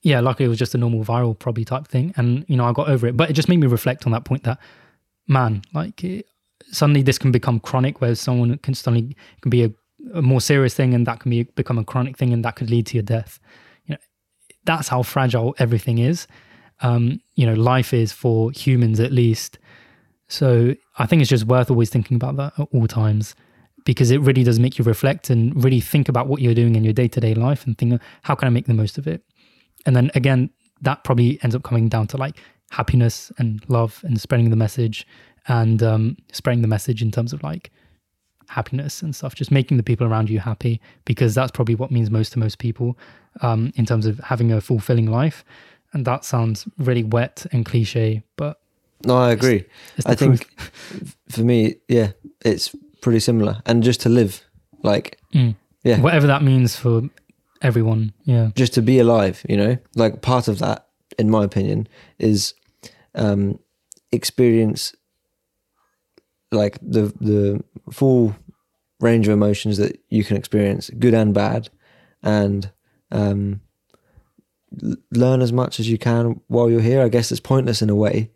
yeah, 0.06 0.20
luckily 0.20 0.46
it 0.46 0.50
was 0.50 0.60
just 0.60 0.76
a 0.76 0.78
normal 0.78 1.04
viral 1.04 1.38
probably 1.38 1.66
type 1.66 1.88
thing, 1.88 2.14
and 2.16 2.46
you 2.48 2.56
know 2.56 2.66
I 2.66 2.74
got 2.74 2.90
over 2.90 3.08
it. 3.08 3.18
But 3.18 3.32
it 3.32 3.34
just 3.34 3.50
made 3.50 3.60
me 3.60 3.66
reflect 3.66 4.06
on 4.06 4.12
that 4.12 4.24
point 4.24 4.44
that 4.44 4.60
man, 5.28 5.64
like 5.74 6.04
it, 6.04 6.28
suddenly 6.72 7.02
this 7.02 7.18
can 7.18 7.32
become 7.32 7.60
chronic, 7.60 8.02
where 8.02 8.14
someone 8.14 8.56
can 8.60 8.76
suddenly 8.76 9.18
can 9.42 9.50
be 9.50 9.64
a, 9.64 9.72
a 10.14 10.22
more 10.22 10.42
serious 10.42 10.76
thing, 10.76 10.94
and 10.94 11.08
that 11.08 11.22
can 11.22 11.32
be 11.32 11.44
become 11.44 11.80
a 11.80 11.84
chronic 11.84 12.18
thing, 12.18 12.34
and 12.34 12.46
that 12.46 12.56
could 12.56 12.70
lead 12.70 12.86
to 12.86 12.94
your 12.94 13.04
death. 13.04 13.40
That's 14.66 14.88
how 14.88 15.04
fragile 15.04 15.56
everything 15.58 15.98
is. 16.00 16.28
Um, 16.82 17.22
you 17.36 17.46
know, 17.46 17.54
life 17.54 17.94
is 17.94 18.12
for 18.12 18.52
humans 18.52 19.00
at 19.00 19.12
least. 19.12 19.58
So 20.28 20.76
I 20.98 21.06
think 21.06 21.22
it's 21.22 21.30
just 21.30 21.46
worth 21.46 21.70
always 21.70 21.90
thinking 21.90 22.16
about 22.16 22.36
that 22.38 22.54
at 22.60 22.68
all 22.72 22.88
times 22.88 23.36
because 23.86 24.10
it 24.12 24.20
really 24.22 24.44
does 24.44 24.60
make 24.60 24.78
you 24.78 24.84
reflect 24.84 25.30
and 25.30 25.64
really 25.64 25.80
think 25.80 26.10
about 26.10 26.28
what 26.28 26.42
you're 26.42 26.56
doing 26.56 26.76
in 26.76 26.84
your 26.84 26.94
day 26.94 27.08
to 27.08 27.20
day 27.20 27.36
life 27.36 27.66
and 27.66 27.78
think, 27.78 28.02
how 28.24 28.36
can 28.36 28.48
I 28.48 28.50
make 28.50 28.66
the 28.66 28.74
most 28.74 28.98
of 28.98 29.08
it? 29.08 29.24
And 29.86 29.96
then 29.96 30.10
again, 30.16 30.50
that 30.82 31.04
probably 31.04 31.40
ends 31.44 31.56
up 31.56 31.64
coming 31.64 31.88
down 31.88 32.08
to 32.08 32.18
like 32.18 32.38
happiness 32.72 33.32
and 33.38 33.64
love 33.70 34.02
and 34.04 34.20
spreading 34.20 34.50
the 34.50 34.56
message 34.56 35.08
and 35.48 35.82
um, 35.84 36.18
spreading 36.32 36.62
the 36.62 36.68
message 36.68 37.02
in 37.02 37.12
terms 37.12 37.32
of 37.32 37.44
like 37.44 37.72
happiness 38.50 39.02
and 39.02 39.16
stuff, 39.16 39.36
just 39.36 39.52
making 39.52 39.78
the 39.78 39.84
people 39.84 40.06
around 40.08 40.30
you 40.30 40.40
happy 40.40 40.80
because 41.06 41.34
that's 41.36 41.52
probably 41.52 41.76
what 41.76 41.92
means 41.92 42.10
most 42.10 42.34
to 42.34 42.40
most 42.40 42.58
people 42.60 42.98
um, 43.42 43.72
in 43.76 43.86
terms 43.86 44.06
of 44.06 44.20
having 44.20 44.52
a 44.52 44.62
fulfilling 44.62 45.10
life. 45.10 45.44
And 45.94 46.06
that 46.06 46.26
sounds 46.26 46.68
really 46.78 47.04
wet 47.04 47.46
and 47.52 47.66
cliche, 47.66 48.24
but 48.36 48.60
no, 49.06 49.18
I 49.18 49.32
agree. 49.32 49.66
it's, 49.98 50.06
it's 50.06 50.08
I 50.08 50.16
truth. 50.16 50.44
think 50.44 51.14
for 51.30 51.42
me, 51.42 51.76
yeah, 51.88 52.12
it's 52.44 52.76
pretty 53.02 53.20
similar. 53.20 53.62
And 53.66 53.84
just 53.84 54.02
to 54.02 54.10
live, 54.10 54.44
like, 54.84 55.20
Mm. 55.34 55.56
yeah, 55.84 56.00
whatever 56.02 56.28
that 56.28 56.44
means 56.44 56.76
for 56.76 57.04
everyone. 57.62 58.14
Yeah. 58.24 58.50
just 58.56 58.74
to 58.76 58.82
be 58.82 59.00
alive, 59.00 59.46
you 59.50 59.58
know, 59.58 59.78
like 59.96 60.22
part 60.22 60.48
of 60.48 60.60
that, 60.60 60.88
in 61.20 61.30
my 61.30 61.44
opinion, 61.44 61.88
is 62.20 62.54
um, 63.16 63.60
experience 64.12 64.96
like 66.52 66.78
the 66.82 67.14
the 67.20 67.64
full 67.92 68.36
range 69.00 69.28
of 69.28 69.34
emotions 69.34 69.78
that 69.78 70.00
you 70.10 70.24
can 70.24 70.38
experience, 70.38 70.90
good 71.00 71.14
and 71.14 71.34
bad, 71.34 71.70
and 72.24 72.72
um, 73.12 73.62
learn 75.12 75.42
as 75.42 75.52
much 75.52 75.80
as 75.80 75.90
you 75.90 75.98
can 75.98 76.42
while 76.48 76.70
you're 76.70 76.82
here. 76.82 77.02
I 77.02 77.10
guess 77.10 77.32
it's 77.32 77.42
pointless 77.42 77.82
in 77.82 77.90
a 77.90 77.96
way 77.96 78.32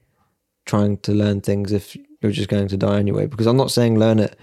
trying 0.65 0.97
to 0.97 1.11
learn 1.11 1.41
things 1.41 1.71
if 1.71 1.97
you're 2.21 2.31
just 2.31 2.49
going 2.49 2.67
to 2.67 2.77
die 2.77 2.99
anyway. 2.99 3.25
Because 3.25 3.47
I'm 3.47 3.57
not 3.57 3.71
saying 3.71 3.97
learn 3.97 4.19
it 4.19 4.37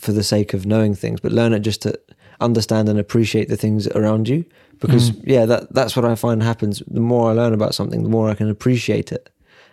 for 0.00 0.12
the 0.12 0.24
sake 0.24 0.54
of 0.54 0.66
knowing 0.66 0.94
things, 0.94 1.20
but 1.20 1.32
learn 1.32 1.52
it 1.52 1.60
just 1.60 1.82
to 1.82 1.98
understand 2.40 2.88
and 2.88 2.98
appreciate 2.98 3.48
the 3.48 3.56
things 3.56 3.86
around 3.88 4.28
you. 4.28 4.44
Because 4.80 5.10
yeah, 5.24 5.46
that 5.46 5.72
that's 5.72 5.94
what 5.94 6.04
I 6.04 6.14
find 6.16 6.42
happens. 6.42 6.82
The 6.88 7.00
more 7.00 7.30
I 7.30 7.34
learn 7.34 7.54
about 7.54 7.74
something, 7.74 8.02
the 8.02 8.08
more 8.08 8.28
I 8.28 8.34
can 8.34 8.48
appreciate 8.48 9.12
it. 9.12 9.30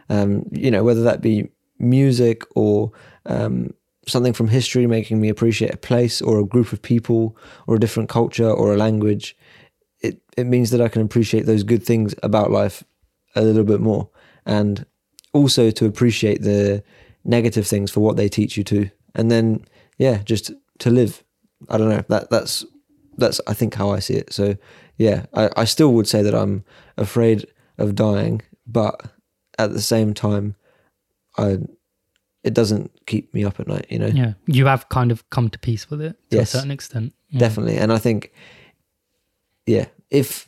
Um, 0.10 0.46
you 0.52 0.70
know, 0.72 0.84
whether 0.84 1.04
that 1.04 1.22
be 1.22 1.50
music 1.80 2.44
or 2.56 2.92
um, 3.30 3.74
something 4.08 4.34
from 4.34 4.48
history 4.48 4.88
making 4.88 5.22
me 5.22 5.30
appreciate 5.30 5.74
a 5.74 5.78
place 5.78 6.22
or 6.22 6.40
a 6.40 6.46
group 6.46 6.74
of 6.74 6.82
people 6.82 7.38
or 7.68 7.76
a 7.76 7.80
different 7.80 8.10
culture 8.10 8.50
or 8.50 8.74
a 8.74 8.78
language. 8.78 9.38
It 10.02 10.22
it 10.36 10.46
means 10.46 10.72
that 10.72 10.82
I 10.82 10.90
can 10.90 11.02
appreciate 11.02 11.46
those 11.46 11.64
good 11.64 11.84
things 11.84 12.14
about 12.24 12.52
life 12.52 12.84
a 13.36 13.42
little 13.42 13.64
bit 13.64 13.80
more, 13.80 14.10
and 14.46 14.86
also 15.34 15.72
to 15.72 15.86
appreciate 15.86 16.42
the 16.42 16.84
negative 17.24 17.68
things 17.68 17.92
for 17.92 18.00
what 18.00 18.18
they 18.18 18.30
teach 18.30 18.58
you 18.58 18.64
to, 18.66 18.90
and 19.16 19.30
then 19.30 19.66
yeah, 19.98 20.18
just 20.24 20.52
to 20.80 20.90
live. 20.90 21.24
I 21.70 21.78
don't 21.78 21.90
know 21.90 22.04
that 22.08 22.30
that's 22.30 22.66
that's 23.18 23.40
I 23.48 23.54
think 23.54 23.76
how 23.76 23.92
I 23.92 24.00
see 24.00 24.16
it. 24.16 24.34
So 24.34 24.56
yeah, 24.98 25.26
I, 25.34 25.50
I 25.58 25.66
still 25.66 25.94
would 25.94 26.08
say 26.08 26.22
that 26.24 26.36
I'm 26.36 26.64
afraid 26.98 27.46
of 27.78 27.96
dying, 27.96 28.42
but 28.66 29.02
at 29.58 29.74
the 29.74 29.82
same 29.82 30.14
time, 30.14 30.56
I 31.38 31.60
it 32.44 32.54
doesn't 32.54 32.92
keep 33.06 33.34
me 33.34 33.44
up 33.44 33.60
at 33.60 33.68
night. 33.68 33.86
You 33.90 34.00
know, 34.00 34.08
Yeah. 34.08 34.34
You 34.48 34.66
have 34.68 34.88
kind 34.90 35.12
of 35.12 35.30
come 35.30 35.50
to 35.50 35.60
peace 35.60 35.90
with 35.90 36.02
it 36.02 36.16
to 36.32 36.38
Yes. 36.38 36.54
a 36.54 36.58
certain 36.58 36.72
extent. 36.72 37.14
Yeah. 37.30 37.40
definitely. 37.40 37.78
And 37.78 37.92
I 37.94 37.98
think, 38.00 38.32
yeah, 39.66 39.86
if 40.10 40.48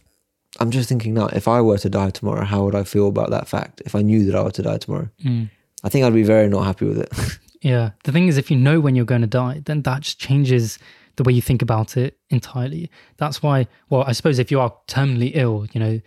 I'm 0.60 0.72
just 0.72 0.90
thinking 0.90 1.14
now, 1.14 1.28
if 1.28 1.48
I 1.48 1.62
were 1.62 1.78
to 1.78 1.90
die 1.90 2.10
tomorrow, 2.10 2.44
how 2.46 2.64
would 2.66 2.76
I 2.76 2.84
feel 2.84 3.08
about 3.08 3.30
that 3.30 3.48
fact? 3.48 3.82
If 3.86 3.94
I 3.96 4.02
knew 4.02 4.26
that 4.26 4.36
I 4.36 4.42
were 4.44 4.52
to 4.52 4.62
die 4.62 4.78
tomorrow, 4.78 5.10
Mm. 5.24 5.50
I 5.84 5.90
think 5.90 6.06
I'd 6.06 6.14
be 6.14 6.24
very 6.24 6.48
not 6.48 6.66
happy 6.66 6.86
with 6.86 7.00
it. 7.00 7.12
Yeah. 7.64 7.92
The 8.06 8.12
thing 8.12 8.28
is, 8.28 8.38
if 8.40 8.50
you 8.50 8.58
know 8.58 8.80
when 8.80 8.96
you're 8.96 9.06
going 9.06 9.22
to 9.22 9.28
die, 9.28 9.62
then 9.66 9.84
that 9.84 10.02
just 10.02 10.18
changes 10.20 10.80
the 11.18 11.24
way 11.24 11.32
you 11.32 11.44
think 11.44 11.62
about 11.62 11.96
it 11.96 12.18
entirely. 12.32 12.90
That's 13.18 13.44
why, 13.44 13.68
well, 13.92 14.04
I 14.08 14.14
suppose 14.14 14.40
if 14.40 14.50
you 14.50 14.60
are 14.60 14.74
terminally 14.88 15.32
ill, 15.36 15.68
you 15.72 15.80
know, 15.80 16.02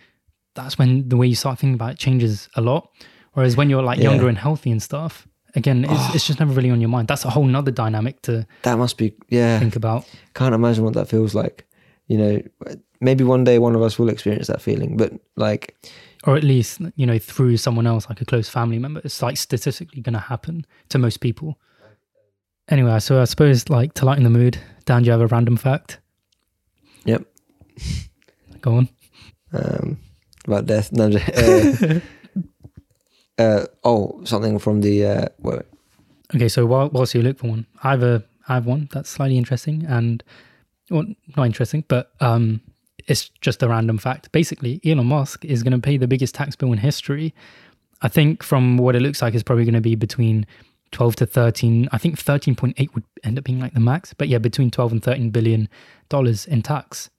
that's 0.55 0.77
when 0.77 1.07
the 1.07 1.15
way 1.15 1.27
you 1.27 1.35
start 1.35 1.59
thinking 1.59 1.75
about 1.75 1.91
it 1.91 1.97
changes 1.97 2.49
a 2.55 2.61
lot. 2.61 2.89
Whereas 3.35 3.55
when 3.55 3.69
you're 3.69 3.83
like 3.83 3.99
Yeah. 3.99 4.09
younger 4.09 4.27
and 4.27 4.37
healthy 4.37 4.69
and 4.69 4.83
stuff, 4.83 5.25
again, 5.55 5.85
it's, 5.87 6.15
it's 6.15 6.27
just 6.27 6.39
never 6.39 6.53
really 6.53 6.69
on 6.71 6.81
your 6.81 6.89
mind. 6.89 7.07
That's 7.07 7.25
a 7.25 7.29
whole 7.29 7.45
nother 7.45 7.71
dynamic 7.71 8.21
to 8.23 8.45
that 8.63 8.77
must 8.77 8.97
be, 8.97 9.13
yeah. 9.29 9.59
think 9.59 9.75
about. 9.75 10.05
Can't 10.33 10.53
imagine 10.55 10.83
what 10.83 10.93
that 10.93 11.07
feels 11.07 11.33
like. 11.33 11.65
You 12.07 12.17
know, 12.17 12.41
maybe 13.01 13.23
one 13.23 13.43
day 13.43 13.57
one 13.59 13.75
of 13.75 13.81
us 13.81 13.97
will 13.97 14.09
experience 14.09 14.47
that 14.47 14.61
feeling, 14.61 14.95
but 14.97 15.13
like, 15.35 15.75
Or 16.25 16.35
at 16.35 16.43
least, 16.43 16.81
you 16.95 17.05
know, 17.05 17.17
through 17.17 17.57
someone 17.57 17.87
else, 17.87 18.07
like 18.09 18.21
a 18.21 18.25
close 18.25 18.47
family 18.49 18.77
member. 18.79 19.01
It's 19.03 19.21
like 19.21 19.37
statistically 19.37 20.01
going 20.01 20.13
to 20.13 20.19
happen 20.19 20.65
to 20.89 20.97
most 20.99 21.19
people. 21.19 21.57
Anyway, 22.69 22.99
so 22.99 23.21
I 23.21 23.25
suppose, 23.25 23.69
like, 23.69 23.93
to 23.95 24.05
lighten 24.05 24.23
the 24.23 24.29
mood, 24.29 24.57
Dan, 24.85 25.03
do 25.03 25.07
you 25.07 25.11
have 25.11 25.21
a 25.21 25.27
random 25.27 25.55
fact? 25.57 25.99
yep, 27.05 27.23
Go 28.61 28.75
on. 28.77 28.89
um, 29.53 29.97
about 30.47 30.65
death. 30.65 30.91
No, 30.91 31.05
uh, 31.07 31.99
uh, 33.37 33.65
oh, 33.83 34.21
something 34.23 34.59
from 34.59 34.81
the 34.81 35.05
uh, 35.05 35.25
wait, 35.39 35.55
wait. 35.57 35.65
Okay, 36.35 36.49
so 36.49 36.65
while, 36.65 36.89
whilst 36.89 37.13
you 37.13 37.21
look 37.21 37.37
for 37.37 37.47
one, 37.47 37.65
I 37.83 37.91
have 37.91 38.03
a 38.03 38.23
I 38.47 38.55
have 38.55 38.65
one 38.65 38.89
that's 38.91 39.09
slightly 39.09 39.37
interesting 39.37 39.85
and 39.85 40.23
well, 40.89 41.05
not 41.35 41.45
interesting, 41.45 41.83
but 41.87 42.11
um, 42.19 42.61
it's 43.07 43.29
just 43.41 43.63
a 43.63 43.67
random 43.69 43.97
fact. 43.97 44.31
Basically, 44.31 44.79
Elon 44.85 45.07
Musk 45.07 45.43
is 45.45 45.63
going 45.63 45.73
to 45.73 45.79
pay 45.79 45.97
the 45.97 46.07
biggest 46.07 46.35
tax 46.35 46.55
bill 46.55 46.71
in 46.71 46.77
history. 46.77 47.33
I 48.01 48.07
think 48.07 48.43
from 48.43 48.77
what 48.77 48.95
it 48.95 49.01
looks 49.01 49.21
like, 49.21 49.33
it's 49.33 49.43
probably 49.43 49.65
going 49.65 49.73
to 49.73 49.81
be 49.81 49.95
between 49.95 50.45
twelve 50.91 51.15
to 51.17 51.25
thirteen. 51.25 51.89
I 51.91 51.97
think 51.97 52.19
thirteen 52.19 52.55
point 52.55 52.75
eight 52.77 52.93
would 52.93 53.03
end 53.23 53.37
up 53.37 53.43
being 53.43 53.59
like 53.59 53.73
the 53.73 53.79
max, 53.79 54.13
but 54.13 54.27
yeah, 54.27 54.37
between 54.37 54.71
twelve 54.71 54.91
and 54.91 55.03
thirteen 55.03 55.29
billion 55.31 55.69
dollars 56.09 56.45
in 56.45 56.61
tax. 56.61 57.09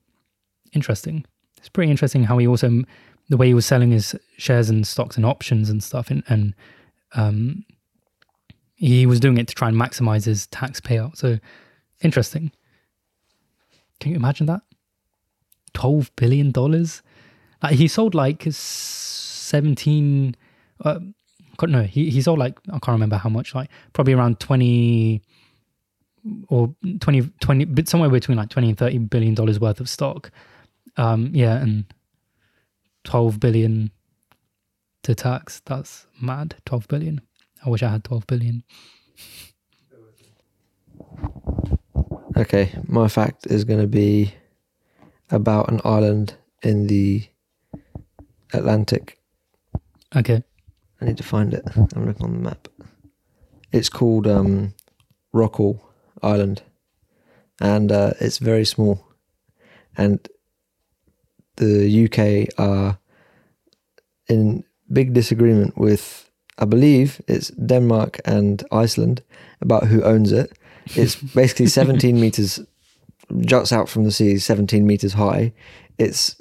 Interesting. 0.72 1.24
it's 1.58 1.68
pretty 1.68 1.90
interesting 1.90 2.24
how 2.24 2.36
he 2.38 2.46
also 2.46 2.82
the 3.28 3.36
way 3.36 3.48
he 3.48 3.54
was 3.54 3.66
selling 3.66 3.90
his 3.90 4.14
shares 4.36 4.70
and 4.70 4.86
stocks 4.86 5.16
and 5.16 5.26
options 5.26 5.70
and 5.70 5.82
stuff, 5.82 6.10
and 6.10 6.22
and 6.28 6.54
um, 7.14 7.64
he 8.74 9.06
was 9.06 9.20
doing 9.20 9.38
it 9.38 9.48
to 9.48 9.54
try 9.54 9.68
and 9.68 9.76
maximize 9.76 10.24
his 10.24 10.46
tax 10.48 10.80
payout. 10.80 11.16
So 11.16 11.38
interesting. 12.00 12.52
Can 14.00 14.10
you 14.12 14.16
imagine 14.16 14.46
that? 14.46 14.62
Twelve 15.72 16.10
billion 16.16 16.50
dollars. 16.52 17.02
Like 17.62 17.76
he 17.76 17.88
sold 17.88 18.14
like 18.14 18.46
seventeen. 18.50 20.36
Uh, 20.84 21.00
no, 21.62 21.82
he 21.82 22.10
he 22.10 22.20
sold 22.20 22.38
like 22.38 22.58
I 22.68 22.78
can't 22.78 22.88
remember 22.88 23.16
how 23.16 23.30
much. 23.30 23.54
Like 23.54 23.70
probably 23.92 24.12
around 24.12 24.40
twenty 24.40 25.22
or 26.48 26.74
20, 27.00 27.30
20 27.40 27.64
but 27.66 27.88
somewhere 27.88 28.10
between 28.10 28.36
like 28.36 28.48
20 28.48 28.70
and 28.70 28.78
30 28.78 28.98
billion 28.98 29.34
dollars 29.34 29.60
worth 29.60 29.78
of 29.78 29.88
stock 29.88 30.32
um 30.96 31.30
yeah 31.32 31.56
and 31.56 31.84
12 33.06 33.40
billion 33.40 33.90
to 35.02 35.14
tax 35.14 35.62
that's 35.64 36.06
mad 36.20 36.56
12 36.66 36.88
billion 36.88 37.20
i 37.64 37.70
wish 37.70 37.82
i 37.82 37.88
had 37.88 38.04
12 38.04 38.26
billion 38.26 38.62
Okay, 42.36 42.70
my 42.86 43.08
fact 43.08 43.46
is 43.46 43.64
going 43.64 43.80
to 43.80 43.86
be 43.86 44.34
about 45.30 45.70
an 45.70 45.80
island 45.84 46.34
in 46.62 46.86
the 46.86 47.26
Atlantic. 48.52 49.18
okay 50.14 50.42
I 51.00 51.04
need 51.06 51.16
to 51.16 51.22
find 51.22 51.54
it. 51.54 51.64
I'm 51.94 52.06
looking 52.06 52.26
on 52.26 52.32
the 52.32 52.38
map. 52.38 52.68
It's 53.72 53.88
called 53.88 54.26
um, 54.26 54.74
Rockall 55.34 55.80
Island, 56.22 56.62
and 57.60 57.90
uh, 57.90 58.12
it's 58.20 58.38
very 58.38 58.64
small. 58.64 59.02
And 59.96 60.26
the 61.56 62.04
UK 62.04 62.52
are 62.58 62.98
in 64.28 64.64
big 64.92 65.12
disagreement 65.12 65.76
with, 65.76 66.30
I 66.58 66.64
believe, 66.64 67.20
it's 67.26 67.48
Denmark 67.50 68.20
and 68.24 68.62
Iceland 68.70 69.22
about 69.60 69.86
who 69.86 70.02
owns 70.02 70.32
it. 70.32 70.56
It's 70.94 71.16
basically 71.34 71.66
17 71.66 72.20
meters, 72.20 72.60
juts 73.40 73.72
out 73.72 73.88
from 73.88 74.04
the 74.04 74.12
sea, 74.12 74.38
17 74.38 74.86
meters 74.86 75.14
high. 75.14 75.52
It's 75.98 76.36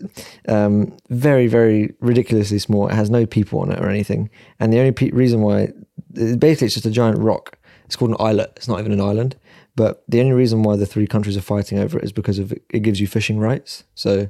um, 0.50 0.98
very, 1.10 1.48
very 1.48 1.94
ridiculously 2.02 2.60
small. 2.60 2.88
It 2.88 2.94
has 2.94 3.10
no 3.10 3.26
people 3.26 3.60
on 3.60 3.72
it 3.72 3.80
or 3.80 3.90
anything. 3.90 4.30
And 4.60 4.72
the 4.74 4.80
only 4.80 4.92
pe- 4.92 5.12
reason 5.12 5.42
why, 5.42 5.72
basically, 6.14 6.66
it's 6.66 6.74
just 6.74 6.86
a 6.86 6.92
giant 6.92 7.20
rock. 7.20 7.58
It's 7.86 7.96
called 7.96 8.12
an 8.12 8.18
islet. 8.20 8.52
It's 8.58 8.68
not 8.68 8.80
even 8.80 8.92
an 8.92 9.00
island. 9.00 9.38
But 9.76 10.04
the 10.08 10.20
only 10.20 10.34
reason 10.34 10.64
why 10.64 10.76
the 10.76 10.86
three 10.86 11.08
countries 11.08 11.38
are 11.38 11.42
fighting 11.42 11.80
over 11.80 11.98
it 11.98 12.04
is 12.04 12.12
because 12.12 12.40
of 12.40 12.52
it 12.52 12.80
gives 12.80 13.00
you 13.00 13.08
fishing 13.08 13.40
rights. 13.40 13.84
So, 13.94 14.30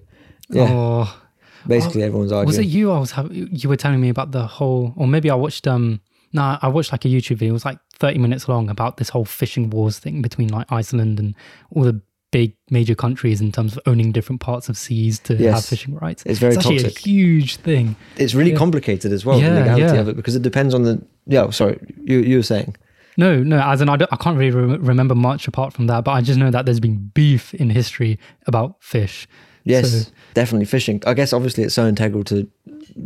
yeah, 0.50 0.68
oh 0.70 1.22
basically 1.68 2.04
everyone's 2.04 2.32
arguing. 2.32 2.48
was 2.48 2.58
it 2.60 2.66
you 2.68 2.92
i 2.92 3.00
was 3.00 3.14
you 3.32 3.68
were 3.70 3.76
telling 3.78 4.00
me 4.00 4.10
about 4.10 4.32
the 4.32 4.46
whole 4.46 4.94
or 4.96 5.08
maybe 5.08 5.30
i 5.30 5.36
watched 5.36 5.66
um 5.68 6.00
no 6.34 6.58
i 6.62 6.68
watched 6.68 6.92
like 6.92 7.06
a 7.06 7.08
youtube 7.08 7.38
video 7.38 7.50
it 7.50 7.54
was 7.54 7.66
like 7.66 7.80
30 7.94 8.20
minutes 8.20 8.48
long 8.48 8.70
about 8.70 8.98
this 8.98 9.10
whole 9.10 9.26
fishing 9.26 9.70
wars 9.70 9.98
thing 10.00 10.22
between 10.22 10.50
like 10.50 10.72
iceland 10.72 11.20
and 11.20 11.34
all 11.72 11.84
the 11.84 12.00
big 12.32 12.56
major 12.70 12.96
countries 12.96 13.40
in 13.40 13.52
terms 13.52 13.76
of 13.78 13.80
owning 13.88 14.12
different 14.12 14.42
parts 14.42 14.68
of 14.70 14.78
seas 14.78 15.20
to 15.20 15.38
have 15.52 15.64
fishing 15.64 15.96
rights 15.96 16.22
It's 16.26 16.38
very 16.40 16.56
actually 16.58 16.80
toxic. 16.80 16.98
a 16.98 17.02
huge 17.10 17.56
thing 17.58 17.96
It's 18.18 18.36
really 18.36 18.52
Yeah. 18.52 18.58
complicated 18.58 19.14
as 19.14 19.26
well, 19.26 19.40
Yeah, 19.40 19.54
the 19.54 19.60
legality 19.62 19.82
yeah. 19.96 20.02
of 20.02 20.10
it, 20.10 20.16
because 20.18 20.36
it 20.36 20.42
depends 20.42 20.74
on 20.74 20.84
the. 20.84 21.02
Yeah, 21.28 21.50
sorry, 21.52 21.80
you 22.04 22.20
you 22.20 22.38
were 22.38 22.44
saying. 22.44 22.76
no 23.16 23.42
no 23.42 23.58
as 23.62 23.80
in 23.82 23.88
i, 23.88 23.94
I 23.94 24.18
can't 24.18 24.38
really 24.38 24.52
re- 24.52 24.78
remember 24.78 25.16
much 25.16 25.48
apart 25.48 25.72
from 25.74 25.88
that 25.88 26.04
but 26.04 26.12
i 26.12 26.20
just 26.22 26.38
know 26.38 26.52
that 26.52 26.66
there's 26.66 26.82
been 26.82 27.10
beef 27.14 27.54
in 27.54 27.70
history 27.70 28.20
about 28.46 28.76
fish 28.82 29.28
Yes, 29.66 30.06
So- 30.06 30.12
definitely 30.34 30.66
fishing. 30.66 31.02
I 31.06 31.14
guess 31.14 31.34
obviously 31.34 31.64
it's 31.66 31.76
so 31.76 31.88
integral 31.88 32.24
to 32.26 32.48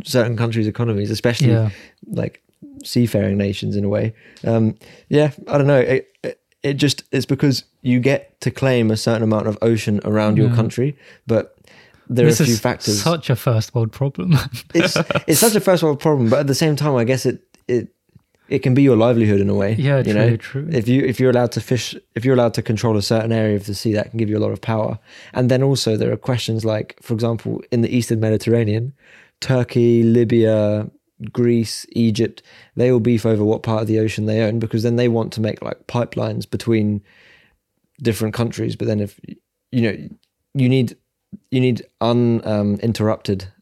certain 0.04 0.36
countries' 0.36 0.66
economies, 0.68 1.10
especially 1.10 1.48
yeah 1.50 1.70
like 2.06 2.42
seafaring 2.84 3.36
nations 3.36 3.76
in 3.76 3.84
a 3.84 3.88
way. 3.88 4.14
Um, 4.44 4.74
yeah, 5.08 5.32
I 5.48 5.58
don't 5.58 5.66
know. 5.66 5.80
It, 5.80 6.08
it, 6.22 6.40
it 6.62 6.74
just 6.74 7.04
it's 7.12 7.26
because 7.26 7.64
you 7.82 8.00
get 8.00 8.40
to 8.42 8.50
claim 8.50 8.90
a 8.90 8.96
certain 8.96 9.22
amount 9.22 9.46
of 9.46 9.58
ocean 9.62 10.00
around 10.04 10.36
your 10.36 10.50
country, 10.54 10.96
but 11.26 11.56
there 12.08 12.26
this 12.26 12.40
are 12.40 12.44
a 12.44 12.46
few 12.46 12.54
is 12.54 12.60
factors. 12.60 13.02
such 13.02 13.30
a 13.30 13.36
first 13.36 13.74
world 13.74 13.92
problem 13.92 14.36
it's 14.74 14.96
it's 15.26 15.40
such 15.40 15.54
a 15.54 15.60
first 15.60 15.82
world 15.82 16.00
problem, 16.00 16.28
but 16.28 16.40
at 16.40 16.46
the 16.46 16.54
same 16.54 16.76
time, 16.76 16.94
I 16.96 17.04
guess 17.04 17.24
it 17.26 17.42
it 17.68 17.88
it 18.50 18.58
can 18.64 18.74
be 18.74 18.82
your 18.82 18.96
livelihood 18.96 19.40
in 19.40 19.48
a 19.48 19.54
way. 19.54 19.74
yeah 19.74 19.98
you 19.98 20.04
true 20.04 20.12
know. 20.12 20.36
true 20.36 20.68
If 20.70 20.88
you 20.88 21.04
if 21.04 21.18
you're 21.18 21.30
allowed 21.30 21.52
to 21.52 21.60
fish, 21.60 21.94
if 22.14 22.24
you're 22.24 22.34
allowed 22.34 22.54
to 22.54 22.62
control 22.62 22.96
a 22.96 23.02
certain 23.02 23.32
area 23.32 23.56
of 23.56 23.64
the 23.66 23.74
sea, 23.74 23.94
that 23.94 24.10
can 24.10 24.18
give 24.18 24.28
you 24.28 24.36
a 24.36 24.44
lot 24.44 24.50
of 24.50 24.60
power. 24.60 24.98
And 25.32 25.50
then 25.50 25.62
also 25.62 25.96
there 25.96 26.12
are 26.12 26.16
questions 26.16 26.64
like, 26.64 26.96
for 27.00 27.14
example, 27.14 27.62
in 27.70 27.80
the 27.82 27.96
Eastern 27.96 28.20
Mediterranean, 28.20 28.92
Turkey, 29.40 30.02
Libya, 30.02 30.90
Greece, 31.32 31.86
Egypt, 31.92 32.42
they 32.76 32.90
all 32.90 33.00
beef 33.00 33.24
over 33.24 33.44
what 33.44 33.62
part 33.62 33.82
of 33.82 33.88
the 33.88 34.00
ocean 34.00 34.26
they 34.26 34.40
own 34.42 34.58
because 34.58 34.82
then 34.82 34.96
they 34.96 35.08
want 35.08 35.32
to 35.34 35.40
make 35.40 35.62
like 35.62 35.86
pipelines 35.86 36.50
between 36.50 37.02
different 38.02 38.34
countries. 38.34 38.74
But 38.74 38.88
then 38.88 39.00
if 39.00 39.20
you 39.70 39.82
know 39.82 39.96
you 40.54 40.68
need 40.68 40.96
you 41.50 41.60
need 41.60 41.86
uninterrupted 42.00 43.44
um, 43.44 43.59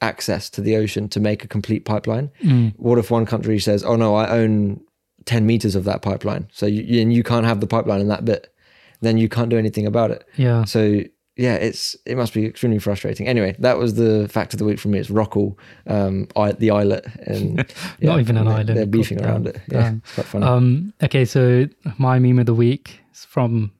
access 0.00 0.50
to 0.50 0.60
the 0.60 0.76
ocean 0.76 1.08
to 1.08 1.20
make 1.20 1.44
a 1.44 1.48
complete 1.48 1.84
pipeline. 1.84 2.30
Mm. 2.42 2.74
What 2.76 2.98
if 2.98 3.10
one 3.10 3.26
country 3.26 3.58
says, 3.58 3.84
"Oh 3.84 3.96
no, 3.96 4.14
I 4.14 4.28
own 4.28 4.80
ten 5.24 5.46
meters 5.46 5.74
of 5.74 5.84
that 5.84 6.02
pipeline," 6.02 6.48
so 6.52 6.66
you 6.66 7.00
and 7.00 7.12
you 7.12 7.22
can't 7.22 7.46
have 7.46 7.60
the 7.60 7.66
pipeline 7.66 8.00
in 8.00 8.08
that 8.08 8.24
bit, 8.24 8.52
then 9.00 9.18
you 9.18 9.28
can't 9.28 9.48
do 9.48 9.58
anything 9.58 9.86
about 9.86 10.10
it. 10.10 10.24
yeah 10.36 10.64
So 10.64 11.02
yeah, 11.36 11.56
it's 11.56 11.94
it 12.06 12.16
must 12.16 12.32
be 12.32 12.46
extremely 12.46 12.78
frustrating. 12.78 13.28
Anyway, 13.28 13.54
that 13.58 13.76
was 13.76 13.94
the 13.94 14.26
fact 14.28 14.54
of 14.54 14.58
the 14.58 14.64
week 14.64 14.78
for 14.78 14.88
me. 14.88 14.98
It's 14.98 15.10
Rockall, 15.10 15.56
um, 15.86 16.28
I, 16.34 16.52
the 16.52 16.70
islet, 16.70 17.06
and 17.26 17.58
yeah, 18.00 18.10
Not 18.10 18.20
even 18.20 18.38
an 18.38 18.46
they're, 18.46 18.54
island. 18.54 18.78
They're 18.78 18.86
beefing 18.86 19.18
God 19.18 19.26
around 19.26 19.44
damn, 19.44 19.54
it. 19.54 19.62
Yeah, 19.70 19.80
damn. 19.82 20.02
it's 20.04 20.14
quite 20.14 20.26
funny. 20.26 20.46
Um, 20.46 20.94
okay, 21.02 21.24
so 21.26 21.66
my 21.98 22.18
meme 22.18 22.38
of 22.38 22.46
the 22.46 22.54
week 22.54 23.00
is 23.12 23.26
from, 23.26 23.72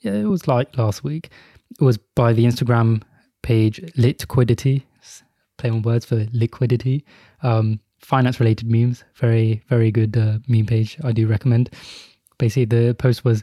yeah, 0.00 0.12
it 0.12 0.26
was 0.26 0.46
like 0.46 0.76
last 0.76 1.02
week. 1.02 1.30
It 1.80 1.82
was 1.82 1.96
by 1.96 2.34
the 2.34 2.44
Instagram 2.44 3.02
page 3.40 3.80
Litquidity, 3.96 4.82
play 5.58 5.70
on 5.70 5.82
words 5.82 6.06
for 6.06 6.26
liquidity. 6.32 7.04
Um, 7.42 7.80
finance 8.00 8.40
related 8.40 8.70
memes, 8.70 9.04
very, 9.16 9.62
very 9.68 9.90
good 9.90 10.16
uh, 10.16 10.38
meme 10.48 10.66
page. 10.66 10.96
I 11.04 11.12
do 11.12 11.26
recommend. 11.26 11.70
Basically, 12.38 12.64
the 12.64 12.94
post 12.94 13.24
was 13.24 13.42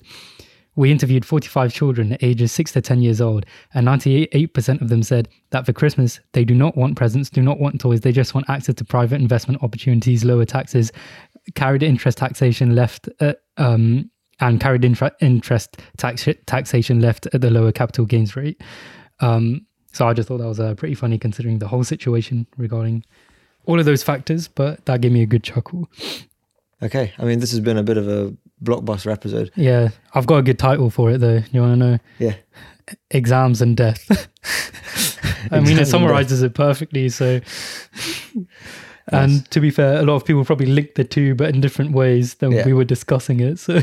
we 0.76 0.92
interviewed 0.92 1.26
45 1.26 1.74
children 1.74 2.18
ages 2.22 2.52
6 2.52 2.74
to 2.74 2.82
10 2.82 3.02
years 3.02 3.22
old, 3.22 3.46
and 3.74 3.88
98% 3.88 4.82
of 4.82 4.90
them 4.90 5.04
said 5.04 5.30
that 5.52 5.66
for 5.66 5.74
Christmas, 5.74 6.20
they 6.34 6.44
do 6.44 6.54
not 6.54 6.76
want 6.76 6.98
presents, 6.98 7.30
do 7.30 7.42
not 7.42 7.60
want 7.60 7.80
toys, 7.80 8.02
they 8.02 8.12
just 8.12 8.34
want 8.34 8.50
access 8.50 8.76
to 8.76 8.86
private 8.86 9.22
investment 9.22 9.64
opportunities, 9.64 10.26
lower 10.26 10.46
taxes, 10.46 10.92
carried 11.56 11.84
interest 11.84 12.18
taxation 12.18 12.76
left, 12.76 13.08
uh, 13.22 13.34
um, 13.58 14.10
and 14.42 14.60
carried 14.60 14.84
interest 14.84 15.78
tax- 15.98 16.28
taxation 16.46 17.00
left 17.00 17.26
at 17.34 17.40
the 17.40 17.50
lower 17.50 17.72
capital 17.72 18.06
gains 18.06 18.36
rate. 18.36 18.62
Um, 19.22 19.66
so 19.96 20.08
I 20.08 20.14
just 20.14 20.28
thought 20.28 20.40
that 20.40 20.48
was 20.48 20.60
uh, 20.60 20.76
pretty 20.76 20.96
funny 20.96 21.18
considering 21.18 21.60
the 21.60 21.68
whole 21.68 21.84
situation 21.84 22.46
regarding 22.58 23.04
all 23.66 23.80
of 23.80 23.86
those 23.86 24.04
factors, 24.04 24.48
but 24.48 24.86
that 24.86 25.02
gave 25.02 25.12
me 25.12 25.22
a 25.24 25.26
good 25.26 25.44
chuckle. 25.44 25.90
okay, 26.84 27.14
I 27.18 27.24
mean 27.26 27.40
this 27.40 27.52
has 27.52 27.60
been 27.62 27.78
a 27.78 27.84
bit 27.84 27.98
of 27.98 28.08
a 28.08 28.36
blockbuster 28.64 29.12
episode. 29.12 29.52
Yeah, 29.56 29.90
I've 30.14 30.28
got 30.28 30.38
a 30.38 30.44
good 30.44 30.60
title 30.60 30.90
for 30.90 31.12
it 31.12 31.20
though. 31.20 31.42
You 31.52 31.62
want 31.62 31.74
to 31.74 31.86
know? 31.92 31.98
Yeah, 32.20 32.36
Exams 33.12 33.62
and 33.62 33.76
death. 33.78 34.30
I 35.52 35.60
mean, 35.60 35.78
it 35.78 35.88
summarizes 35.88 36.42
it 36.42 36.54
perfectly. 36.56 37.08
So, 37.10 37.40
and 39.12 39.50
to 39.52 39.60
be 39.60 39.70
fair, 39.70 40.00
a 40.00 40.04
lot 40.04 40.16
of 40.16 40.26
people 40.26 40.44
probably 40.44 40.66
link 40.68 40.96
the 40.96 41.04
two, 41.04 41.36
but 41.36 41.54
in 41.54 41.62
different 41.62 41.92
ways 41.92 42.36
than 42.36 42.52
Yeah. 42.52 42.66
we 42.66 42.74
were 42.74 42.84
discussing 42.86 43.40
it. 43.40 43.60
So, 43.60 43.82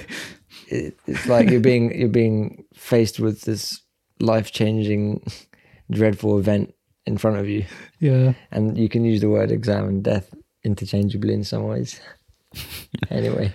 it, 0.68 0.96
it's 1.06 1.26
like 1.26 1.50
you're 1.50 1.60
being 1.72 1.96
you're 1.98 2.08
being 2.08 2.64
faced 2.74 3.20
with 3.20 3.42
this 3.42 3.80
life 4.20 4.50
changing, 4.52 5.24
dreadful 5.92 6.38
event 6.38 6.74
in 7.06 7.18
front 7.18 7.36
of 7.38 7.48
you, 7.48 7.64
yeah. 8.00 8.32
and 8.50 8.76
you 8.78 8.88
can 8.88 9.04
use 9.04 9.20
the 9.20 9.28
word 9.28 9.50
exam 9.50 9.88
and 9.88 10.02
death 10.04 10.32
interchangeably 10.64 11.34
in 11.34 11.44
some 11.44 11.64
ways. 11.64 12.00
anyway, 13.10 13.52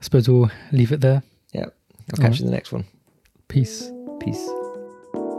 I 0.00 0.04
suppose 0.04 0.28
we'll 0.28 0.50
leave 0.72 0.92
it 0.92 1.00
there. 1.00 1.22
Yeah. 1.52 1.66
I'll 1.66 2.16
catch 2.16 2.20
Alright. 2.20 2.38
you 2.40 2.44
in 2.44 2.50
the 2.50 2.56
next 2.56 2.72
one. 2.72 2.84
Peace. 3.48 3.90
Peace. 4.20 4.48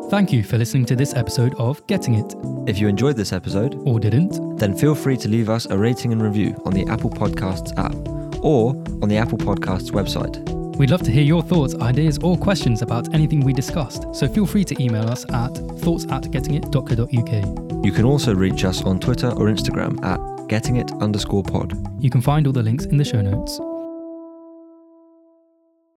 Thank 0.09 0.31
you 0.31 0.43
for 0.43 0.57
listening 0.57 0.85
to 0.85 0.95
this 0.95 1.15
episode 1.15 1.55
of 1.55 1.85
Getting 1.87 2.15
It, 2.15 2.35
If 2.69 2.79
you 2.79 2.87
enjoyed 2.87 3.17
this 3.17 3.33
episode, 3.33 3.75
or 3.85 3.99
didn't. 3.99 4.57
then 4.57 4.75
feel 4.77 4.93
free 4.95 5.17
to 5.17 5.27
leave 5.27 5.49
us 5.49 5.65
a 5.65 5.77
rating 5.77 6.11
and 6.11 6.21
review 6.21 6.61
on 6.63 6.73
the 6.73 6.85
Apple 6.85 7.09
Podcasts 7.09 7.75
app 7.77 7.95
or 8.43 8.75
on 9.01 9.09
the 9.09 9.17
Apple 9.17 9.39
Podcasts 9.39 9.91
website. 9.91 10.64
We'd 10.77 10.91
love 10.91 11.03
to 11.03 11.11
hear 11.11 11.23
your 11.23 11.41
thoughts, 11.41 11.73
ideas, 11.75 12.19
or 12.21 12.37
questions 12.37 12.81
about 12.81 13.13
anything 13.13 13.39
we 13.39 13.53
discussed. 13.53 14.13
So 14.13 14.27
feel 14.27 14.45
free 14.45 14.65
to 14.65 14.83
email 14.83 15.09
us 15.09 15.23
at 15.31 15.55
thoughts 15.79 16.03
at 16.05 16.23
gettingit.co.uk. 16.23 17.85
You 17.85 17.91
can 17.91 18.03
also 18.03 18.35
reach 18.35 18.65
us 18.65 18.83
on 18.83 18.99
Twitter 18.99 19.29
or 19.29 19.47
Instagram 19.47 20.03
at 20.03 20.19
gettingit 20.49 20.99
underscore 21.01 21.43
pod. 21.43 21.77
You 22.03 22.09
can 22.09 22.21
find 22.21 22.45
all 22.45 22.53
the 22.53 22.63
links 22.63 22.85
in 22.85 22.97
the 22.97 23.05
show 23.05 23.21
notes. 23.21 23.59